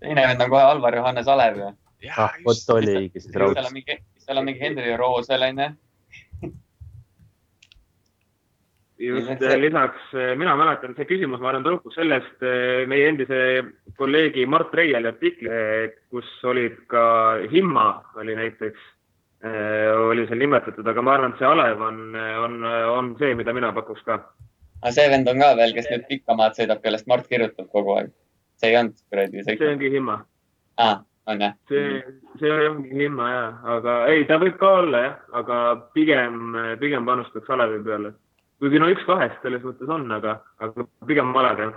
teine 0.03 0.31
vend 0.33 0.47
on 0.47 0.55
kohe 0.57 0.71
Alvar 0.75 0.99
Johannes 0.99 1.31
Alev 1.31 1.63
ju. 1.63 1.75
ah, 2.17 2.35
vot 2.47 2.75
oli 2.77 3.03
õige 3.05 3.23
siis 3.23 3.35
raudselt. 3.35 3.63
seal 3.63 3.71
on 3.71 3.79
mingi, 3.79 4.01
seal 4.27 4.43
on 4.43 4.51
mingi 4.51 4.67
Henri 4.67 4.97
Roosel 4.99 5.47
onju 5.53 5.75
just 8.99 9.41
lisaks, 9.41 10.15
eh, 10.15 10.35
mina 10.37 10.57
mäletan, 10.57 10.95
see 10.97 11.07
küsimus, 11.07 11.41
ma 11.41 11.53
arvan, 11.53 11.65
tõukub 11.67 11.95
sellest 11.95 12.43
eh, 12.43 12.85
meie 12.91 13.09
endise 13.13 13.41
kolleegi 13.99 14.47
Mart 14.47 14.75
Reiali 14.75 15.11
artikli, 15.11 15.49
eh, 15.49 15.97
kus 16.11 16.29
olid 16.45 16.81
ka 16.91 17.39
Himma 17.53 17.89
oli 18.19 18.37
näiteks, 18.39 18.95
oli 20.03 20.25
seal 20.27 20.41
nimetatud, 20.43 20.87
aga 20.91 21.03
ma 21.03 21.13
arvan, 21.15 21.31
et 21.31 21.39
see 21.39 21.47
alev 21.47 21.83
on, 21.87 21.99
on, 22.43 22.57
on 22.91 23.13
see, 23.21 23.37
mida 23.39 23.55
mina 23.55 23.71
pakuks 23.77 24.03
ka. 24.03 24.17
aga 24.83 24.95
see 24.97 25.11
vend 25.13 25.31
on 25.31 25.45
ka 25.45 25.53
veel, 25.61 25.75
kes 25.77 25.87
nüüd 25.93 26.09
pikka 26.09 26.35
maad 26.35 26.59
sõidab, 26.59 26.83
kellest 26.83 27.07
Mart 27.07 27.31
kirjutab 27.31 27.69
kogu 27.71 27.95
aeg. 28.01 28.11
see 28.59 28.73
ei 28.73 28.81
olnud 28.81 28.99
kuradi 29.07 29.45
sõit. 29.47 29.63
see 29.63 29.71
ongi 29.77 29.93
Himma. 29.95 30.17
aa, 30.83 30.97
on 31.31 31.47
jah? 31.47 31.55
see, 31.71 32.03
see 32.43 32.57
ongi 32.67 32.91
Himma 32.99 33.31
ja, 33.31 33.45
aga 33.79 33.99
ei, 34.11 34.27
ta 34.27 34.43
võib 34.43 34.59
ka 34.59 34.73
olla 34.81 35.05
jah, 35.05 35.21
aga 35.39 35.61
pigem, 35.95 36.59
pigem 36.83 37.07
panustaks 37.07 37.55
alevi 37.55 37.79
peale 37.87 38.17
kuigi 38.59 38.81
no 38.83 38.89
üks 38.93 39.05
kahest 39.07 39.39
selles 39.45 39.63
mõttes 39.65 39.91
on, 39.93 40.07
aga, 40.15 40.39
aga 40.63 40.87
pigem 41.07 41.31
valed 41.35 41.63
jah, 41.63 41.77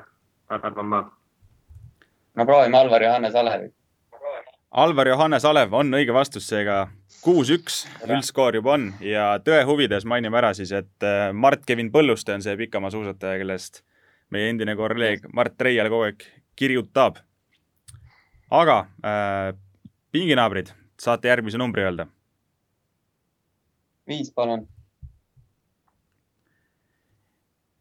arvan 0.57 0.89
ma. 0.89 1.03
no 2.35 2.47
proovime 2.49 2.79
Alvar 2.79 3.05
Johannes 3.05 3.37
Alevit. 3.37 3.73
Alvar 4.71 5.09
Johannes 5.11 5.45
Alev 5.45 5.73
on 5.75 5.91
õige 5.93 6.13
vastus, 6.15 6.45
seega 6.47 6.85
kuus-üks 7.21 7.83
üldskoor 8.07 8.55
juba 8.55 8.77
on 8.77 8.91
ja 9.03 9.33
tõe 9.43 9.59
huvides 9.67 10.07
mainime 10.07 10.39
ära 10.39 10.53
siis, 10.57 10.71
et 10.73 11.05
äh, 11.05 11.29
Mart-Kevin 11.35 11.91
Põlluste 11.93 12.33
on 12.33 12.45
see 12.45 12.55
pikamaasuusataja, 12.63 13.41
kellest 13.43 13.83
meie 14.31 14.49
endine 14.49 14.77
kolleeg 14.79 15.27
Mart 15.35 15.59
Reial 15.61 15.91
kogu 15.91 16.07
aeg 16.07 16.25
kirjutab. 16.55 17.19
aga 18.49 18.77
äh, 19.05 19.51
pinginaabrid, 20.11 20.73
saate 20.99 21.27
järgmise 21.27 21.59
numbri 21.59 21.83
öelda? 21.83 22.07
viis, 24.07 24.31
palun 24.33 24.65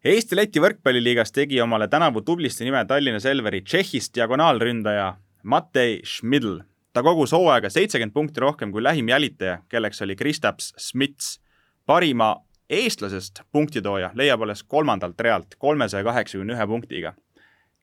Eesti-Läti 0.01 0.63
võrkpalliliigas 0.65 1.29
tegi 1.37 1.59
omale 1.61 1.85
tänavu 1.93 2.23
tublisti 2.25 2.65
nime 2.65 2.81
Tallinna 2.89 3.19
Selveri 3.21 3.59
Tšehhist 3.61 4.15
diagonaalründaja 4.17 5.11
Matei 5.45 5.99
Schmidl. 6.05 6.55
ta 6.93 7.03
kogus 7.03 7.35
hooaega 7.37 7.69
seitsekümmend 7.69 8.15
punkti 8.15 8.41
rohkem 8.41 8.73
kui 8.73 8.83
lähim 8.83 9.09
jälitaja, 9.09 9.59
kelleks 9.69 10.03
oli 10.03 10.17
Kristaps 10.17 10.73
Smits. 10.79 11.41
parima 11.87 12.37
eestlasest 12.71 13.43
punktitooja 13.53 14.11
leiab 14.15 14.43
alles 14.43 14.63
kolmandalt 14.63 15.21
realt 15.21 15.55
kolmesaja 15.59 16.05
kaheksakümne 16.05 16.57
ühe 16.57 16.67
punktiga. 16.67 17.13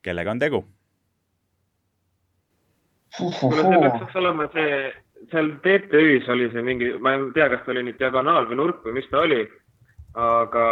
kellega 0.01 0.31
on 0.31 0.39
tegu? 0.39 0.65
kuule, 3.39 3.61
see 3.61 3.81
peaks 3.91 4.15
olema 4.15 4.49
see, 4.53 4.93
seal 5.31 5.53
TTÜ-s 5.61 6.29
oli 6.29 6.49
see 6.49 6.65
mingi, 6.65 6.97
ma 6.97 7.13
ei 7.13 7.31
tea, 7.33 7.49
kas 7.49 7.61
ta 7.65 7.71
oli 7.71 7.83
nüüd 7.83 8.01
diagonaal 8.01 8.49
või 8.49 8.57
nurk 8.63 8.81
või 8.85 8.97
mis 8.97 9.09
ta 9.11 9.21
oli 9.21 9.45
aga, 10.17 10.67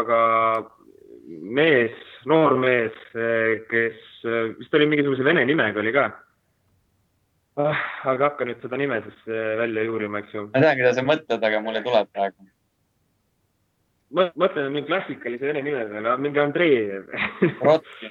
aga 0.00 0.20
mees, 1.28 1.96
noor 2.28 2.56
mees, 2.60 2.96
kes 3.70 3.98
vist 4.58 4.74
oli 4.76 4.88
mingisuguse 4.90 5.26
vene 5.26 5.44
nimega 5.48 5.82
oli 5.82 5.92
ka 5.94 6.06
ah,. 7.60 7.82
aga 8.12 8.30
hakka 8.30 8.48
nüüd 8.48 8.64
seda 8.64 8.80
nime 8.80 9.02
siis 9.04 9.20
eh, 9.28 9.52
välja 9.60 9.84
juurima, 9.84 10.22
eks 10.22 10.34
ju. 10.34 10.46
ma 10.48 10.64
tean, 10.64 10.80
keda 10.80 10.94
sa 10.96 11.04
mõtled, 11.06 11.46
aga 11.50 11.62
mul 11.64 11.78
ei 11.78 11.86
tule 11.86 12.02
praegu. 12.14 12.48
mõtlen 14.16 14.72
mingi 14.72 14.88
klassikalise 14.88 15.52
vene 15.52 15.62
nime 15.66 15.86
peale, 15.92 16.16
mingi 16.24 16.42
Andrei 16.42 16.74
Rotki 17.60 18.10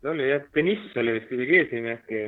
see 0.00 0.10
oli 0.10 0.28
jah, 0.30 0.44
Deniss 0.54 0.96
oli 0.96 1.18
vist 1.18 1.32
isegi 1.34 1.58
eesnimi 1.60 1.92
äkki 1.92 2.20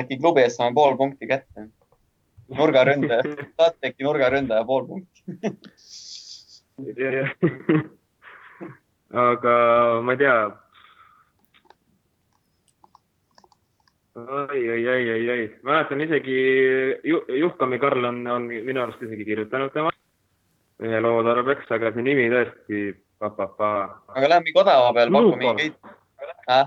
äkki 0.00 0.18
klubi 0.18 0.44
eest 0.44 0.56
saame 0.60 0.74
pool 0.74 0.96
punkti 0.96 1.26
kätte. 1.30 1.68
nurgaründaja, 2.56 3.22
äkki 3.86 4.04
nurgaründaja 4.08 4.64
pool 4.64 4.86
punkti 4.86 5.22
aga 9.12 9.54
ma 10.02 10.12
ei 10.12 10.18
tea. 10.18 10.36
oi, 14.14 14.70
oi, 14.70 14.88
oi, 14.88 15.10
oi, 15.10 15.30
oi, 15.30 15.44
mäletan 15.62 16.00
isegi 16.00 16.36
Juhkami 17.38 17.78
Karl 17.78 18.04
on, 18.04 18.26
on 18.26 18.48
minu 18.50 18.82
arust 18.82 19.02
isegi 19.02 19.24
kirjutanud 19.24 19.72
tema 19.72 19.92
ühe 20.80 21.00
loo 21.00 21.22
tarbeks, 21.24 21.70
aga 21.76 21.92
see 21.94 22.04
nimi 22.04 22.28
tõesti. 22.32 22.82
aga 23.20 24.28
lähme 24.28 24.44
mingi 24.48 24.60
odava 24.60 24.92
peale, 24.96 25.12
paku 25.12 25.36
mingeid 25.36 25.74
äh?. 26.48 26.66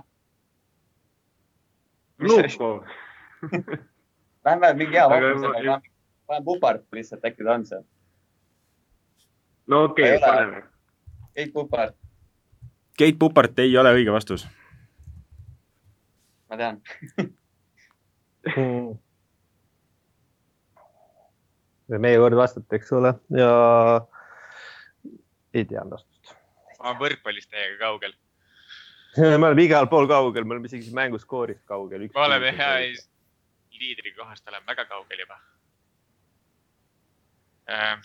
Luko 2.19 2.85
Lähme 4.45 4.73
mingi 4.73 4.97
hea 4.97 5.09
pakkumisega, 5.09 5.81
panen 6.27 6.43
Pupart 6.43 6.81
lihtsalt, 6.91 7.25
äkki 7.25 7.43
ta 7.43 7.53
on 7.53 7.65
seal. 7.65 7.83
no 9.67 9.83
okei 9.83 10.15
okay,, 10.15 10.29
paneme. 10.29 10.63
Keit 11.35 11.53
Pupart. 11.53 11.95
Keit 12.97 13.19
Pupart 13.19 13.59
ei 13.59 13.77
ole 13.77 13.93
õige 13.95 14.11
vastus. 14.11 14.47
ma 16.49 16.57
tean 16.57 16.81
meie 22.03 22.17
kord 22.19 22.35
vastata, 22.37 22.75
eks 22.75 22.91
ole, 22.93 23.13
ja 23.37 23.51
ei 25.53 25.65
tea 25.65 25.89
vastust. 25.89 26.35
ma 26.79 26.89
olen 26.89 26.99
võrkpallist 26.99 27.49
teiega 27.49 27.77
kaugel 27.85 28.13
me 29.17 29.47
oleme 29.47 29.63
igal 29.67 29.87
pool 29.89 30.07
kaugel, 30.09 30.45
me 30.45 30.55
oleme 30.55 30.69
isegi 30.69 30.93
mänguskoorist 30.95 31.63
kaugel. 31.69 32.07
me 32.13 32.25
oleme 32.25 32.53
hea 32.57 32.75
liidri 33.79 34.13
kohast 34.17 34.47
oleme 34.47 34.65
väga 34.67 34.85
kaugel 34.89 35.25
juba. 35.25 35.39
Äh.. 37.69 37.97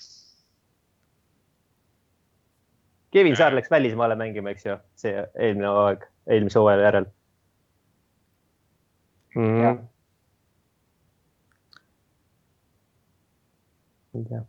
Kevin 3.11 3.37
Saar 3.37 3.55
läks 3.57 3.71
välismaale 3.71 4.17
mängima, 4.21 4.53
eks 4.53 4.67
ju, 4.67 4.77
see 5.01 5.15
eelmine 5.17 5.71
aeg, 5.85 6.05
eelmise 6.29 6.61
hooaja 6.61 6.85
järel. 6.91 7.09
Mm.. 9.39 9.81
ei 14.19 14.25
tea. 14.29 14.45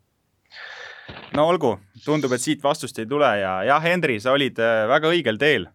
No 1.38 1.46
olgu, 1.48 1.76
tundub, 2.04 2.34
et 2.34 2.42
siit 2.42 2.64
vastust 2.64 3.00
ei 3.00 3.08
tule 3.08 3.28
ja 3.40 3.60
jah, 3.68 3.84
Henri, 3.84 4.18
sa 4.20 4.34
olid 4.36 4.60
äh, 4.60 4.86
väga 4.90 5.12
õigel 5.14 5.40
teel. 5.40 5.70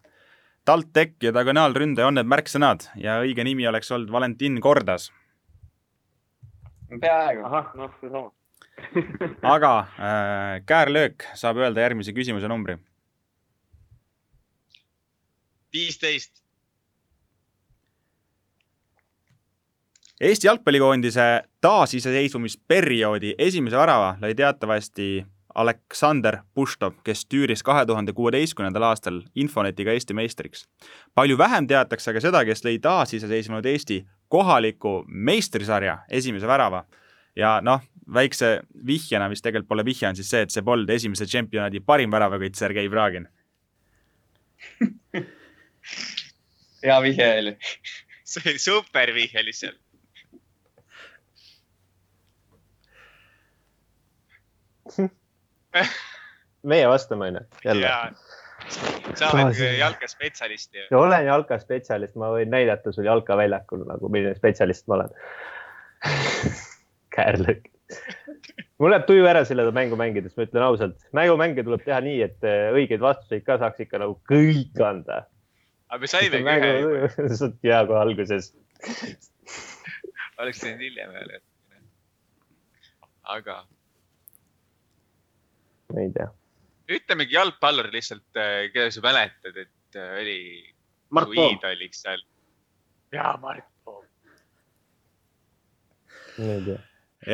TalTech 0.65 1.21
ja 1.23 1.33
diagonaalründaja 1.33 2.07
on 2.09 2.17
need 2.17 2.29
märksõnad 2.29 2.89
ja 2.97 3.19
õige 3.21 3.43
nimi 3.45 3.67
oleks 3.69 3.91
olnud 3.91 4.11
Valentin 4.11 4.57
Kordas. 4.61 5.11
peaaegu. 7.01 7.45
ahah, 7.45 7.71
noh, 7.75 7.93
seesama 8.01 8.31
aga 9.55 9.71
äh, 9.79 10.65
käärlöök 10.65 11.23
saab 11.33 11.57
öelda 11.57 11.85
järgmise 11.85 12.13
küsimuse 12.13 12.47
numbri. 12.47 12.77
viisteist. 15.73 16.43
Eesti 20.21 20.47
jalgpallikoondise 20.47 21.43
taasiseseisvumisperioodi 21.61 23.33
esimese 23.37 23.75
värava 23.75 24.13
lõi 24.21 24.31
teatavasti 24.39 25.25
Aleksander 25.55 26.37
Puštov, 26.53 26.93
kes 27.03 27.25
tüüris 27.31 27.63
kahe 27.63 27.85
tuhande 27.85 28.13
kuueteistkümnendal 28.13 28.83
aastal 28.89 29.21
Infonetiga 29.35 29.91
Eesti 29.91 30.13
meistriks. 30.13 30.65
palju 31.15 31.37
vähem 31.37 31.67
teatakse 31.67 32.11
aga 32.11 32.21
seda, 32.21 32.45
kes 32.45 32.65
lõi 32.65 32.79
taasiseseisvunud 32.81 33.65
Eesti 33.65 34.05
kohaliku 34.27 35.03
meistrisarja 35.07 35.97
esimese 36.09 36.47
värava. 36.47 36.85
ja 37.35 37.61
noh, 37.61 37.81
väikse 38.13 38.61
vihjena, 38.85 39.29
mis 39.29 39.41
tegelikult 39.41 39.67
pole 39.67 39.85
vihje, 39.85 40.07
on 40.07 40.15
siis 40.15 40.29
see, 40.29 40.41
et 40.41 40.51
see 40.51 40.61
polnud 40.61 40.89
esimese 40.89 41.25
tšempionaadi 41.25 41.79
parim 41.79 42.11
väravakütt 42.11 42.55
Sergei 42.55 42.91
Vragin 42.91 43.27
hea 46.85 47.01
vihje 47.01 47.39
oli. 47.39 47.57
see 48.31 48.51
oli 48.51 48.59
super 48.59 49.13
vihje 49.13 49.45
lihtsalt. 49.45 49.79
meie 56.65 56.87
vastame, 56.89 57.29
onju, 57.31 57.43
jälle. 57.65 57.91
sa 59.15 59.29
oled 59.33 59.59
jalkaspetsialist 59.79 60.73
ju. 60.75 60.87
olen 60.97 61.27
jalkaspetsialist, 61.27 62.15
ma 62.19 62.31
võin 62.33 62.51
näidata 62.53 62.93
sul 62.95 63.05
jalkaväljakul 63.05 63.85
nagu, 63.85 64.09
milline 64.09 64.35
spetsialist 64.37 64.87
ma 64.89 64.99
olen 64.99 65.13
käärlõõk. 67.15 67.69
mul 68.81 68.93
läheb 68.93 69.05
tuju 69.09 69.27
ära 69.29 69.45
selle 69.45 69.67
mängu 69.75 69.99
mängides, 69.99 70.33
ma 70.37 70.47
ütlen 70.47 70.65
ausalt. 70.65 70.97
mängumänge 71.15 71.63
tuleb 71.67 71.85
teha 71.85 72.01
nii, 72.05 72.19
et 72.25 72.47
äh, 72.47 72.71
õigeid 72.73 73.03
vastuseid 73.03 73.45
ka 73.45 73.59
saaks 73.61 73.85
ikka 73.85 74.01
nagu 74.01 74.17
kõik 74.31 74.81
anda. 74.81 75.23
aga 75.89 76.01
me 76.01 76.11
saimegi 76.11 76.75
ühe. 76.89 77.13
hea 77.67 77.85
kohe 77.85 78.01
alguses 78.01 78.53
oleks 80.41 80.59
teinud 80.59 80.83
hiljem 80.83 81.13
veel. 81.15 81.37
aga 83.35 83.61
ma 85.93 86.01
ei 86.01 86.11
tea. 86.15 86.29
ütlemegi 86.95 87.35
jalgpallur 87.37 87.89
lihtsalt, 87.93 88.27
äh, 88.37 88.67
keda 88.73 88.91
sa 88.93 89.03
mäletad, 89.05 89.57
et 89.65 89.99
äh, 89.99 90.11
oli 90.21 90.39
su 91.15 91.33
iidoliks 91.47 92.03
seal. 92.05 92.21
jaa, 93.13 93.33
Mart 93.41 93.65
Poom. 93.83 94.05
ma 96.37 96.53
ei 96.53 96.63
tea. 96.69 96.79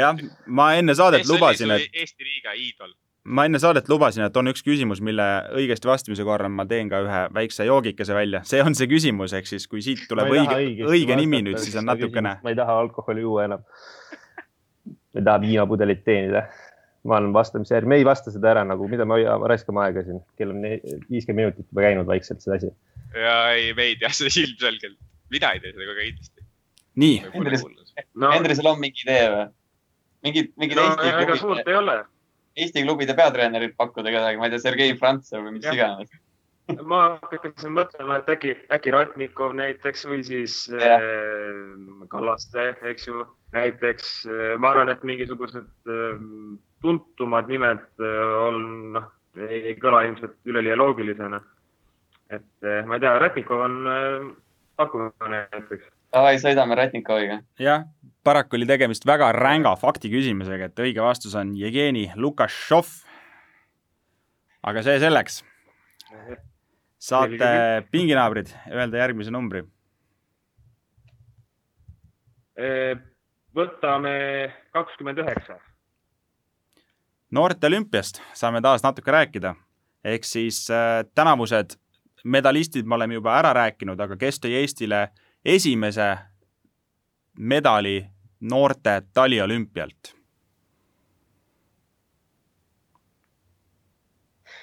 jah, 0.04 0.26
ma 0.48 0.74
enne 0.80 0.96
saadet 0.96 1.28
lubasin, 1.30 1.78
et. 1.78 1.88
Eesti 1.94 2.28
liiga 2.28 2.56
iidol. 2.56 2.94
ma 3.24 3.46
enne 3.46 3.60
saadet 3.62 3.90
lubasin, 3.92 4.26
et 4.28 4.38
on 4.38 4.52
üks 4.52 4.64
küsimus, 4.66 5.04
mille 5.04 5.28
õigesti 5.58 5.90
vastamise 5.90 6.26
korral 6.28 6.52
ma 6.54 6.66
teen 6.66 6.90
ka 6.92 7.04
ühe 7.06 7.22
väikse 7.36 7.68
joogikese 7.68 8.16
välja. 8.18 8.44
see 8.48 8.64
on 8.64 8.76
see 8.78 8.90
küsimus, 8.92 9.36
ehk 9.38 9.50
siis 9.52 9.68
kui 9.68 9.84
siit 9.86 10.08
tuleb 10.10 10.32
õige, 10.32 10.88
õige 10.88 11.20
nimi 11.20 11.44
nüüd, 11.48 11.60
siis 11.64 11.76
on 11.80 11.92
natukene. 11.92 12.38
ma 12.44 12.56
ei 12.56 12.60
taha 12.60 12.80
alkoholi 12.86 13.28
juua 13.28 13.50
enam. 13.50 13.68
ma 14.88 15.20
ei 15.20 15.26
taha 15.28 15.42
viinapudelit 15.44 16.06
teenida 16.08 16.48
ma 17.08 17.18
olen 17.18 17.32
vastamise 17.34 17.76
järgi, 17.76 17.90
me 17.90 17.98
ei 18.02 18.06
vasta 18.06 18.34
seda 18.34 18.52
ära 18.54 18.64
nagu, 18.68 18.88
mida 18.92 19.08
me 19.10 19.18
raiskame 19.50 19.82
aega 19.86 20.04
siin, 20.06 20.22
kell 20.38 20.54
on 20.54 20.62
viiskümmend 20.64 21.40
minutit 21.42 21.66
juba 21.66 21.88
käinud 21.88 22.10
vaikselt 22.10 22.44
see 22.44 22.54
asi. 22.58 22.72
ja 23.18 23.36
ei, 23.56 23.72
me 23.78 23.90
ei 23.90 23.98
tea 24.02 24.12
seda 24.14 24.34
ilmselgelt, 24.44 24.98
mina 25.34 25.54
ei 25.56 25.64
tea 25.64 25.74
seda 25.74 25.90
kogu 25.90 26.00
kindlasti. 26.06 26.48
nii. 27.02 27.18
no. 28.14 28.34
Hendrisel 28.36 28.72
on 28.74 28.82
mingi 28.84 29.06
idee 29.08 29.28
või? 29.36 29.46
mingid, 30.28 30.52
mingid 30.62 30.78
no, 30.78 30.90
Eesti 30.92 31.24
ega 31.26 31.38
suurt 31.40 31.70
ei 31.70 31.80
ole. 31.80 32.02
Eesti 32.62 32.84
klubide 32.84 33.16
peatreenerid 33.18 33.78
pakkuda 33.80 34.12
kedagi, 34.12 34.38
ma 34.38 34.50
ei 34.50 34.54
tea, 34.54 34.66
Sergei 34.66 34.98
Frantsev 35.00 35.48
või 35.48 35.58
mis 35.58 35.66
ja. 35.66 35.78
iganes 35.78 36.12
ma 36.88 37.02
hakkasin 37.20 37.74
mõtlema, 37.76 38.20
et 38.22 38.30
äkki, 38.32 38.54
äkki 38.74 38.94
Ratnikov 38.94 39.54
näiteks 39.58 40.06
või 40.08 40.22
siis 40.26 40.64
äh, 40.76 41.04
Kallaste, 42.12 42.72
eks 42.88 43.08
ju, 43.10 43.26
näiteks 43.56 44.12
äh, 44.30 44.54
ma 44.62 44.72
arvan, 44.74 44.92
et 44.94 45.04
mingisugused 45.08 45.68
äh, 45.90 46.22
tuntumad 46.82 47.50
nimed 47.50 47.84
äh, 48.02 48.36
on, 48.48 48.62
noh, 48.98 49.08
ei 49.48 49.76
kõla 49.80 50.04
ilmselt 50.08 50.38
üleliia 50.50 50.78
loogilisena. 50.80 51.42
et 52.32 52.68
äh, 52.68 52.84
ma 52.88 52.98
ei 52.98 53.04
tea, 53.04 53.16
Ratnikov 53.20 53.64
on 53.68 53.78
äh, 53.92 54.28
pakkumine 54.80 55.46
näiteks. 55.54 55.90
Davai, 56.12 56.36
sõidame 56.44 56.76
Ratnikoviga. 56.80 57.40
jah, 57.60 57.86
paraku 58.24 58.60
oli 58.60 58.68
tegemist 58.70 59.06
väga 59.08 59.32
ränga 59.38 59.76
fakti 59.80 60.12
küsimusega, 60.12 60.72
et 60.72 60.84
õige 60.86 61.04
vastus 61.04 61.36
on 61.36 61.56
Jevgeni 61.58 62.10
Lukašov. 62.16 62.90
aga 64.64 64.84
see 64.86 65.00
selleks 65.02 65.42
saate 67.02 67.86
pinginaabrid 67.92 68.52
öelda 68.70 69.06
järgmise 69.06 69.34
numbri? 69.34 69.64
võtame 73.58 74.14
kakskümmend 74.76 75.18
üheksa. 75.24 75.56
Noorte 77.32 77.68
olümpiast 77.68 78.22
saame 78.34 78.62
taas 78.62 78.84
natuke 78.84 79.12
rääkida, 79.12 79.56
ehk 80.04 80.24
siis 80.28 80.66
äh, 80.72 81.04
tänavused 81.16 81.78
medalistid 82.24 82.86
me 82.86 82.96
oleme 82.96 83.14
juba 83.14 83.36
ära 83.40 83.54
rääkinud, 83.54 84.00
aga 84.00 84.18
kes 84.18 84.40
tõi 84.40 84.56
Eestile 84.62 85.08
esimese 85.46 86.16
medali 87.38 88.02
noorte 88.42 89.02
taliolümpialt? 89.14 90.16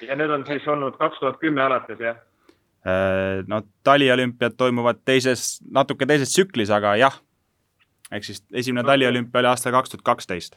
ja 0.01 0.15
need 0.15 0.31
on 0.31 0.45
siis 0.47 0.67
olnud 0.67 0.95
kaks 0.97 1.19
tuhat 1.19 1.39
kümme 1.41 1.61
alates, 1.63 1.99
jah? 1.99 2.17
Äh, 2.87 3.43
no 3.47 3.61
taliolümpiad 3.83 4.55
toimuvad 4.57 5.01
teises, 5.05 5.59
natuke 5.71 6.07
teises 6.07 6.31
tsüklis, 6.31 6.71
aga 6.71 6.95
jah. 6.95 7.19
ehk 8.11 8.23
siis 8.23 8.45
esimene 8.53 8.87
taliolümpia 8.87 9.39
oli 9.41 9.51
aastal 9.51 9.75
kaks 9.75 9.91
tuhat 9.91 10.05
kaksteist. 10.05 10.55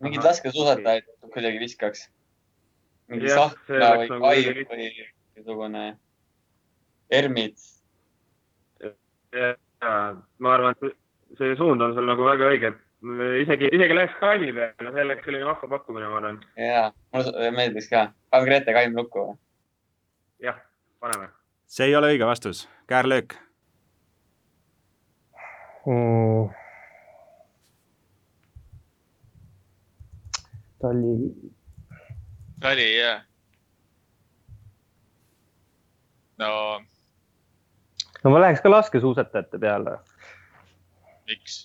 Mingid 0.00 0.24
laskesuusatajad 0.24 1.08
kuidagi 1.32 1.60
viskaks? 1.60 2.08
mingi 3.08 3.32
Sahkna 3.32 3.94
või 3.96 4.10
nagu 4.10 4.24
Kai 4.24 4.44
või 4.46 4.66
mingisugune 5.36 5.84
Ermits? 7.10 7.74
ma 10.40 10.52
arvan, 10.54 10.76
et 10.76 11.38
see 11.38 11.56
suund 11.56 11.84
on 11.84 11.94
sul 11.96 12.08
nagu 12.08 12.24
väga 12.24 12.52
õige, 12.52 12.72
et 12.72 13.42
isegi, 13.44 13.70
isegi 13.72 13.96
läheks 13.96 14.16
Kaimi 14.20 14.52
peale, 14.56 14.92
selleks 14.94 15.24
selline 15.24 15.48
vahva 15.48 15.72
pakkumine, 15.76 16.08
ma 16.08 16.20
arvan. 16.20 16.40
ja, 16.56 16.86
mulle 17.14 17.50
meeldis 17.56 17.88
ka. 17.92 18.08
paneme 18.30 18.50
Grete 18.50 18.76
Kaim 18.76 18.96
lukku 18.96 19.24
või? 19.24 19.36
jah, 20.44 20.60
paneme. 21.00 21.30
see 21.66 21.90
ei 21.90 21.96
ole 21.96 22.14
õige 22.14 22.28
vastus, 22.28 22.66
käärlöök 22.88 23.36
mm.. 25.86 26.57
Tali. 30.78 31.14
Tali, 32.60 32.86
jah. 32.98 33.22
no. 36.38 36.50
no 38.24 38.30
ma 38.30 38.42
läheks 38.44 38.62
ka 38.62 38.70
laskesuusatajate 38.70 39.58
peale. 39.58 39.96
miks? 41.26 41.56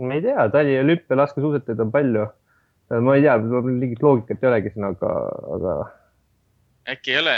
ma 0.00 0.16
ei 0.16 0.24
tea, 0.24 0.48
Tali 0.54 0.78
olümpia 0.80 1.18
laskesuusatajaid 1.20 1.84
on 1.84 1.92
palju. 1.92 2.24
ma 3.04 3.16
ei 3.16 3.26
tea, 3.26 3.36
mingit 3.66 4.02
loogikat 4.02 4.44
ei 4.44 4.50
olegi 4.50 4.72
siin, 4.72 4.88
aga, 4.88 5.12
aga. 5.56 5.74
äkki 6.94 7.12
ei 7.12 7.20
ole? 7.20 7.36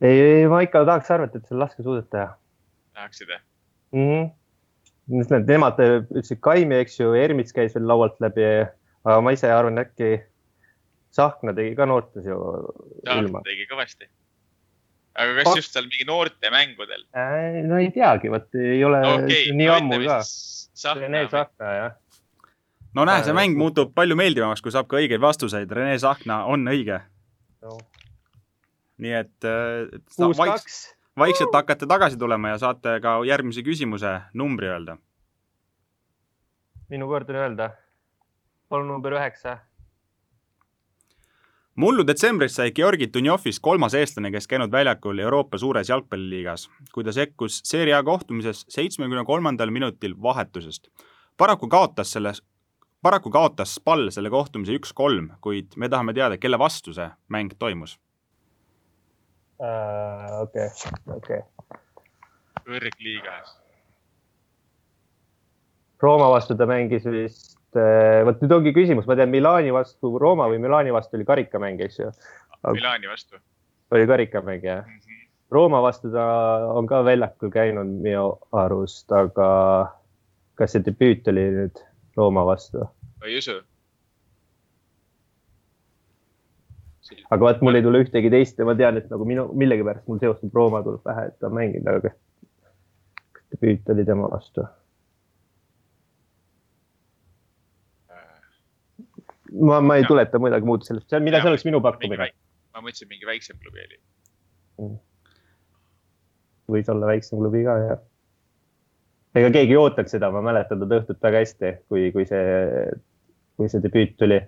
ei, 0.00 0.20
ei, 0.20 0.46
ma 0.50 0.62
ikka 0.66 0.84
tahaks 0.86 1.10
arvata, 1.10 1.40
et 1.40 1.48
see 1.48 1.56
on 1.56 1.64
laskesuusataja. 1.64 2.28
tahaksid 2.94 3.32
või 3.32 3.40
mm? 3.98 4.06
-hmm. 4.14 4.32
Nemad 5.44 5.82
ütlesid 5.84 6.38
Kaimi, 6.40 6.78
eks 6.80 6.94
ju, 7.00 7.10
Ermits 7.12 7.52
käis 7.52 7.74
veel 7.74 7.84
laualt 7.90 8.14
läbi, 8.24 8.46
aga 9.04 9.18
ma 9.20 9.34
ise 9.34 9.50
arvan, 9.52 9.82
äkki 9.82 10.14
Tsahkna 11.14 11.54
tegi 11.54 11.74
ka 11.78 11.86
noortes 11.86 12.26
ju. 12.26 12.36
Tsahkna 13.06 13.42
tegi 13.46 13.66
kõvasti. 13.70 14.08
aga 15.14 15.34
kas 15.38 15.46
oh. 15.46 15.58
just 15.60 15.76
seal 15.76 15.84
mingi 15.86 16.06
noortemängudel? 16.08 17.04
no 17.68 17.76
ei 17.78 17.92
teagi, 17.94 18.30
vot 18.32 18.56
ei 18.58 18.80
ole 18.82 19.02
no, 19.04 19.12
okay, 19.20 19.52
nii 19.54 19.68
no, 19.70 19.76
ammu 19.78 20.00
ka. 20.02 20.16
Rene 20.98 21.20
Sahkna, 21.30 21.74
jah. 21.78 21.92
no 22.98 23.04
näe, 23.06 23.22
see 23.22 23.36
mäng 23.36 23.54
muutub 23.58 23.92
palju 23.94 24.16
meeldivamaks, 24.18 24.62
kui 24.64 24.74
saab 24.74 24.88
ka 24.90 24.98
õigeid 24.98 25.22
vastuseid. 25.22 25.70
Rene 25.70 25.94
Sahkna 26.02 26.40
on 26.50 26.66
õige 26.72 26.98
no.. 27.62 27.78
nii 29.06 29.14
et 29.20 29.46
äh, 29.46 29.86
kuus, 30.16 30.40
kaks. 30.40 30.80
vaikselt 31.22 31.54
hakkate 31.54 31.86
tagasi 31.90 32.18
tulema 32.18 32.56
ja 32.56 32.58
saate 32.64 32.96
ka 33.04 33.20
järgmise 33.28 33.62
küsimuse 33.62 34.16
numbri 34.34 34.72
öelda. 34.72 34.98
minu 36.90 37.06
kord 37.06 37.30
on 37.30 37.38
öelda. 37.44 37.70
palun 38.66 38.90
number 38.90 39.14
üheksa 39.14 39.60
mullu 41.74 42.06
detsembris 42.06 42.54
sai 42.56 42.70
Georgi 42.72 43.08
Dunjovist 43.14 43.62
kolmas 43.62 43.94
eestlane, 43.98 44.30
kes 44.30 44.46
käinud 44.50 44.72
väljakul 44.72 45.18
Euroopa 45.18 45.58
suures 45.58 45.90
jalgpalliliigas, 45.90 46.68
kui 46.94 47.04
ta 47.04 47.12
sekkus 47.12 47.60
Serie 47.66 47.94
A 47.96 48.02
kohtumises 48.02 48.64
seitsmekümne 48.68 49.24
kolmandal 49.24 49.70
minutil 49.70 50.14
vahetusest. 50.22 50.88
paraku 51.36 51.68
kaotas 51.68 52.12
selles, 52.12 52.42
paraku 53.02 53.30
kaotas 53.30 53.74
Spal 53.74 54.10
selle 54.10 54.30
kohtumise 54.30 54.76
üks-kolm, 54.78 55.32
kuid 55.40 55.74
me 55.76 55.88
tahame 55.88 56.14
teada, 56.14 56.38
kelle 56.38 56.58
vastu 56.58 56.94
see 56.94 57.10
mäng 57.28 57.50
toimus. 57.58 57.98
Äh, 59.62 60.40
okei, 60.42 60.70
okei. 61.16 61.42
kõrgliigas. 62.64 63.58
Rooma 66.02 66.30
vastu 66.30 66.54
ta 66.54 66.66
mängis 66.66 67.04
vist 67.04 67.53
Eh, 67.74 68.20
vot 68.26 68.42
nüüd 68.42 68.52
ongi 68.54 68.72
küsimus, 68.76 69.06
ma 69.10 69.16
tean 69.18 69.32
Milani 69.32 69.72
vastu 69.74 70.12
Rooma 70.20 70.46
või 70.50 70.60
Milani 70.62 70.92
vastu 70.94 71.18
oli 71.18 71.26
karikamäng, 71.26 71.80
eks 71.82 71.98
ju. 71.98 72.10
Milani 72.70 73.10
vastu. 73.10 73.40
oli 73.94 74.06
karikamäng 74.06 74.62
jah 74.64 74.86
mm. 74.86 75.00
-hmm. 75.00 75.28
Rooma 75.50 75.82
vastu 75.82 76.10
ta 76.10 76.24
on 76.74 76.86
ka 76.86 77.04
väljakul 77.04 77.50
käinud 77.50 77.86
minu 78.02 78.38
arust, 78.52 79.12
aga 79.12 79.48
kas 80.54 80.72
see 80.72 80.82
debüüt 80.86 81.28
oli 81.28 81.44
nüüd 81.58 81.82
Rooma 82.16 82.46
vastu? 82.46 82.88
ei 83.24 83.38
usu. 83.38 83.58
aga 87.30 87.40
vaat 87.44 87.60
mul 87.60 87.74
ei 87.74 87.82
tule 87.82 88.04
ühtegi 88.04 88.30
teist 88.30 88.58
ja 88.58 88.64
ma 88.64 88.74
tean, 88.74 88.96
et 88.96 89.10
nagu 89.10 89.24
minu, 89.24 89.48
millegipärast 89.52 90.06
mul 90.08 90.22
seostub 90.22 90.54
Rooma 90.54 90.82
tuleb 90.82 91.02
pähe, 91.02 91.26
et 91.26 91.38
ta 91.38 91.50
on 91.50 91.58
mänginud, 91.58 91.86
aga 91.90 92.14
kas 93.32 93.44
debüüt 93.52 93.94
oli 93.94 94.04
tema 94.04 94.30
vastu? 94.30 94.66
Ma, 99.60 99.80
ma 99.80 99.96
ei 99.96 100.04
ja. 100.04 100.08
tuleta 100.08 100.40
midagi 100.42 100.68
muud 100.68 100.86
sellest, 100.86 101.14
mida 101.24 101.40
see 101.42 101.52
oleks 101.52 101.66
minu 101.68 101.80
pakkumine? 101.84 102.30
ma 102.74 102.82
mõtlesin, 102.82 103.10
mingi 103.10 103.28
väiksem 103.28 103.58
klubi 103.60 103.84
oli 103.84 103.98
mm.. 104.82 104.96
võis 106.74 106.90
olla 106.90 107.10
väiksem 107.12 107.42
klubi 107.42 107.62
ka, 107.66 107.76
jah. 107.84 108.00
ega 109.40 109.52
keegi 109.58 109.76
ei 109.76 109.80
ootanud 109.80 110.10
seda, 110.10 110.32
ma 110.34 110.42
mäletan 110.44 110.82
teda 110.82 110.98
õhtut 111.02 111.22
väga 111.22 111.44
hästi, 111.44 111.76
kui, 111.90 112.08
kui 112.16 112.26
see, 112.30 112.88
kui 113.58 113.70
see 113.70 113.84
debüüt 113.84 114.18
tuli. 114.20 114.40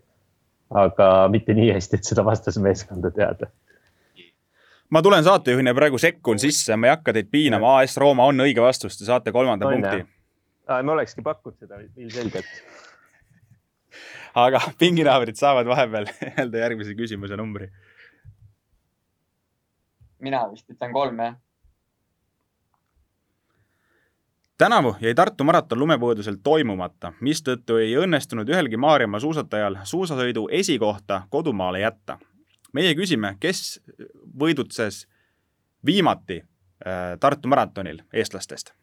aga 0.74 1.12
mitte 1.30 1.54
nii 1.54 1.70
hästi, 1.76 2.00
et 2.00 2.08
seda 2.08 2.24
vastasmeeskonda 2.26 3.12
teada 3.14 3.52
ma 4.90 5.02
tulen 5.02 5.24
saatejuhina 5.26 5.74
praegu 5.74 5.98
sekkun 5.98 6.38
sisse, 6.42 6.74
ma 6.78 6.88
ei 6.88 6.96
hakka 6.96 7.14
teid 7.14 7.30
piinama, 7.30 7.78
AS 7.80 7.96
Rooma 8.02 8.26
on 8.30 8.42
õige 8.42 8.62
vastus, 8.62 8.98
te 8.98 9.06
saate 9.06 9.34
kolmanda 9.34 9.66
on, 9.66 9.78
punkti. 9.78 10.06
me 10.82 10.92
olekski 10.94 11.22
pakkunud 11.26 11.58
seda 11.58 11.78
ilmselgelt 11.82 12.50
aga 14.36 14.60
pinginaabrid 14.80 15.38
saavad 15.38 15.66
vahepeal 15.66 16.10
öelda 16.38 16.58
järgmise 16.58 16.94
küsimuse 16.94 17.36
numbri. 17.36 17.70
mina 20.18 20.46
vist 20.50 20.70
ütlen 20.70 20.92
kolm, 20.92 21.18
jah. 21.20 21.34
tänavu 24.58 24.96
jäi 25.00 25.14
Tartu 25.14 25.44
maraton 25.44 25.78
lumepõõdusel 25.78 26.40
toimumata, 26.42 27.12
mistõttu 27.20 27.76
ei 27.80 27.96
õnnestunud 28.00 28.48
ühelgi 28.48 28.80
Maarjamaa 28.80 29.20
suusatajal 29.20 29.78
suusasõidu 29.84 30.48
esikohta 30.50 31.22
kodumaale 31.30 31.80
jätta. 31.80 32.18
meie 32.72 32.94
küsime, 32.94 33.36
kes 33.40 33.80
võidutses 34.40 35.06
viimati 35.86 36.42
äh, 36.42 37.16
Tartu 37.20 37.48
maratonil 37.48 38.02
eestlastest 38.12 38.74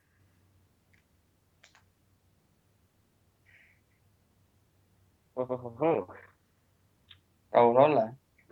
Raul 7.53 7.77
Olle. 7.77 8.05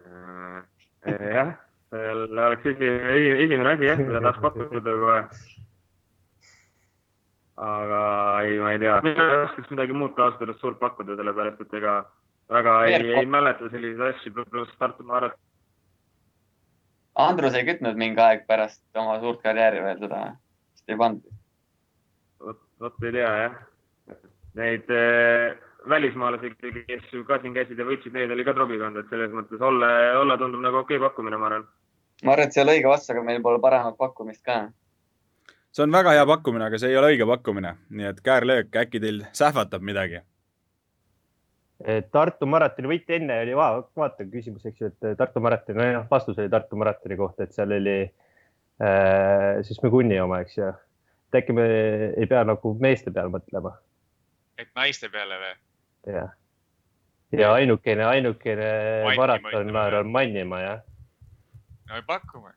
Äh, 0.05 1.33
jah, 1.33 1.51
seal 1.89 2.23
oleks 2.29 2.65
esimene, 2.65 3.73
asi 3.73 3.85
jah, 3.85 3.99
mida 4.01 4.21
tahaks 4.21 4.41
pakkuda 4.41 4.93
kohe. 5.03 5.21
aga 7.61 8.01
ei, 8.41 8.57
ma 8.57 8.71
ei 8.73 8.79
tea, 8.81 8.95
mina 9.05 9.27
ei 9.29 9.43
oskaks 9.43 9.69
midagi 9.69 9.93
muud 9.93 10.15
ka 10.17 10.25
ausalt 10.25 10.41
öeldes 10.41 10.61
suurt 10.63 10.79
pakkuda, 10.81 11.17
sellepärast 11.19 11.61
et 11.61 11.73
ega 11.77 11.93
väga 12.49 12.75
ei, 12.87 12.93
ei 13.21 13.25
mäleta 13.29 13.69
selliseid 13.69 14.15
asju, 14.15 14.45
pluss 14.49 14.77
Tartu 14.79 15.05
maraton. 15.05 15.37
Andrus 17.21 17.53
ei 17.59 17.67
kütnud 17.67 17.99
mingi 17.99 18.21
aeg 18.23 18.47
pärast 18.47 18.81
oma 18.97 19.19
suurt 19.21 19.43
karjääri 19.43 19.83
veel 19.83 19.99
seda, 20.01 20.23
vist 20.73 20.89
ei 20.89 20.97
pannud. 20.97 21.25
vot, 22.41 22.61
vot 22.81 23.05
ei 23.05 23.13
tea 23.19 23.33
jah. 23.43 23.59
Neid 24.57 24.89
äh, 24.91 25.59
välismaalasi 25.89 26.49
kes 26.87 27.03
ka 27.27 27.39
siin 27.41 27.53
käisid 27.53 27.79
ja 27.79 27.85
võitsid, 27.85 28.13
neid 28.13 28.31
oli 28.31 28.45
ka 28.45 28.53
trobikond, 28.53 28.99
et 29.01 29.09
selles 29.09 29.31
mõttes 29.33 29.61
Olle, 29.65 29.89
Olle 30.19 30.37
tundub 30.37 30.61
nagu 30.61 30.81
okei 30.83 30.99
okay 30.99 31.07
pakkumine, 31.07 31.39
ma 31.41 31.49
arvan. 31.49 31.65
ma 32.23 32.35
arvan, 32.35 32.47
et 32.47 32.53
see 32.53 32.61
ei 32.61 32.65
ole 32.65 32.75
õige 32.77 32.91
vastus, 32.91 33.13
aga 33.15 33.23
meil 33.25 33.41
pole 33.41 33.61
paremat 33.63 33.97
pakkumist 33.97 34.43
ka. 34.45 34.59
see 35.71 35.85
on 35.85 35.95
väga 35.95 36.13
hea 36.17 36.25
pakkumine, 36.29 36.67
aga 36.67 36.81
see 36.81 36.91
ei 36.91 36.99
ole 36.99 37.13
õige 37.15 37.27
pakkumine, 37.29 37.73
nii 37.89 38.09
et 38.11 38.21
käärlöök, 38.25 38.75
äkki 38.83 39.01
teil 39.01 39.23
sähvatab 39.37 39.81
midagi? 39.87 40.21
Tartu 42.13 42.45
maratoni 42.45 42.91
võit 42.91 43.09
enne 43.09 43.39
oli, 43.41 43.55
vaata 43.57 44.25
küsimus, 44.29 44.65
eks 44.69 44.81
ju, 44.83 44.91
et 44.91 45.17
Tartu 45.17 45.41
maratoni, 45.41 45.87
noh, 45.95 46.05
vastus 46.11 46.37
oli 46.37 46.51
Tartu 46.53 46.77
maratoni 46.77 47.17
kohta, 47.17 47.47
et 47.47 47.57
seal 47.57 47.73
oli 47.73 47.95
äh, 48.05 49.63
siis 49.65 49.81
Megunni 49.81 50.19
oma, 50.21 50.43
eks 50.45 50.59
ju. 50.59 50.69
et 51.31 51.41
äkki 51.41 51.57
me 51.57 51.65
ei 52.11 52.29
pea 52.29 52.43
nagu 52.45 52.75
meeste 52.77 53.09
peale 53.09 53.33
mõtlema? 53.33 53.73
et 54.61 54.69
naiste 54.77 55.09
peale 55.09 55.41
või? 55.41 55.55
Jah. 56.07 56.29
ja 57.31 57.53
ainukene, 57.53 58.05
ainukene 58.05 58.69
maratonmäär 59.15 59.95
on 59.95 60.11
Mannimaa, 60.11 60.61
jah. 60.61 60.79
no 61.89 62.01
pakume. 62.07 62.53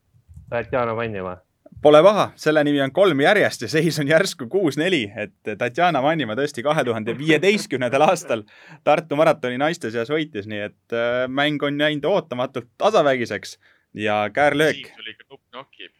Tatjana 0.51 0.95
Mannimaa. 0.95 1.37
Pole 1.83 2.01
paha, 2.03 2.29
selle 2.37 2.63
nimi 2.65 2.81
on 2.81 2.93
kolm 2.93 3.21
järjest 3.21 3.65
ja 3.65 3.69
seis 3.69 3.99
on 4.01 4.09
järsku 4.09 4.47
kuus-neli, 4.49 5.03
et 5.17 5.57
Tatjana 5.59 6.01
Mannimaa 6.03 6.37
tõesti 6.39 6.63
kahe 6.65 6.85
tuhande 6.85 7.17
viieteistkümnendal 7.19 8.07
aastal 8.07 8.45
Tartu 8.85 9.19
maratoni 9.21 9.59
naiste 9.61 9.91
seas 9.91 10.13
võitis, 10.13 10.49
nii 10.49 10.63
et 10.69 10.97
äh, 10.97 11.27
mäng 11.29 11.63
on 11.63 11.81
läinud 11.81 12.09
ootamatult 12.09 12.71
tasavägiseks 12.79 13.59
ja 14.07 14.25
käärlöök. 14.33 14.81
siin 14.81 14.97
tuli 14.97 15.15
ikka 15.17 15.29
nupp 15.31 15.45
nokib. 15.53 15.93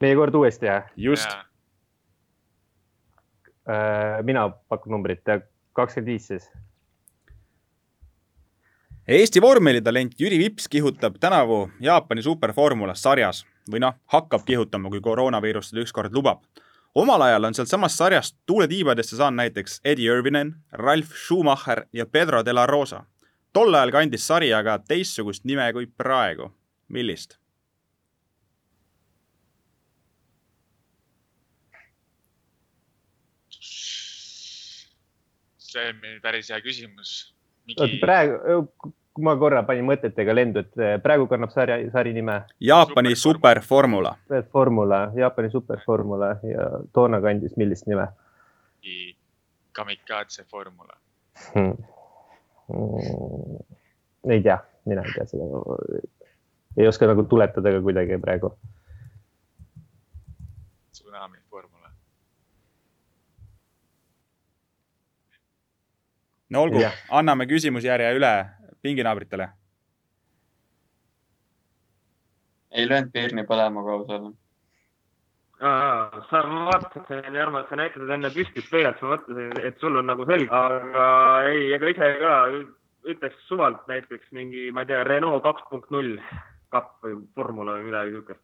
meie 0.00 0.16
kord 0.16 0.34
uuesti, 0.34 0.66
jah? 0.66 0.92
just 0.96 1.30
ja 1.30 1.44
Äh, 3.64 4.22
mina 4.22 4.50
pakun 4.68 4.92
numbrit, 4.92 5.22
kakskümmend 5.74 6.12
viis 6.12 6.26
siis. 6.26 6.48
Eesti 9.08 9.40
vormelitalent 9.44 10.14
Jüri 10.20 10.38
Vips 10.38 10.68
kihutab 10.68 11.18
tänavu 11.20 11.70
Jaapani 11.80 12.22
superformulas 12.22 13.02
sarjas 13.02 13.42
või 13.70 13.82
noh, 13.84 13.98
hakkab 14.12 14.46
kihutama, 14.48 14.88
kui 14.88 15.00
koroonaviirus 15.00 15.68
seda 15.70 15.82
ükskord 15.84 16.14
lubab. 16.14 16.40
omal 16.94 17.22
ajal 17.22 17.44
on 17.44 17.54
sealtsamast 17.54 17.98
sarjast 17.98 18.36
tuuletiibadesse 18.46 19.16
saanud 19.16 19.36
näiteks 19.36 19.80
Eddie 19.84 20.08
Irvinen, 20.08 20.54
Ralf 20.72 21.12
Schumacher 21.26 21.84
ja 21.92 22.06
Pedro 22.06 22.44
de 22.44 22.52
la 22.52 22.66
Rosa. 22.66 23.04
tol 23.52 23.74
ajal 23.74 23.90
kandis 23.90 24.26
sari 24.26 24.52
aga 24.54 24.78
teistsugust 24.78 25.44
nime 25.44 25.72
kui 25.72 25.86
praegu. 25.86 26.52
millist? 26.88 27.43
See 35.74 35.88
on 35.92 36.20
päris 36.22 36.50
hea 36.52 36.60
küsimus 36.64 37.14
Mingi.... 37.68 37.98
praegu, 38.02 38.66
ma 39.24 39.36
korra 39.40 39.62
panin 39.66 39.86
mõtetega 39.88 40.34
lendu, 40.36 40.64
et 40.64 40.82
eh, 40.82 40.96
praegu 41.02 41.26
kannab 41.30 41.52
sarja, 41.54 41.78
sari 41.94 42.12
nime. 42.16 42.40
Jaapani 42.60 43.14
superformula. 43.16 44.14
Superformula, 44.26 45.00
Jaapani 45.16 45.52
superformula 45.52 46.34
ja 46.50 46.66
toona 46.96 47.22
kandis 47.24 47.56
millist 47.60 47.88
nime? 47.90 48.08
Kamikaze 49.74 50.44
formula 50.44 50.94
hmm.. 51.54 51.72
Hmm. 52.68 53.56
ei 54.30 54.42
tea, 54.44 54.58
mina 54.88 55.02
ei 55.04 55.14
tea 55.16 55.24
seda. 55.28 55.62
ei 56.76 56.88
oska 56.88 57.08
nagu 57.08 57.24
tuletada 57.28 57.72
ka 57.72 57.80
kuidagi 57.84 58.18
praegu 58.22 58.52
no 66.50 66.64
olgu, 66.66 66.82
anname 67.10 67.46
küsimusjärje 67.50 68.14
üle 68.18 68.32
pinginaabritele. 68.82 69.48
ei 72.74 72.88
löönud 72.88 73.12
pirni 73.14 73.44
põlema, 73.46 73.82
kui 73.86 73.92
aus 73.94 74.08
olla. 74.10 74.32
sa 76.30 76.40
vaatasin, 76.44 77.36
Jarmo, 77.38 77.60
et 77.60 77.68
sa 77.70 77.78
näitasid 77.78 78.10
enne 78.16 78.30
püstist 78.34 78.70
pöialt, 78.72 78.98
ma 79.02 79.14
mõtlesin, 79.14 79.52
et 79.68 79.78
sul 79.80 80.00
on 80.00 80.10
nagu 80.10 80.26
selge, 80.26 80.50
aga 80.50 81.04
ei, 81.50 81.68
ega 81.76 81.92
ise 81.92 82.10
ka 82.18 82.34
ütleks 83.14 83.46
suvalt 83.48 83.86
näiteks 83.88 84.32
mingi, 84.32 84.66
ma 84.72 84.82
ei 84.82 84.90
tea, 84.90 85.04
Renault 85.06 85.44
kaks 85.44 85.68
punkt 85.70 85.94
null 85.94 86.18
kapp 86.74 86.98
või 87.04 87.20
formula 87.38 87.78
või 87.78 87.88
midagi 87.90 88.16
siukest. 88.16 88.42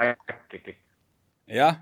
äkki. 0.00 0.78
Jah, 1.50 1.80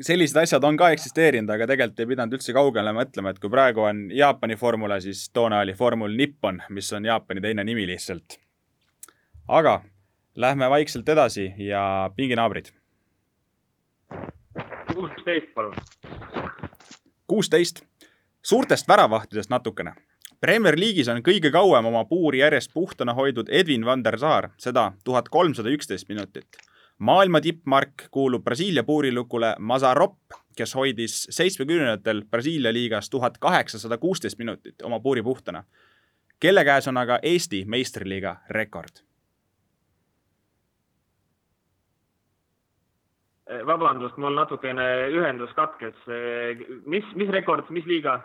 sellised 0.00 0.36
asjad 0.42 0.64
on 0.64 0.76
ka 0.76 0.90
eksisteerinud, 0.94 1.50
aga 1.54 1.68
tegelikult 1.70 2.00
ei 2.00 2.10
pidanud 2.12 2.36
üldse 2.38 2.56
kaugele 2.56 2.92
mõtlema, 2.96 3.32
et 3.32 3.40
kui 3.42 3.52
praegu 3.52 3.86
on 3.86 4.08
Jaapani 4.14 4.56
formula, 4.60 5.00
siis 5.00 5.28
toona 5.32 5.62
oli 5.64 5.74
Formul 5.74 6.16
Nippon, 6.16 6.62
mis 6.70 6.92
on 6.92 7.08
Jaapani 7.08 7.40
teine 7.40 7.64
nimi 7.64 7.86
lihtsalt. 7.86 8.38
aga 9.48 9.80
lähme 10.36 10.70
vaikselt 10.70 11.08
edasi 11.08 11.52
ja 11.58 12.10
pinginaabrid 12.16 12.70
kuusteist, 15.00 15.54
palun. 15.54 15.74
kuusteist. 17.26 17.82
suurtest 18.42 18.88
väravahtidest 18.88 19.50
natukene. 19.50 19.94
Premier 20.40 20.76
League'is 20.78 21.08
on 21.12 21.20
kõige 21.22 21.50
kauem 21.52 21.84
oma 21.84 22.04
puuri 22.04 22.38
järjest 22.40 22.72
puhtana 22.74 23.14
hoidnud 23.14 23.48
Edwin 23.48 23.84
van 23.84 24.04
der 24.04 24.18
Saar, 24.18 24.48
seda 24.56 24.92
tuhat 25.04 25.28
kolmsada 25.28 25.68
üksteist 25.68 26.08
minutit. 26.08 26.46
Maailma 27.00 27.40
tippmark 27.40 28.06
kuulub 28.10 28.44
Brasiilia 28.44 28.84
puurilukule 28.84 29.54
Mazarop, 29.58 30.36
kes 30.56 30.74
hoidis 30.74 31.26
seitsmekümnendatel 31.30 32.22
Brasiilia 32.30 32.72
liigas 32.72 33.10
tuhat 33.10 33.38
kaheksasada 33.38 33.98
kuusteist 33.98 34.38
minutit 34.38 34.82
oma 34.82 35.00
puuri 35.00 35.22
puhtana. 35.22 35.64
kelle 36.40 36.64
käes 36.64 36.88
on 36.88 36.96
aga 36.96 37.18
Eesti 37.22 37.64
meistriliiga 37.66 38.36
rekord 38.50 39.10
Eh, 43.50 43.64
vabandust, 43.66 44.18
mul 44.22 44.36
natukene 44.38 44.84
ühendus 45.10 45.50
katkes. 45.58 45.96
Eh, 46.06 46.60
mis, 46.86 47.06
mis 47.18 47.30
rekord, 47.34 47.66
mis 47.74 47.86
liiga? 47.88 48.20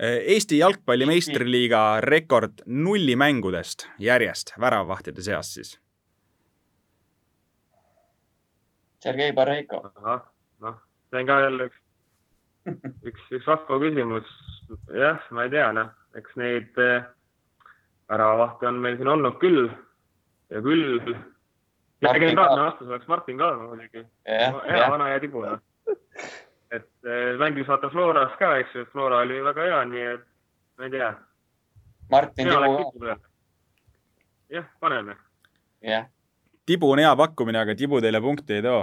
Eh, 0.00 0.22
Eesti 0.36 0.62
jalgpalli 0.62 1.04
meistriliiga 1.08 1.82
rekord 2.00 2.62
nullimängudest 2.64 3.90
järjest 4.00 4.54
väravavahtide 4.60 5.24
seas 5.26 5.52
siis. 5.58 5.74
Sergei 9.02 9.32
Barreiko. 9.32 9.82
noh, 10.60 10.76
see 11.10 11.22
on 11.22 11.26
ka 11.26 11.40
jälle 11.44 11.70
üks, 11.70 11.80
üks, 13.08 13.28
üks 13.38 13.46
vahva 13.48 13.80
küsimus. 13.82 14.36
jah, 14.94 15.22
ma 15.30 15.46
ei 15.46 15.54
tea, 15.56 15.72
noh, 15.76 15.90
eks 16.18 16.36
neid 16.40 16.78
väravahte 18.10 18.68
on 18.68 18.80
meil 18.82 18.98
siin 18.98 19.08
olnud 19.08 19.38
küll 19.42 19.68
ja 20.50 20.62
küll 20.64 21.14
legendaarne 22.02 22.62
vastus 22.62 22.88
oleks 22.88 23.08
Martin 23.08 23.38
Kalm 23.38 23.66
muidugi. 23.68 24.04
hea 24.26 24.90
vana 24.90 25.10
hea 25.12 25.20
tibu 25.20 25.44
noh. 25.44 25.58
et 26.70 26.88
eh, 27.04 27.36
mängis 27.38 27.68
vaata 27.68 27.90
Floras 27.90 28.36
ka, 28.38 28.54
eks 28.62 28.74
ju, 28.74 28.86
Flora 28.92 29.22
oli 29.24 29.40
väga 29.44 29.66
hea, 29.68 29.80
nii 29.90 30.06
et 30.14 30.24
ma 30.78 30.86
ei 30.86 30.94
tea. 30.94 31.10
Martin 32.10 32.48
Tibu. 32.48 33.14
jah, 34.50 34.66
paneme. 34.80 35.16
jah. 35.82 36.06
Tibu 36.70 36.90
on 36.94 37.02
hea 37.02 37.12
pakkumine, 37.18 37.58
aga 37.64 37.74
tibu 37.78 38.00
teile 38.04 38.20
punkti 38.22 38.58
ei 38.58 38.64
too. 38.66 38.80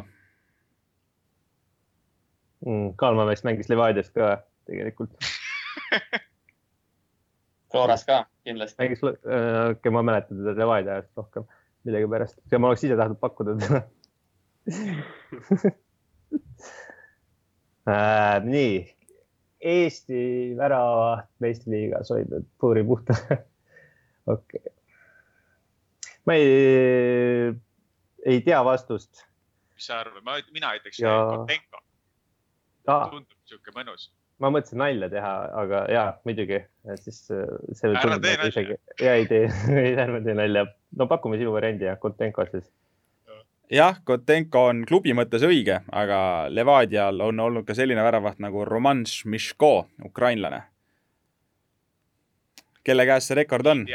Mm,. 2.65 2.93
Kalma 2.99 3.27
vist 3.29 3.45
mängis 3.47 3.69
Levadias 3.71 4.09
ka 4.11 4.37
tegelikult. 4.67 5.13
Floras 7.71 8.03
ka 8.07 8.25
kindlasti. 8.47 8.79
mängis 8.81 9.03
äh,, 9.03 9.71
okei, 9.71 9.91
ma 9.93 10.03
mäletan 10.03 10.39
teda 10.41 10.55
Levadia 10.57 10.97
ajast 10.97 11.19
rohkem 11.19 11.47
millegipärast. 11.87 12.39
Ja 12.51 12.59
ma 12.59 12.71
oleks 12.71 12.83
ise 12.87 12.97
tahtnud 12.99 13.19
pakkuda 13.23 13.57
teda. 13.61 13.81
Äh, 17.87 18.43
nii, 18.43 18.79
Eesti 19.63 20.17
väravaht 20.59 21.29
meistriliigas 21.39 22.09
hoidnud 22.11 22.43
puuri 22.59 22.81
puhta 22.83 23.15
okei. 23.31 24.59
Okay.. 24.59 24.73
ma 26.27 26.35
ei, 26.35 27.53
ei 28.27 28.43
tea 28.45 28.59
vastust. 28.65 29.25
mis 29.77 29.89
sa 29.89 30.01
arvad, 30.03 30.23
ma, 30.25 30.37
mina 30.53 30.75
ütleks 30.77 31.01
ja... 31.01 31.17
Kotenko. 31.31 31.83
tundub 32.87 33.37
sihuke 33.47 33.75
mõnus 33.75 34.09
ma 34.41 34.51
mõtlesin 34.53 34.81
nalja 34.81 35.09
teha, 35.11 35.33
aga 35.61 35.83
ja 35.91 36.03
muidugi, 36.27 36.59
siis 37.01 37.23
äh, 37.33 37.45
see. 37.73 37.93
ära 37.93 38.17
tee 38.21 38.35
nalja. 38.41 38.77
ja 39.01 39.15
ei 39.17 39.25
tee, 39.29 39.47
ärme 40.03 40.21
tee 40.25 40.35
nalja. 40.37 40.67
no 40.97 41.07
pakume 41.09 41.39
sinu 41.41 41.53
variandi 41.55 41.87
jah, 41.89 41.97
Kotenko 42.01 42.45
siis. 42.51 42.67
jah, 43.73 43.97
Kotenko 44.05 44.67
on 44.71 44.85
klubi 44.89 45.15
mõttes 45.17 45.45
õige, 45.47 45.81
aga 45.89 46.19
Levadial 46.53 47.21
on 47.25 47.45
olnud 47.47 47.67
ka 47.67 47.77
selline 47.77 48.03
väravaht 48.05 48.41
nagu 48.43 48.65
Roman 48.65 49.05
Šmiško, 49.09 49.73
ukrainlane. 50.11 50.63
kelle 52.87 53.03
käes 53.09 53.27
see 53.27 53.41
rekord 53.41 53.67
on? 53.67 53.87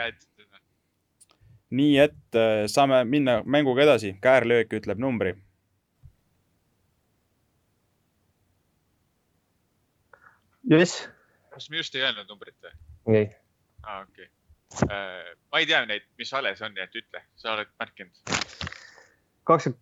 Nii 1.72 1.96
et 2.02 2.38
äh, 2.38 2.66
saame 2.70 3.04
minna 3.08 3.40
mänguga 3.44 3.86
edasi, 3.86 4.16
käärlöök 4.22 4.78
ütleb 4.80 5.00
numbri 5.00 5.36
jess. 10.70 11.08
kas 11.50 11.70
me 11.70 11.76
just 11.76 11.94
ei 11.94 12.04
öelnud 12.06 12.28
numbrit 12.30 12.56
või? 12.62 12.74
ei. 13.18 13.30
aa 13.82 13.96
ah,, 13.98 14.02
okei 14.06 14.26
okay. 14.26 14.88
äh,. 14.88 15.32
ma 15.52 15.62
ei 15.62 15.68
tea 15.70 15.84
neid, 15.88 16.06
mis 16.18 16.34
alles 16.38 16.62
on, 16.62 16.74
nii 16.76 16.84
et 16.84 17.00
ütle, 17.02 17.24
sa 17.36 17.56
oled 17.56 17.72
märkinud. 17.82 18.12
kakskümmend, 19.48 19.80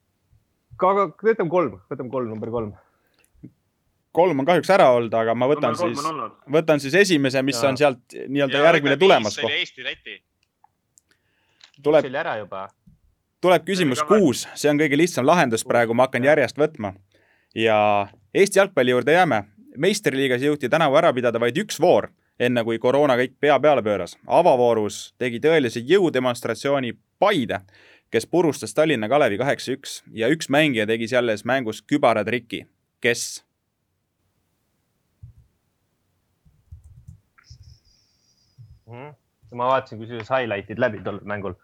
võtame 0.80 1.52
kolm, 1.52 1.76
võtame 1.92 2.14
kolm, 2.14 2.32
number 2.32 2.54
kolm. 2.54 2.72
kolm 4.16 4.42
on 4.42 4.48
kahjuks 4.48 4.72
ära 4.76 4.90
olnud, 4.96 5.14
aga 5.14 5.36
ma 5.36 5.50
võtan 5.50 5.78
siis, 5.78 6.08
võtan 6.58 6.82
siis 6.82 6.96
esimese, 7.04 7.44
mis 7.46 7.60
ja. 7.60 7.68
on 7.68 7.80
sealt 7.80 8.18
nii-öelda 8.26 8.64
järgmine 8.66 8.98
tulemas. 9.00 9.38
Eesti-Läti. 9.44 10.18
Tuleb. 11.82 12.04
tuleb 13.40 13.64
küsimus 13.64 14.02
kuus, 14.08 14.46
see 14.54 14.70
on 14.70 14.80
kõige 14.80 14.96
lihtsam 14.96 15.26
lahendus 15.26 15.64
praegu, 15.64 15.94
ma 15.94 16.08
hakkan 16.08 16.24
järjest 16.24 16.58
võtma. 16.58 16.94
ja 17.54 18.08
Eesti 18.34 18.58
jalgpalli 18.58 18.90
juurde 18.90 19.12
jääme 19.12 19.44
meistriliigas 19.76 20.42
jõuti 20.42 20.68
tänavu 20.68 20.96
ära 21.00 21.12
pidada 21.14 21.40
vaid 21.40 21.58
üks 21.58 21.80
voor, 21.80 22.10
enne 22.38 22.64
kui 22.64 22.78
koroona 22.78 23.16
kõik 23.18 23.36
pea 23.40 23.58
peale 23.60 23.82
pööras. 23.82 24.16
avavoorus 24.26 25.14
tegi 25.18 25.40
tõelise 25.40 25.82
jõudemonstratsiooni 25.84 26.96
Paide, 27.20 27.60
kes 28.10 28.26
purustas 28.26 28.74
Tallinna 28.74 29.08
Kalevi 29.08 29.36
kaheksa-üks 29.38 30.02
ja 30.12 30.28
üks 30.32 30.48
mängija 30.48 30.86
tegi 30.86 31.08
selles 31.08 31.44
mängus 31.44 31.82
kübaratriki. 31.82 32.66
kes? 33.00 33.44
Mhm. 38.86 39.14
ma 39.54 39.66
vaatasin 39.66 39.98
kusjuures 39.98 40.30
highlight'id 40.30 40.78
läbi 40.78 41.02
tol 41.02 41.20
mängul. 41.22 41.54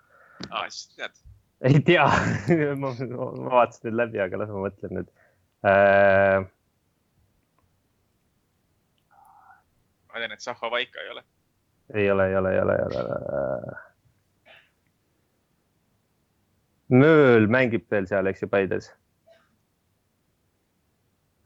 Aa, 0.51 0.67
siis 0.71 0.91
tead? 0.97 1.23
ei 1.71 1.81
tea 1.81 2.09
ma, 2.83 2.93
ma 2.93 3.31
vaatasin 3.57 3.91
need 3.91 4.03
läbi, 4.03 4.21
aga 4.25 4.43
las 4.43 4.53
ma 4.53 4.67
mõtlen 4.67 5.01
nüüd 5.01 5.15
äh, 5.67 6.45
ma 10.17 10.23
tean, 10.23 10.33
et 10.33 10.41
Zaha 10.41 10.71
Vaika 10.73 11.01
ei 11.03 11.11
ole. 11.11 11.23
ei 11.95 12.11
ole, 12.11 12.29
ei 12.29 12.37
ole, 12.37 12.53
ei 12.53 12.61
ole, 12.61 12.77
ei 12.77 12.85
ole. 13.01 13.75
Mööl 16.97 17.49
mängib 17.51 17.85
veel 17.91 18.07
seal, 18.09 18.31
eks 18.31 18.45
ju, 18.45 18.49
Paides. 18.49 18.93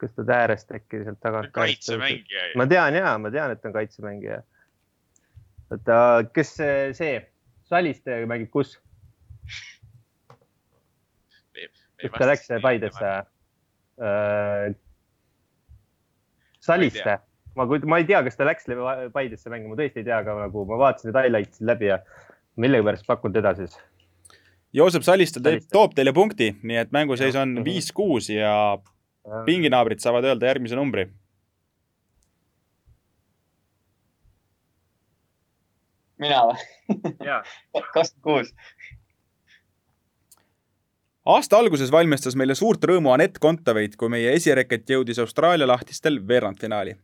kas 0.01 0.15
ta 0.17 0.25
äärest 0.33 0.71
äkki 0.73 1.03
sealt 1.05 1.19
tagant? 1.21 1.51
kaitsemängija. 1.53 2.53
ma 2.57 2.67
tean 2.67 2.95
ja, 2.97 3.19
ma 3.19 3.31
tean, 3.31 3.51
et 3.53 3.61
ta 3.61 3.69
on 3.69 3.75
kaitsemängija. 3.75 4.39
oota, 5.75 5.99
kes 6.35 6.55
see, 6.57 6.95
see 6.97 7.19
Saliste 7.71 8.21
mängib 8.31 8.51
kus? 8.55 8.77
kus 12.01 12.15
ta 12.17 12.27
läks 12.31 12.49
Paidesse? 12.63 13.17
Äh, 14.01 14.71
Saliste 16.61 17.21
ma, 17.55 17.67
ma 17.67 17.99
ei 18.01 18.07
tea, 18.09 18.23
kas 18.27 18.39
ta 18.39 18.47
läks 18.49 18.69
Paidesse 19.15 19.53
mängima, 19.53 19.77
tõesti 19.79 20.03
ei 20.03 20.09
tea, 20.09 20.21
aga 20.23 20.37
nagu 20.45 20.65
ma 20.69 20.79
vaatasin 20.81 21.11
need 21.11 21.21
highlights'id 21.21 21.71
läbi 21.71 21.91
ja 21.91 22.01
millegipärast 22.61 23.09
pakun 23.09 23.35
teda 23.35 23.55
siis. 23.59 23.77
Joosep 24.77 25.05
Saliste 25.07 25.43
teeb, 25.43 25.65
toob 25.73 25.97
teile 25.97 26.15
punkti, 26.15 26.53
nii 26.63 26.79
et 26.85 26.93
mänguseis 26.95 27.39
on 27.39 27.57
mhm. 27.57 27.67
viis-kuus 27.67 28.31
ja 28.33 28.53
pinginaabrid 29.47 30.03
saavad 30.03 30.29
öelda 30.31 30.51
järgmise 30.51 30.79
numbri. 30.79 31.09
Mina 36.21 36.43
või? 36.49 36.57
kakskümmend 37.95 38.23
kuus 38.23 38.53
aasta 41.25 41.59
alguses 41.59 41.93
valmistas 41.93 42.37
meile 42.37 42.55
suurt 42.55 42.85
rõõmu 42.85 43.13
Anett 43.15 43.39
Kontaveit, 43.39 43.97
kui 43.97 44.09
meie 44.13 44.35
esireket 44.37 44.89
jõudis 44.91 45.21
Austraalia 45.23 45.69
lahtistel 45.69 46.21
veerandfinaali 46.29 46.97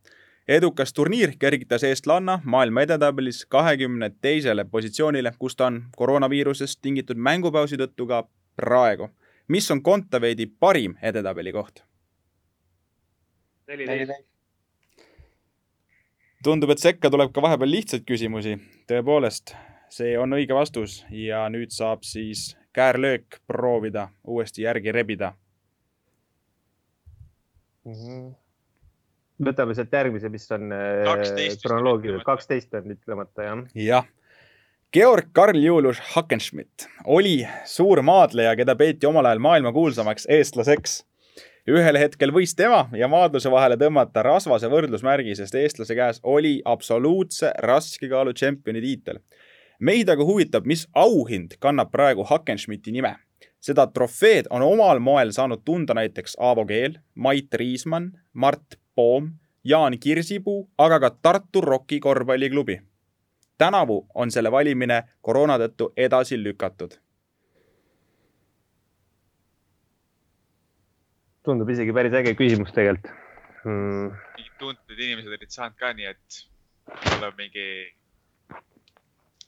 edukas 0.48 0.92
turniir 0.92 1.32
kergitas 1.38 1.84
eestlanna 1.84 2.38
maailma 2.44 2.82
edetabelis 2.86 3.44
kahekümne 3.46 4.10
teisele 4.22 4.64
positsioonile, 4.64 5.32
kus 5.38 5.56
ta 5.56 5.66
on 5.66 5.82
koroonaviirusest 5.96 6.78
tingitud 6.82 7.18
mängupausi 7.18 7.76
tõttu 7.76 8.06
ka 8.06 8.22
praegu. 8.56 9.10
mis 9.48 9.70
on 9.70 9.82
Kontaveidi 9.82 10.46
parim 10.46 10.96
edetabeli 11.02 11.52
koht? 11.52 11.82
neliteist. 13.68 14.35
tundub, 16.46 16.70
et 16.72 16.82
sekka 16.82 17.10
tuleb 17.12 17.32
ka 17.34 17.42
vahepeal 17.44 17.72
lihtsaid 17.72 18.04
küsimusi. 18.06 18.56
tõepoolest, 18.90 19.54
see 19.92 20.14
on 20.18 20.36
õige 20.36 20.54
vastus 20.54 21.00
ja 21.10 21.46
nüüd 21.52 21.74
saab 21.74 22.06
siis 22.06 22.52
käärlöök 22.76 23.40
proovida 23.46 24.08
uuesti 24.24 24.66
järgi 24.66 24.92
rebida. 24.92 25.32
võtame 29.46 29.74
sealt 29.78 29.92
järgmise, 29.92 30.28
mis 30.32 30.46
on 30.50 30.72
äh, 30.74 31.04
12 31.06 31.36
vist 31.38 31.62
kronoloogiline, 31.62 32.18
ütlemata. 32.18 32.30
kaksteist 32.32 32.74
on 32.74 32.94
ütlemata 32.96 33.46
jah. 33.46 33.64
jah. 33.74 34.08
Georg 34.92 35.28
Karl 35.32 35.58
Julius 35.60 36.00
Hackenschmidt 36.14 36.86
oli 37.04 37.46
suur 37.68 38.02
maadleja, 38.02 38.56
keda 38.56 38.74
peeti 38.78 39.06
omal 39.06 39.26
ajal 39.28 39.42
maailmakuulsamaks 39.44 40.26
eestlaseks. 40.38 41.04
Ühel 41.66 41.98
hetkel 41.98 42.30
võis 42.34 42.54
tema 42.56 42.86
ja 42.96 43.08
maadluse 43.10 43.50
vahele 43.50 43.76
tõmmata 43.80 44.22
rasvase 44.22 44.70
võrdlusmärgi, 44.70 45.34
sest 45.34 45.54
eestlase 45.58 45.96
käes 45.98 46.20
oli 46.22 46.60
absoluutse 46.64 47.52
raskekaalu 47.58 48.32
tšempioni 48.32 48.80
tiitel. 48.80 49.18
meid 49.80 50.08
aga 50.08 50.24
huvitab, 50.24 50.66
mis 50.66 50.86
auhind 50.94 51.56
kannab 51.60 51.90
praegu 51.90 52.24
Hackenschmidti 52.24 52.92
nime. 52.92 53.16
seda 53.60 53.86
trofeed 53.86 54.46
on 54.50 54.62
omal 54.62 54.98
moel 54.98 55.32
saanud 55.32 55.64
tunda 55.64 55.94
näiteks 55.94 56.36
Aavo 56.38 56.64
Keel, 56.66 56.98
Mait 57.14 57.54
Riismann, 57.54 58.12
Mart 58.32 58.78
Poom, 58.94 59.30
Jaan 59.64 59.98
Kirsipuu, 59.98 60.68
aga 60.78 61.00
ka 61.00 61.10
Tartu 61.22 61.60
Rocki 61.60 62.00
korvpalliklubi 62.00 62.80
tänavu 63.58 64.06
on 64.14 64.30
selle 64.30 64.52
valimine 64.52 65.02
koroona 65.20 65.58
tõttu 65.58 65.92
edasi 65.96 66.42
lükatud. 66.42 66.90
Tundub 71.46 71.70
isegi 71.72 71.94
päris 71.96 72.14
äge 72.18 72.34
küsimus 72.38 72.74
tegelikult 72.74 73.12
mm.. 73.64 74.10
mingid 74.38 74.56
tuntud 74.60 74.98
inimesed 74.98 75.32
olid 75.38 75.52
saanud 75.52 75.78
ka, 75.80 75.92
nii 75.96 76.10
et 76.12 76.40
tuleb 77.16 77.38
mingi 77.40 77.68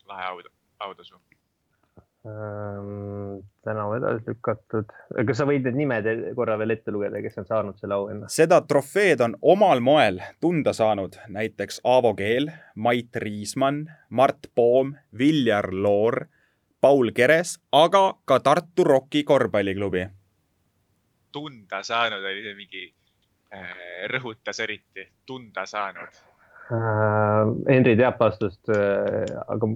lahe 0.09 0.29
aud-, 0.33 0.53
autasu. 0.81 1.19
Ähm, 2.29 3.45
tänavu 3.65 3.95
edasi 3.95 4.25
lükatud. 4.27 4.91
kas 5.27 5.39
sa 5.39 5.47
võid 5.49 5.69
need 5.69 5.79
nimed 5.79 6.09
korra 6.37 6.57
veel 6.61 6.75
ette 6.75 6.93
lugeda, 6.93 7.23
kes 7.23 7.39
on 7.41 7.47
saanud 7.49 7.79
selle 7.79 7.95
auhinna? 7.95 8.31
seda 8.33 8.59
trofeed 8.69 9.23
on 9.25 9.37
omal 9.55 9.81
moel 9.85 10.19
tunda 10.43 10.75
saanud 10.77 11.17
näiteks 11.31 11.81
Aavo 11.87 12.13
Keel, 12.19 12.51
Mait 12.75 13.23
Riismann, 13.23 13.87
Mart 14.11 14.51
Poom, 14.55 14.97
Viljar 15.19 15.71
Loor, 15.73 16.25
Paul 16.81 17.15
Keres, 17.15 17.57
aga 17.73 18.13
ka 18.27 18.41
Tartu 18.43 18.85
Rocki 18.85 19.23
korvpalliklubi. 19.25 20.09
Tunda 21.39 21.83
saanud 21.87 22.25
oli 22.27 22.55
mingi 22.59 22.87
äh,, 23.55 23.77
rõhutas 24.11 24.59
eriti, 24.65 25.07
tunda 25.27 25.67
saanud. 25.71 26.19
Äh, 26.75 27.53
Henri 27.71 27.95
teab 27.97 28.19
vastust, 28.21 28.69
aga 28.69 29.71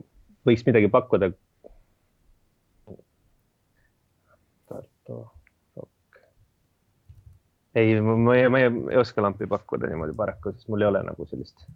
võiks 0.48 0.66
midagi 0.66 0.90
pakkuda. 0.92 1.30
Tartu 4.68 5.22
Rock. 5.78 6.20
ei, 7.78 7.96
ma 8.00 8.36
ei, 8.36 8.48
ma 8.52 8.60
ei, 8.60 8.70
oska 9.00 9.24
lampi 9.24 9.48
pakkuda 9.50 9.90
niimoodi 9.90 10.16
paraku, 10.18 10.52
sest 10.56 10.68
mul 10.72 10.84
ei 10.84 10.90
ole 10.90 11.04
nagu 11.06 11.26
sellist. 11.30 11.66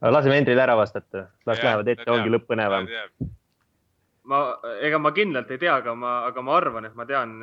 laseme 0.00 0.38
Henril 0.38 0.62
ära 0.62 0.76
vastata, 0.78 1.28
las 1.46 1.62
lähevad 1.64 1.90
ette, 1.92 2.10
ongi 2.10 2.32
lõpp 2.32 2.48
põnevam. 2.52 2.88
ma, 4.30 4.40
ega 4.84 4.98
ma 5.02 5.12
kindlalt 5.14 5.50
ei 5.52 5.60
tea, 5.60 5.74
aga 5.80 5.94
ma, 5.98 6.14
aga 6.28 6.44
ma 6.44 6.56
arvan, 6.56 6.88
et 6.88 6.94
ma 6.98 7.06
tean, 7.08 7.36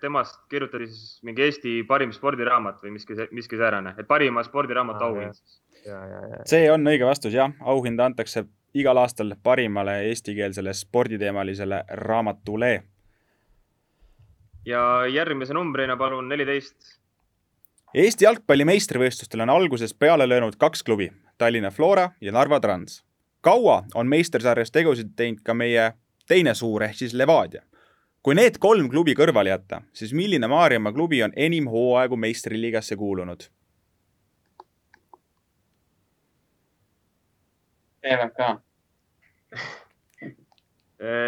temast 0.00 0.40
kirjutati 0.50 0.86
siis 0.90 1.22
mingi 1.26 1.46
Eesti 1.46 1.80
parim 1.88 2.12
spordiraamat 2.14 2.82
või 2.84 2.94
miski, 2.98 3.16
miski 3.34 3.58
säärane, 3.58 3.94
et 3.98 4.08
parima 4.08 4.44
spordiraamatu 4.46 5.04
Aa, 5.04 5.08
auhind 5.08 5.38
siis. 5.38 5.58
ja, 5.86 5.98
ja, 5.98 6.22
ja, 6.34 6.44
see 6.50 6.68
on 6.72 6.86
õige 6.86 7.08
vastus, 7.08 7.34
jah. 7.34 7.52
auhinda 7.60 8.06
antakse 8.08 8.46
igal 8.78 9.00
aastal 9.00 9.34
parimale 9.42 10.00
eestikeelsele 10.10 10.74
sporditeemalisele 10.74 11.82
raamatule. 12.04 12.82
ja 14.66 14.82
järgmise 15.06 15.54
numbrina 15.54 15.96
palun 15.96 16.28
neliteist. 16.28 16.98
Eesti 17.94 18.24
jalgpalli 18.24 18.66
meistrivõistlustel 18.68 19.40
on 19.40 19.50
algusest 19.50 19.96
peale 19.98 20.26
löönud 20.28 20.58
kaks 20.60 20.82
klubi, 20.84 21.08
Tallinna 21.38 21.70
Flora 21.70 22.10
ja 22.20 22.32
Narva 22.32 22.60
Trans. 22.60 23.04
kaua 23.40 23.84
on 23.94 24.06
meistersarjas 24.06 24.70
tegusid 24.70 25.14
teinud 25.16 25.40
ka 25.42 25.54
meie 25.54 25.92
teine 26.28 26.54
suur 26.54 26.82
ehk 26.82 26.94
siis 26.96 27.14
Levadia. 27.14 27.62
kui 28.22 28.34
need 28.34 28.58
kolm 28.58 28.88
klubi 28.90 29.14
kõrvale 29.14 29.48
jätta, 29.48 29.82
siis 29.92 30.12
milline 30.12 30.46
Maarjamaa 30.50 30.92
klubi 30.92 31.22
on 31.22 31.32
enim 31.36 31.66
hooaegu 31.70 32.16
meistriliigasse 32.16 32.96
kuulunud? 32.96 33.46
TVK. 38.02 38.60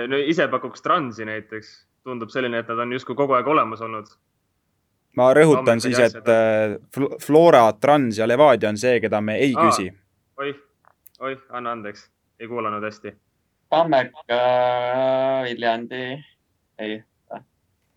no 0.09 0.17
ise 0.27 0.49
pakuks 0.49 0.83
Transi 0.83 1.25
näiteks, 1.25 1.71
tundub 2.05 2.31
selline, 2.33 2.59
et 2.63 2.69
nad 2.69 2.79
on 2.85 2.93
justkui 2.93 3.17
kogu 3.19 3.37
aeg 3.39 3.47
olemas 3.49 3.81
olnud. 3.81 4.07
ma 5.17 5.33
rõhutan 5.35 5.81
siis, 5.83 5.99
et 5.99 6.15
asjad. 6.15 6.29
äh, 6.29 6.77
Fl- 6.97 7.17
Flora, 7.23 7.73
Trans 7.73 8.19
ja 8.19 8.27
Levadia 8.29 8.69
on 8.69 8.79
see, 8.79 9.01
keda 9.01 9.21
me 9.21 9.37
ei 9.39 9.55
Aa. 9.57 9.67
küsi. 9.67 9.91
oih, 10.39 10.55
oih, 11.21 11.39
anna 11.51 11.73
andeks, 11.73 12.11
ei 12.41 12.49
kuulanud 12.49 12.83
hästi. 12.87 13.15
Tammeka, 13.71 14.39
Viljandi, 15.47 16.03
ei, 16.83 16.97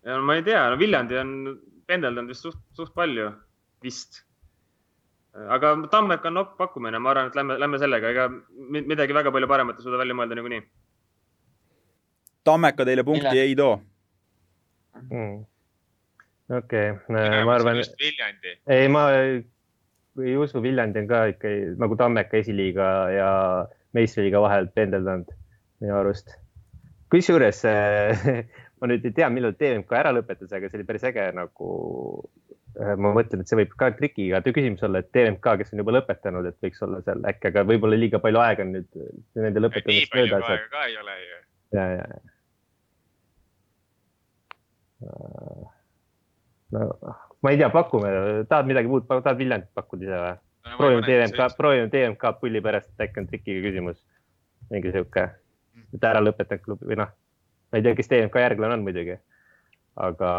ja 0.04 0.14
no 0.18 0.22
ma 0.28 0.36
ei 0.38 0.44
tea, 0.46 0.60
no 0.70 0.76
Viljandi 0.78 1.18
on 1.18 1.32
pendeldanud 1.90 2.30
vist 2.30 2.46
suht, 2.46 2.60
suht 2.78 2.92
palju, 2.94 3.32
vist. 3.82 4.20
aga 5.34 5.72
Tammerk 5.90 6.24
on 6.30 6.36
nopp 6.38 6.52
pakkumine, 6.60 7.00
ma 7.02 7.10
arvan, 7.10 7.32
et 7.32 7.38
lähme, 7.38 7.56
lähme 7.58 7.80
sellega, 7.82 8.12
ega 8.14 8.28
mi- 8.30 8.84
midagi 8.86 9.16
väga 9.16 9.32
palju 9.34 9.48
paremat 9.50 9.80
ei 9.80 9.86
suuda 9.88 9.98
välja 9.98 10.14
mõelda 10.14 10.38
niikuinii. 10.38 10.62
Tammeka 12.46 12.84
teile 12.86 13.02
punkti 13.04 13.26
Mille? 13.32 13.42
ei 13.48 13.56
too. 13.58 13.74
Mm. 15.10 15.40
okei, 16.54 16.92
ma 17.10 17.54
arvan, 17.58 17.82
Viljandi, 17.98 18.54
ei, 18.70 18.86
ma 18.88 19.08
ei 20.22 20.36
usu, 20.38 20.62
Viljandi 20.62 21.02
on 21.02 21.08
ka 21.10 21.24
ikka 21.34 21.50
nagu 21.82 21.96
Tammeka 21.98 22.38
esiliiga 22.38 22.90
ja 23.10 23.30
meistriliiga 23.96 24.38
vahel 24.44 24.70
pendeldanud 24.76 25.34
minu 25.84 25.96
arust. 25.98 26.32
kusjuures 27.12 27.60
eh, 27.68 28.24
ma 28.80 28.88
nüüd 28.90 29.04
ei 29.06 29.14
tea, 29.16 29.28
millal 29.32 29.54
TMK 29.58 29.98
ära 30.00 30.12
lõpetas, 30.16 30.50
aga 30.52 30.70
see 30.70 30.80
oli 30.80 30.88
päris 30.88 31.06
äge 31.10 31.28
nagu. 31.36 31.68
ma 32.74 33.12
mõtlen, 33.14 33.44
et 33.44 33.50
see 33.50 33.58
võib 33.60 33.74
ka 33.78 33.92
trikiga 33.94 34.40
küsimus 34.48 34.82
olla, 34.82 34.98
et 35.04 35.12
TMK, 35.14 35.52
kes 35.60 35.68
on 35.74 35.82
juba 35.84 35.92
lõpetanud, 35.94 36.48
et 36.48 36.56
võiks 36.64 36.82
olla 36.82 36.98
seal 37.06 37.20
äkki, 37.30 37.52
aga 37.52 37.62
võib-olla 37.68 37.96
liiga 38.00 38.18
palju 38.22 38.40
aega 38.42 38.66
nüüd 38.66 38.88
nende 39.38 39.52
nii 39.54 39.62
lõpetamisest 39.62 40.10
palju 40.10 40.26
möödas. 40.32 40.48
aega 40.50 40.66
ka 40.72 40.80
ei 40.88 40.96
ole 40.98 41.14
ju. 41.20 41.38
ja, 41.78 41.84
ja, 41.92 42.04
ja. 42.14 42.18
no 46.74 46.82
ma 47.44 47.52
ei 47.52 47.60
tea, 47.60 47.70
pakume, 47.70 48.10
tahad 48.48 48.66
midagi 48.66 48.88
muud, 48.90 49.06
tahad 49.06 49.38
Viljandit 49.38 49.70
pakkuda 49.76 50.08
ise 50.08 50.18
või? 50.24 50.34
proovime 50.78 51.02
TMK, 51.04 51.48
proovime 51.58 51.90
TMK 51.92 52.30
pulli 52.40 52.62
pärast, 52.64 52.90
äkki 53.00 53.20
on 53.20 53.26
trikiga 53.28 53.60
küsimus. 53.66 53.98
mingi 54.72 54.92
sihuke, 54.94 55.28
et 55.94 56.04
ära 56.04 56.22
lõpetanud 56.22 56.64
klubi 56.64 56.90
või 56.90 56.98
noh, 57.00 57.12
ma 57.70 57.80
ei 57.80 57.86
tea, 57.86 57.96
kes 57.98 58.10
TMK 58.10 58.42
järglane 58.42 58.78
on 58.78 58.84
muidugi. 58.86 59.18
aga 59.96 60.30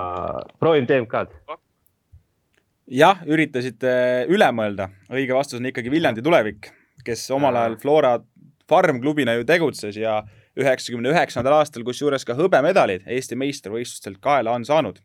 proovime 0.60 0.88
TMK-d. 0.88 1.58
jah, 2.92 3.22
üritasite 3.26 3.92
üle 4.32 4.50
mõelda, 4.52 4.90
õige 5.10 5.36
vastus 5.36 5.60
on 5.60 5.72
ikkagi 5.72 5.92
Viljandi 5.92 6.24
tulevik, 6.24 6.72
kes 7.06 7.30
omal 7.32 7.56
ajal 7.56 7.78
Flora 7.82 8.18
farmklubina 8.70 9.36
ju 9.38 9.46
tegutses 9.46 9.98
ja 9.98 10.24
üheksakümne 10.60 11.12
üheksandal 11.12 11.60
aastal 11.60 11.84
kusjuures 11.88 12.26
ka 12.26 12.36
hõbemedalid 12.38 13.06
Eesti 13.12 13.36
meistrivõistlustelt 13.40 14.22
kaela 14.24 14.56
on 14.56 14.66
saanud. 14.66 15.00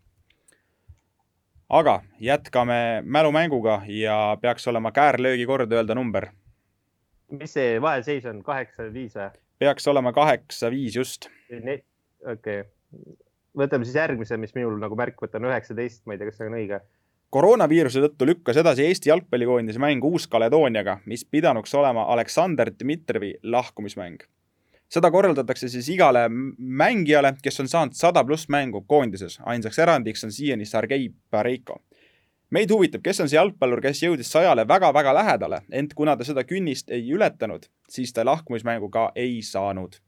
aga 1.71 2.01
jätkame 2.19 3.03
mälumänguga 3.05 3.83
ja 3.87 4.37
peaks 4.43 4.67
olema 4.67 4.91
käärlöögi 4.93 5.47
kord 5.47 5.73
öelda 5.73 5.95
number. 5.95 6.27
mis 7.31 7.53
see 7.53 7.81
vaheseis 7.83 8.27
on, 8.27 8.43
kaheksa, 8.43 8.93
viis 8.93 9.15
või? 9.15 9.31
Peaks 9.61 9.89
olema 9.93 10.13
kaheksa-viis 10.17 10.97
just. 10.97 11.29
okei 11.53 11.81
okay., 12.33 12.65
võtame 13.57 13.87
siis 13.87 13.99
järgmise, 13.99 14.39
mis 14.41 14.55
minul 14.57 14.79
nagu 14.81 14.97
märk 14.99 15.21
võtta 15.21 15.41
on 15.41 15.51
üheksateist, 15.51 16.05
ma 16.07 16.15
ei 16.15 16.21
tea, 16.21 16.31
kas 16.31 16.41
see 16.41 16.51
on 16.51 16.59
õige. 16.59 16.81
koroonaviiruse 17.35 18.03
tõttu 18.07 18.27
lükkas 18.27 18.59
edasi 18.63 18.87
Eesti 18.87 19.11
jalgpallikoondise 19.13 19.83
mäng 19.83 20.05
Uus-Caledooniaga, 20.07 21.01
mis 21.11 21.25
pidanuks 21.25 21.75
olema 21.75 22.07
Aleksander 22.15 22.73
Dmitrijevi 22.75 23.35
lahkumismäng. 23.43 24.23
seda 24.91 25.11
korraldatakse 25.11 25.69
siis 25.69 25.89
igale 25.89 26.29
mängijale, 26.59 27.35
kes 27.43 27.61
on 27.61 27.69
saanud 27.69 27.95
sada 27.95 28.25
pluss 28.25 28.49
mängu 28.49 28.85
koondises, 28.87 29.39
ainsaks 29.47 29.79
erandiks 29.79 30.25
on 30.25 30.33
siiani 30.33 30.65
Sergei 30.65 31.11
Pareiko. 31.31 31.83
Meid 32.51 32.71
huvitab, 32.71 33.03
kes 33.03 33.21
on 33.21 33.29
see 33.31 33.39
jalgpallur, 33.39 33.81
kes 33.81 34.03
jõudis 34.03 34.31
sajale 34.33 34.67
väga-väga 34.69 35.15
lähedale, 35.15 35.63
ent 35.71 35.95
kuna 35.95 36.17
ta 36.17 36.27
seda 36.27 36.45
künnist 36.45 36.91
ei 36.91 37.11
ületanud, 37.15 37.67
siis 37.89 38.13
ta 38.13 38.25
lahkumismängu 38.27 38.91
ka 38.91 39.11
ei 39.17 39.43
saanud. 39.43 40.01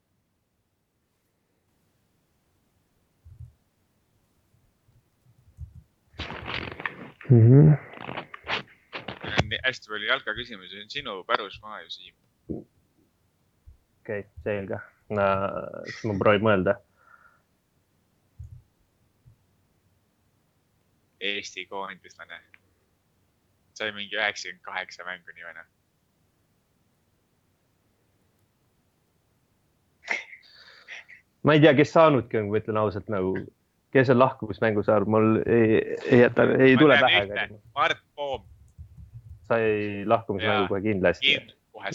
mm. 7.32 7.48
-hmm. 7.48 7.76
hästi 9.64 9.88
palju 9.88 10.06
jalkaküsimusi, 10.06 10.80
on 10.82 10.90
sinu 10.90 11.24
pärusmaa 11.24 11.80
ju, 11.80 11.90
Siim. 11.90 12.14
okei 12.48 12.64
okay,, 14.20 14.22
selge 14.44 14.78
no,. 15.08 15.22
siis 15.84 16.04
ma 16.04 16.18
proovin 16.18 16.44
mõelda. 16.48 16.76
Eesti 21.22 21.66
koondislane. 21.70 22.40
sai 23.74 23.92
mingi 23.96 24.16
üheksakümmend 24.18 24.62
kaheksa 24.66 25.04
mängu 25.04 25.32
noh 25.32 25.68
ma 31.42 31.56
ei 31.56 31.60
tea, 31.60 31.74
kes 31.74 31.92
saanudki 31.94 32.38
on, 32.38 32.50
ma 32.52 32.60
ütlen 32.60 32.78
ausalt 32.80 33.08
nagu, 33.12 33.32
kes 33.94 34.10
on 34.12 34.20
lahkumismängu 34.20 34.84
saanud, 34.86 35.10
mul 35.14 35.40
ei, 35.42 35.80
ei 36.06 36.20
jäta, 36.22 36.46
ei 36.58 36.76
ma 36.76 36.82
tule 36.84 36.98
pähe. 37.02 37.48
Mart 37.74 38.04
Poom. 38.16 38.44
sai 39.48 40.04
lahkumismängu 40.06 40.68
kohe 40.70 40.80
kindlasti. 40.84 41.34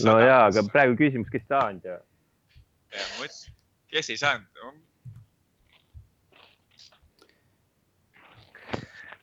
no 0.05 0.17
jaa, 0.19 0.43
aga 0.49 0.65
praegu 0.71 0.97
küsimus, 0.99 1.31
kes 1.31 1.47
saanud 1.47 1.87
ja. 1.87 1.99
ja 2.93 3.07
ma 3.13 3.23
mõtlesin, 3.23 3.55
kes 3.93 4.11
ei 4.13 4.19
saanud. 4.19 4.67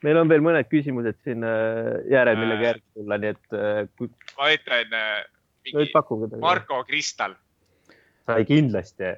Meil 0.05 0.19
on 0.21 0.29
veel 0.29 0.43
mõned 0.45 0.69
küsimused 0.69 1.17
siin 1.25 1.45
äh, 1.45 1.95
järel, 2.11 2.37
millega 2.39 2.69
järgi 2.69 2.85
tulla, 2.97 3.17
nii 3.21 3.33
et 3.33 3.57
äh, 3.57 3.81
kui.... 3.97 4.09
ma 4.37 4.49
ütlen 4.53 4.97
äh, 4.99 5.21
mingi 5.65 6.39
Marko 6.41 6.81
Kristal. 6.87 7.37
sai 8.29 8.45
kindlasti 8.47 9.15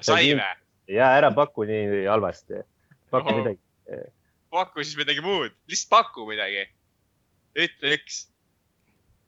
sai 0.00 0.32
või? 0.32 0.50
ja 0.92 1.12
ära 1.18 1.32
paku 1.34 1.66
nii 1.68 2.04
halvasti. 2.06 2.62
paku 3.12 3.32
Oho. 3.32 3.38
midagi. 3.40 3.60
paku 4.52 4.84
siis 4.84 4.98
midagi 5.00 5.24
muud, 5.24 5.54
lihtsalt 5.70 5.90
paku 5.96 6.28
midagi. 6.28 6.68
ütle 7.58 7.96
üks. 7.98 8.26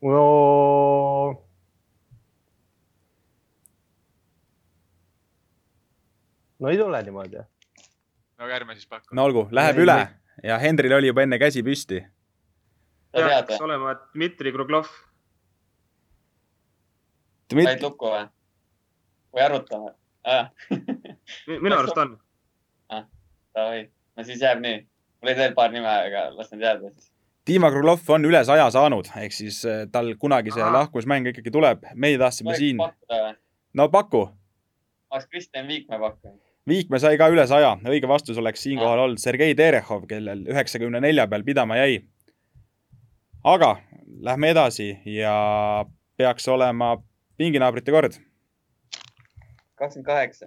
no. 0.03 0.27
no 6.61 6.71
ei 6.71 6.81
tule 6.81 7.03
niimoodi. 7.09 7.47
no 8.39 8.47
aga 8.47 8.61
ärme 8.61 8.79
siis 8.79 8.87
paku. 8.89 9.11
no 9.13 9.27
olgu, 9.31 9.49
läheb 9.51 9.81
ei, 9.83 9.89
üle. 9.89 9.99
Ja 10.45 10.59
Hendril 10.59 10.93
oli 10.93 11.11
juba 11.11 11.25
enne 11.25 11.39
käsi 11.41 11.63
püsti. 11.65 12.05
peaks 13.15 13.61
olema 13.61 13.95
Dmitri 14.13 14.53
Kruglov. 14.53 14.89
Dmit... 17.53 17.69
said 17.69 17.83
lukku 17.85 18.09
või? 18.09 18.25
või 19.35 19.45
arutame? 19.45 19.95
minu 21.65 21.77
arust 21.77 21.99
on 22.01 22.15
ah,. 22.89 23.05
Davai, 23.55 23.83
no 24.17 24.25
siis 24.25 24.41
jääb 24.41 24.63
nii. 24.65 24.79
mul 25.21 25.31
oli 25.31 25.37
veel 25.41 25.57
paar 25.57 25.73
nime, 25.73 25.91
aga 25.91 26.31
las 26.37 26.53
nad 26.55 26.65
jääda 26.65 26.93
siis. 26.95 27.11
Dima 27.45 27.69
Krulov 27.71 28.09
on 28.09 28.25
üle 28.25 28.41
saja 28.49 28.71
saanud, 28.73 29.11
ehk 29.21 29.35
siis 29.37 29.59
eh, 29.69 29.83
tal 29.93 30.15
kunagi 30.21 30.55
see 30.55 30.71
lahkumismäng 30.77 31.29
ikkagi 31.29 31.53
tuleb. 31.53 31.85
meie 31.95 32.19
tahtsime 32.19 32.57
siin. 32.57 32.81
no 33.75 33.89
paku. 33.93 34.25
oleks 35.11 35.29
Kristjan 35.29 35.69
Viikmäe 35.69 36.01
pakkunud. 36.01 36.44
Viikmäe 36.69 36.99
sai 37.01 37.19
ka 37.21 37.29
üle 37.29 37.45
saja, 37.47 37.75
õige 37.85 38.09
vastus 38.09 38.39
oleks 38.41 38.63
siinkohal 38.65 39.03
olnud 39.03 39.21
Sergei 39.21 39.55
Terehov, 39.55 40.07
kellel 40.09 40.47
üheksakümne 40.49 41.01
nelja 41.05 41.27
peal 41.29 41.45
pidama 41.45 41.77
jäi. 41.77 42.05
aga 43.45 43.77
lähme 44.21 44.51
edasi 44.51 44.99
ja 45.05 45.85
peaks 46.17 46.49
olema 46.49 46.97
pinginaabrite 47.37 47.93
kord 47.93 48.17
kakskümmend 49.75 50.07
kaheksa. 50.07 50.47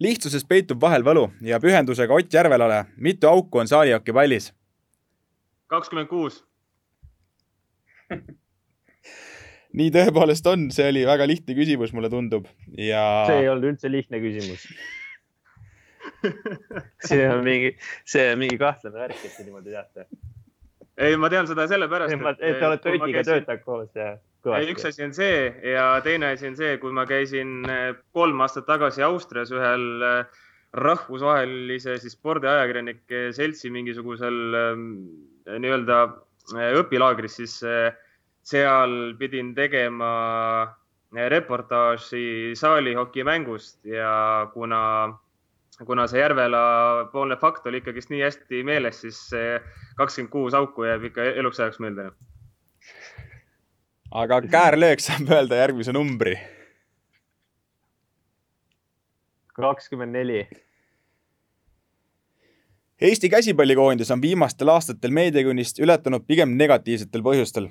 lihtsuses 0.00 0.44
peitub 0.44 0.80
vahel 0.80 1.02
võlu 1.04 1.30
ja 1.40 1.60
pühendusega 1.60 2.14
Ott 2.14 2.32
Järvelale, 2.34 2.84
mitu 2.96 3.28
auku 3.28 3.58
on 3.58 3.68
saalihoki 3.68 4.12
pallis? 4.12 4.52
kakskümmend 5.66 6.08
kuus. 6.08 6.44
nii 9.76 9.92
tõepoolest 9.94 10.46
on, 10.50 10.70
see 10.74 10.88
oli 10.90 11.04
väga 11.06 11.28
lihtne 11.30 11.54
küsimus, 11.58 11.92
mulle 11.96 12.10
tundub 12.12 12.48
ja. 12.74 13.04
see 13.28 13.44
ei 13.44 13.52
olnud 13.52 13.72
üldse 13.74 13.92
lihtne 13.92 14.22
küsimus 14.22 14.66
see 17.08 17.22
on 17.28 17.44
mingi, 17.44 17.74
see 18.08 18.32
on 18.32 18.40
mingi 18.40 18.58
kahtlane 18.60 18.96
värk, 18.96 19.22
et 19.24 19.36
te 19.36 19.46
niimoodi 19.46 19.74
teate. 19.74 20.06
ei, 21.00 21.16
ma 21.20 21.30
tean 21.32 21.48
seda 21.50 21.68
sellepärast. 21.70 22.16
et 22.40 22.58
te 22.58 22.66
olete 22.66 22.96
Otiga 22.96 23.24
töötanud 23.26 23.64
koos 23.64 23.96
ja 23.96 24.16
üks 24.48 24.86
asi 24.88 25.04
on 25.04 25.12
see 25.16 25.50
ja 25.74 26.00
teine 26.04 26.32
asi 26.34 26.48
on 26.48 26.56
see, 26.56 26.76
kui 26.80 26.92
ma 26.96 27.06
käisin 27.08 27.60
eh, 27.68 27.90
kolm 28.16 28.40
aastat 28.40 28.66
tagasi 28.68 29.04
Austrias 29.04 29.52
ühel 29.52 30.04
eh, 30.06 30.40
rahvusvahelise 30.72 31.98
siis 32.00 32.14
spordiajakirjanike 32.16 33.30
seltsi 33.36 33.72
mingisugusel 33.74 34.38
ehm, 34.56 34.86
nii-öelda 35.60 35.98
eh, 36.56 36.70
õpilaagris, 36.80 37.40
siis 37.42 37.58
seal 38.50 39.14
pidin 39.18 39.54
tegema 39.54 40.10
reportaaži 41.28 42.54
saalihokimängust 42.58 43.84
ja 43.86 44.50
kuna, 44.54 44.82
kuna 45.86 46.06
see 46.10 46.20
Järvela 46.22 46.64
poolne 47.12 47.36
fakt 47.36 47.66
oli 47.66 47.82
ikkagist 47.82 48.10
nii 48.10 48.22
hästi 48.26 48.62
meeles, 48.66 49.00
siis 49.06 49.22
kakskümmend 49.98 50.32
kuus 50.34 50.54
auku 50.54 50.86
jääb 50.86 51.08
ikka 51.10 51.30
eluks 51.42 51.60
ajaks 51.60 51.82
meelde 51.82 52.10
aga 54.10 54.40
käärlöök 54.42 55.02
saab 55.02 55.30
öelda 55.30 55.56
järgmise 55.56 55.92
numbri. 55.92 56.38
kakskümmend 59.60 60.12
neli. 60.16 60.48
Eesti 63.00 63.28
käsipallikoondis 63.28 64.10
on 64.10 64.22
viimastel 64.22 64.68
aastatel 64.68 65.12
meediakünnist 65.12 65.78
ületanud 65.84 66.24
pigem 66.26 66.56
negatiivsetel 66.56 67.22
põhjustel. 67.22 67.68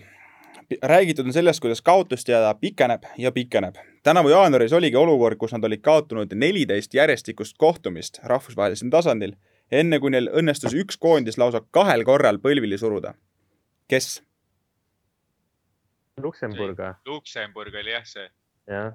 Räägitud 0.84 1.26
on 1.26 1.34
sellest, 1.34 1.60
kuidas 1.60 1.82
kaotuste 1.82 2.32
jääda 2.32 2.54
pikeneb 2.54 3.04
ja 3.18 3.32
pikeneb. 3.32 3.76
tänavu 4.04 4.30
jaanuaris 4.30 4.74
oligi 4.74 4.96
olukord, 4.96 5.38
kus 5.38 5.54
nad 5.54 5.64
olid 5.64 5.82
kaotanud 5.82 6.34
neliteist 6.34 6.94
järjestikust 6.94 7.58
kohtumist 7.58 8.20
rahvusvahelisel 8.24 8.90
tasandil, 8.90 9.34
enne 9.72 10.00
kui 10.00 10.12
neil 10.12 10.30
õnnestus 10.30 10.74
üks 10.74 10.98
koondis 10.98 11.38
lausa 11.38 11.62
kahel 11.72 12.04
korral 12.04 12.38
põlvili 12.38 12.78
suruda. 12.78 13.14
kes? 13.88 14.24
Luksemburg 16.22 16.78
või? 16.78 16.94
Luksemburg 17.06 17.76
oli 17.76 17.92
jah 17.92 18.06
see. 18.06 18.30
jah. 18.68 18.94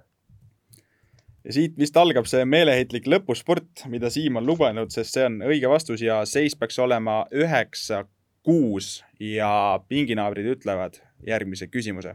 ja 1.44 1.52
siit 1.52 1.78
vist 1.78 1.96
algab 1.96 2.26
see 2.26 2.44
meeleheitlik 2.44 3.06
lõpuspurt, 3.06 3.88
mida 3.88 4.10
Siim 4.10 4.36
on 4.36 4.46
lubanud, 4.46 4.90
sest 4.90 5.14
see 5.14 5.26
on 5.26 5.40
õige 5.42 5.68
vastus 5.68 6.02
ja 6.02 6.24
seis 6.24 6.54
peaks 6.56 6.78
olema 6.78 7.24
üheksa, 7.32 8.04
kuus 8.44 9.04
ja 9.18 9.80
pinginaabrid 9.88 10.46
ütlevad 10.58 11.00
järgmise 11.26 11.66
küsimuse. 11.66 12.12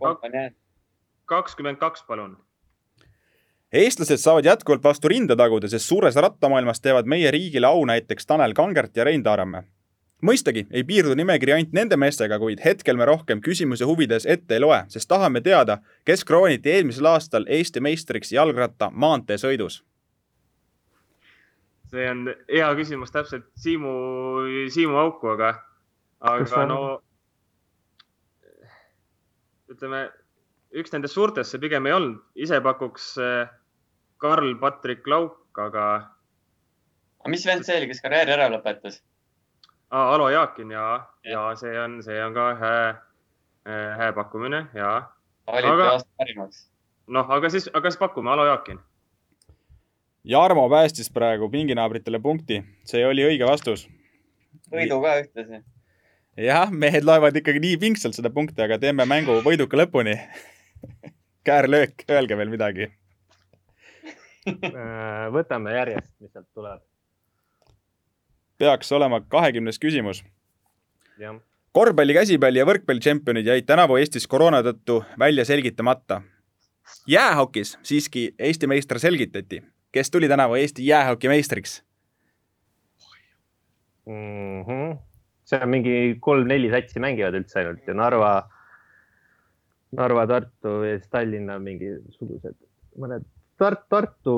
kakskümmend 1.25 1.77
kaks, 1.77 2.03
palun 2.03 2.37
eestlased 3.71 4.17
saavad 4.17 4.45
jätkuvalt 4.45 4.83
vastu 4.83 5.07
rinda 5.07 5.35
taguda, 5.35 5.67
sest 5.69 5.85
suures 5.85 6.15
rattamaailmas 6.15 6.81
teevad 6.81 7.05
meie 7.05 7.31
riigile 7.31 7.67
au 7.67 7.85
näiteks 7.85 8.25
Tanel 8.25 8.53
Kangert 8.53 8.97
ja 8.97 9.03
Rein 9.03 9.23
Taaramäe 9.23 9.63
mõistagi 10.25 10.65
ei 10.71 10.83
piirdu 10.83 11.15
nimekiri 11.15 11.53
ainult 11.55 11.75
nende 11.75 11.97
meestega, 11.99 12.39
kuid 12.39 12.61
hetkel 12.63 12.97
me 12.99 13.07
rohkem 13.07 13.41
küsimuse 13.43 13.87
huvides 13.87 14.25
ette 14.29 14.57
ei 14.57 14.63
loe, 14.63 14.81
sest 14.91 15.09
tahame 15.09 15.41
teada, 15.41 15.79
kes 16.05 16.25
krooniti 16.27 16.73
eelmisel 16.73 17.07
aastal 17.11 17.47
Eesti 17.47 17.79
meistriks 17.83 18.33
jalgratta 18.35 18.91
maanteesõidus. 18.91 19.83
see 21.89 22.09
on 22.09 22.27
hea 22.51 22.67
küsimus 22.75 23.11
täpselt 23.11 23.47
Siimu, 23.57 23.93
Siimu 24.69 24.97
auku, 24.97 25.27
aga, 25.27 25.53
aga 26.19 26.65
no 26.65 27.01
ütleme, 29.69 30.07
üks 30.75 30.93
nendest 30.93 31.17
suurtest 31.17 31.53
see 31.53 31.61
pigem 31.61 31.87
ei 31.89 31.95
olnud, 31.95 32.21
ise 32.35 32.59
pakuks 32.65 33.11
eh, 33.23 33.51
Karl-Patrik 34.19 35.07
Lauk, 35.07 35.37
aga. 35.57 35.85
aga 37.21 37.31
mis 37.31 37.45
vend 37.47 37.67
see 37.67 37.77
oli, 37.79 37.87
kes 37.91 38.03
karjääri 38.03 38.35
ära 38.35 38.49
lõpetas? 38.51 38.99
Alo 39.89 40.27
Jaakin 40.29 40.71
ja, 40.71 41.05
ja 41.25 41.47
see 41.57 41.73
on, 41.81 41.97
see 42.05 42.19
on 42.21 42.35
ka 42.35 42.49
hää, 42.59 42.89
äh, 43.65 43.97
hää 43.97 44.11
pakkumine 44.13 44.67
ja. 44.77 44.91
valiti 45.47 45.87
aasta 45.87 46.09
parimaks. 46.17 46.67
noh, 47.07 47.31
aga 47.31 47.49
siis, 47.49 47.69
aga 47.73 47.89
siis 47.89 47.97
pakume 48.01 48.29
Alo 48.31 48.45
Jaakin. 48.45 48.79
Jarmo 50.23 50.67
päästis 50.69 51.09
praegu 51.09 51.49
pinginaabritele 51.49 52.19
punkti, 52.19 52.61
see 52.85 53.05
oli 53.07 53.25
õige 53.25 53.47
vastus. 53.49 53.87
võidu 54.69 55.01
ka 55.01 55.15
ühtlasi. 55.23 55.63
Jah, 56.39 56.71
mehed 56.71 57.03
loevad 57.07 57.35
ikkagi 57.35 57.59
nii 57.63 57.77
pingsalt 57.81 58.15
seda 58.17 58.31
punkti, 58.33 58.61
aga 58.63 58.79
teeme 58.81 59.05
mängu 59.09 59.41
võiduka 59.45 59.79
lõpuni 59.79 60.15
käärlöök, 61.47 62.05
öelge 62.11 62.37
veel 62.39 62.53
midagi 62.53 62.91
äh, 64.49 65.25
võtame 65.35 65.75
järjest, 65.75 66.13
mis 66.19 66.31
sealt 66.31 66.47
tuleb 66.55 66.81
peaks 68.59 68.91
olema 68.91 69.21
kahekümnes 69.21 69.79
küsimus. 69.79 70.23
korvpalli, 71.71 72.13
käsipalli 72.13 72.59
ja 72.59 72.65
võrkpalli 72.67 72.99
tšempionid 72.99 73.47
jäid 73.47 73.67
tänavu 73.67 73.97
Eestis 73.99 74.27
koroona 74.27 74.61
tõttu 74.65 75.03
välja 75.19 75.45
selgitamata. 75.45 76.21
jäähokis 77.07 77.77
siiski 77.83 78.35
Eesti 78.39 78.67
meister 78.67 78.99
selgitati. 78.99 79.63
kes 79.91 80.11
tuli 80.11 80.27
tänavu 80.27 80.55
Eesti 80.55 80.87
jäähoki 80.87 81.27
meistriks 81.27 81.83
mm? 84.05 84.63
-hmm. 84.63 85.08
Seal 85.49 85.65
mingi 85.69 85.93
kolm-neli 86.21 86.69
satsi 86.73 87.01
mängivad 87.01 87.37
üldse 87.39 87.61
ainult 87.63 87.87
ja 87.89 87.95
Narva, 87.97 88.33
Narva, 89.97 90.25
Tartu 90.29 90.79
ja 90.85 90.97
siis 90.97 91.09
Tallinna 91.13 91.57
mingisugused 91.63 92.57
mõned. 93.01 93.25
Tart-, 93.59 93.87
Tartu 93.91 94.35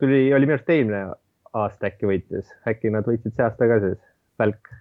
tuli, 0.00 0.28
oli 0.34 0.48
minu 0.48 0.56
arust 0.56 0.72
eelmine 0.74 1.02
aasta 1.58 1.90
äkki 1.90 2.08
võitis, 2.08 2.50
äkki 2.68 2.92
nad 2.94 3.06
võitsid 3.08 3.36
see 3.36 3.44
aasta 3.46 3.68
ka 3.70 3.80
siis, 3.84 4.00
Välk. 4.38 4.72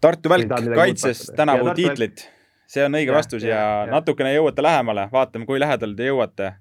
Tartu 0.00 0.32
Välk 0.32 0.52
kaitses 0.74 1.26
tänavu 1.36 1.74
tiitlit, 1.76 2.24
see 2.70 2.84
on 2.86 2.96
õige 2.96 3.12
ja, 3.12 3.18
vastus 3.18 3.44
ja, 3.44 3.52
ja, 3.52 3.70
ja 3.84 3.92
natukene 3.92 4.32
jõuate 4.32 4.64
lähemale, 4.64 5.08
vaatame, 5.12 5.48
kui 5.48 5.60
lähedal 5.60 5.94
te 5.98 6.08
jõuate. 6.08 6.52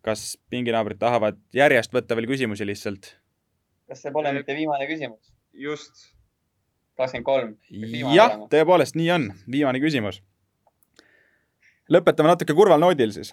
kas 0.00 0.38
pinginaabrid 0.48 0.96
tahavad 0.96 1.36
järjest 1.52 1.92
võtta 1.92 2.16
veel 2.16 2.26
küsimusi 2.26 2.66
lihtsalt? 2.66 3.19
Kas 3.90 4.04
see 4.04 4.12
pole 4.14 4.32
mitte 4.36 4.54
viimane 4.54 4.86
küsimus? 4.86 5.32
just. 5.66 6.06
kakskümmend 7.00 7.26
kolm. 7.26 7.54
jah, 8.14 8.36
tõepoolest, 8.52 8.96
nii 8.98 9.10
on, 9.16 9.30
viimane 9.50 9.82
küsimus. 9.82 10.20
lõpetame 11.90 12.30
natuke 12.30 12.54
kurval 12.54 12.82
noodil 12.82 13.14
siis. 13.16 13.32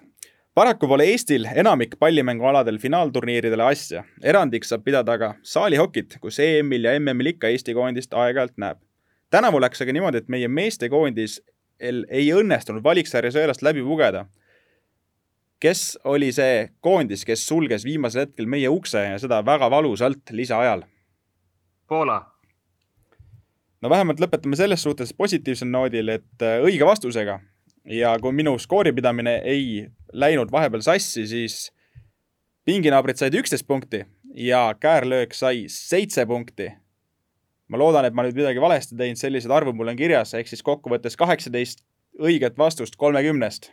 paraku 0.58 0.90
pole 0.90 1.06
Eestil 1.12 1.46
enamik 1.54 1.94
pallimängualadel 2.00 2.82
finaalturniiridele 2.82 3.70
asja. 3.70 4.04
erandiks 4.24 4.74
saab 4.74 4.86
pidada 4.88 5.18
aga 5.20 5.36
saalihokit, 5.44 6.18
kus 6.24 6.40
EM-il 6.40 6.90
ja 6.90 6.98
MM-il 7.00 7.36
ikka 7.36 7.54
Eesti 7.54 7.78
koondist 7.78 8.18
aeg-ajalt 8.18 8.58
näeb. 8.58 8.82
tänavu 9.30 9.62
läks 9.62 9.86
aga 9.86 9.94
niimoodi, 9.94 10.24
et 10.24 10.34
meie 10.34 10.48
meestekoondis 10.48 11.42
ei 11.80 12.32
õnnestunud 12.34 12.82
valiksarja 12.84 13.30
sõelast 13.36 13.62
läbi 13.62 13.86
pugeda 13.86 14.26
kes 15.60 15.98
oli 16.04 16.32
see 16.36 16.70
koondis, 16.82 17.26
kes 17.26 17.48
sulges 17.48 17.86
viimasel 17.86 18.26
hetkel 18.26 18.50
meie 18.50 18.70
ukse 18.70 19.04
ja 19.04 19.20
seda 19.22 19.42
väga 19.46 19.70
valusalt 19.74 20.32
lisaajal? 20.32 20.84
Poola. 21.88 22.20
no 23.82 23.90
vähemalt 23.90 24.20
lõpetame 24.20 24.58
selles 24.60 24.84
suhtes 24.84 25.14
positiivsel 25.14 25.70
noodil, 25.72 26.10
et 26.10 26.44
äh, 26.44 26.60
õige 26.66 26.86
vastusega 26.86 27.40
ja 27.88 28.18
kui 28.22 28.34
minu 28.36 28.58
skooripidamine 28.60 29.40
ei 29.46 29.88
läinud 30.14 30.52
vahepeal 30.52 30.84
sassi, 30.84 31.28
siis 31.28 31.72
pinginaabrid 32.68 33.20
said 33.20 33.38
üksteist 33.38 33.68
punkti 33.68 34.04
ja 34.38 34.76
käärlöök 34.80 35.34
sai 35.34 35.66
seitse 35.72 36.26
punkti. 36.26 36.72
ma 37.68 37.78
loodan, 37.78 38.06
et 38.08 38.14
ma 38.16 38.24
nüüd 38.24 38.38
midagi 38.38 38.62
valesti 38.64 38.96
teinud, 38.96 39.20
sellised 39.20 39.52
arvud 39.52 39.76
mul 39.76 39.92
on 39.92 39.98
kirjas, 40.00 40.32
ehk 40.38 40.48
siis 40.48 40.64
kokkuvõttes 40.64 41.18
kaheksateist 41.20 41.82
õiget 42.24 42.56
vastust 42.58 42.96
kolmekümnest 42.96 43.72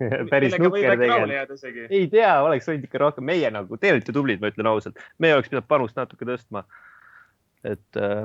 päris 0.32 0.56
nukker 0.58 0.96
tegelikult. 0.98 1.90
ei 1.90 2.06
tea, 2.12 2.32
oleks 2.44 2.68
võinud 2.68 2.86
ikka 2.88 3.02
rohkem, 3.02 3.26
meie 3.28 3.50
nagu, 3.52 3.78
te 3.80 3.92
olite 3.92 4.14
tublid, 4.16 4.40
ma 4.42 4.50
ütlen 4.52 4.70
ausalt, 4.70 5.00
meie 5.22 5.36
oleks 5.36 5.50
pidanud 5.52 5.68
panust 5.70 5.98
natuke 5.98 6.28
tõstma. 6.28 6.64
et 7.64 8.00
äh,. 8.00 8.22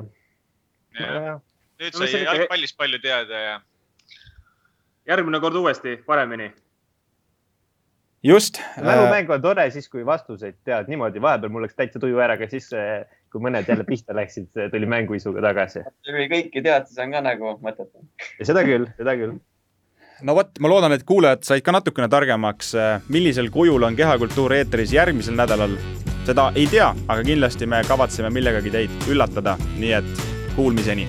nüüd 0.96 1.98
sai 1.98 2.12
no, 2.12 2.22
jalgpallist 2.24 2.78
palju 2.80 3.00
teada 3.02 3.42
ja. 3.42 3.58
järgmine 5.12 5.40
kord 5.44 5.58
uuesti, 5.60 5.98
paremini. 6.06 6.48
just. 8.24 8.62
mälumäng 8.80 9.30
on 9.36 9.44
tore 9.44 9.68
siis, 9.74 9.90
kui 9.92 10.06
vastuseid 10.06 10.56
tead 10.64 10.88
niimoodi, 10.92 11.22
vahepeal 11.22 11.52
mul 11.52 11.66
läks 11.66 11.76
täitsa 11.76 12.00
tuju 12.02 12.22
ära, 12.22 12.38
aga 12.40 12.48
siis 12.52 12.70
kui 13.32 13.42
mõned 13.44 13.68
jälle 13.68 13.84
pihta 13.84 14.16
läksid, 14.16 14.48
tuli 14.72 14.88
mänguisuga 14.88 15.44
tagasi. 15.44 15.84
kui 16.08 16.30
kõiki 16.32 16.64
tead, 16.64 16.88
siis 16.88 17.04
on 17.04 17.12
ka 17.12 17.22
nagu 17.28 17.58
mõttetu. 17.60 18.06
seda 18.40 18.64
küll, 18.64 18.88
seda 18.96 19.18
küll 19.20 19.36
no 20.22 20.34
vot, 20.36 20.54
ma 20.60 20.70
loodan, 20.70 20.94
et 20.96 21.04
kuulajad 21.06 21.44
said 21.46 21.64
ka 21.64 21.74
natukene 21.76 22.08
targemaks, 22.12 22.72
äh, 22.78 22.96
millisel 23.12 23.50
kujul 23.52 23.84
on 23.88 23.96
Kehakultuur 23.96 24.56
eetris 24.60 24.94
järgmisel 24.96 25.36
nädalal. 25.36 25.76
seda 26.26 26.48
ei 26.58 26.66
tea, 26.66 26.88
aga 27.08 27.22
kindlasti 27.22 27.66
me 27.70 27.84
kavatseme 27.86 28.32
millegagi 28.34 28.72
teid 28.74 29.06
üllatada, 29.06 29.54
nii 29.78 29.92
et 30.00 30.26
kuulmiseni 30.56 31.06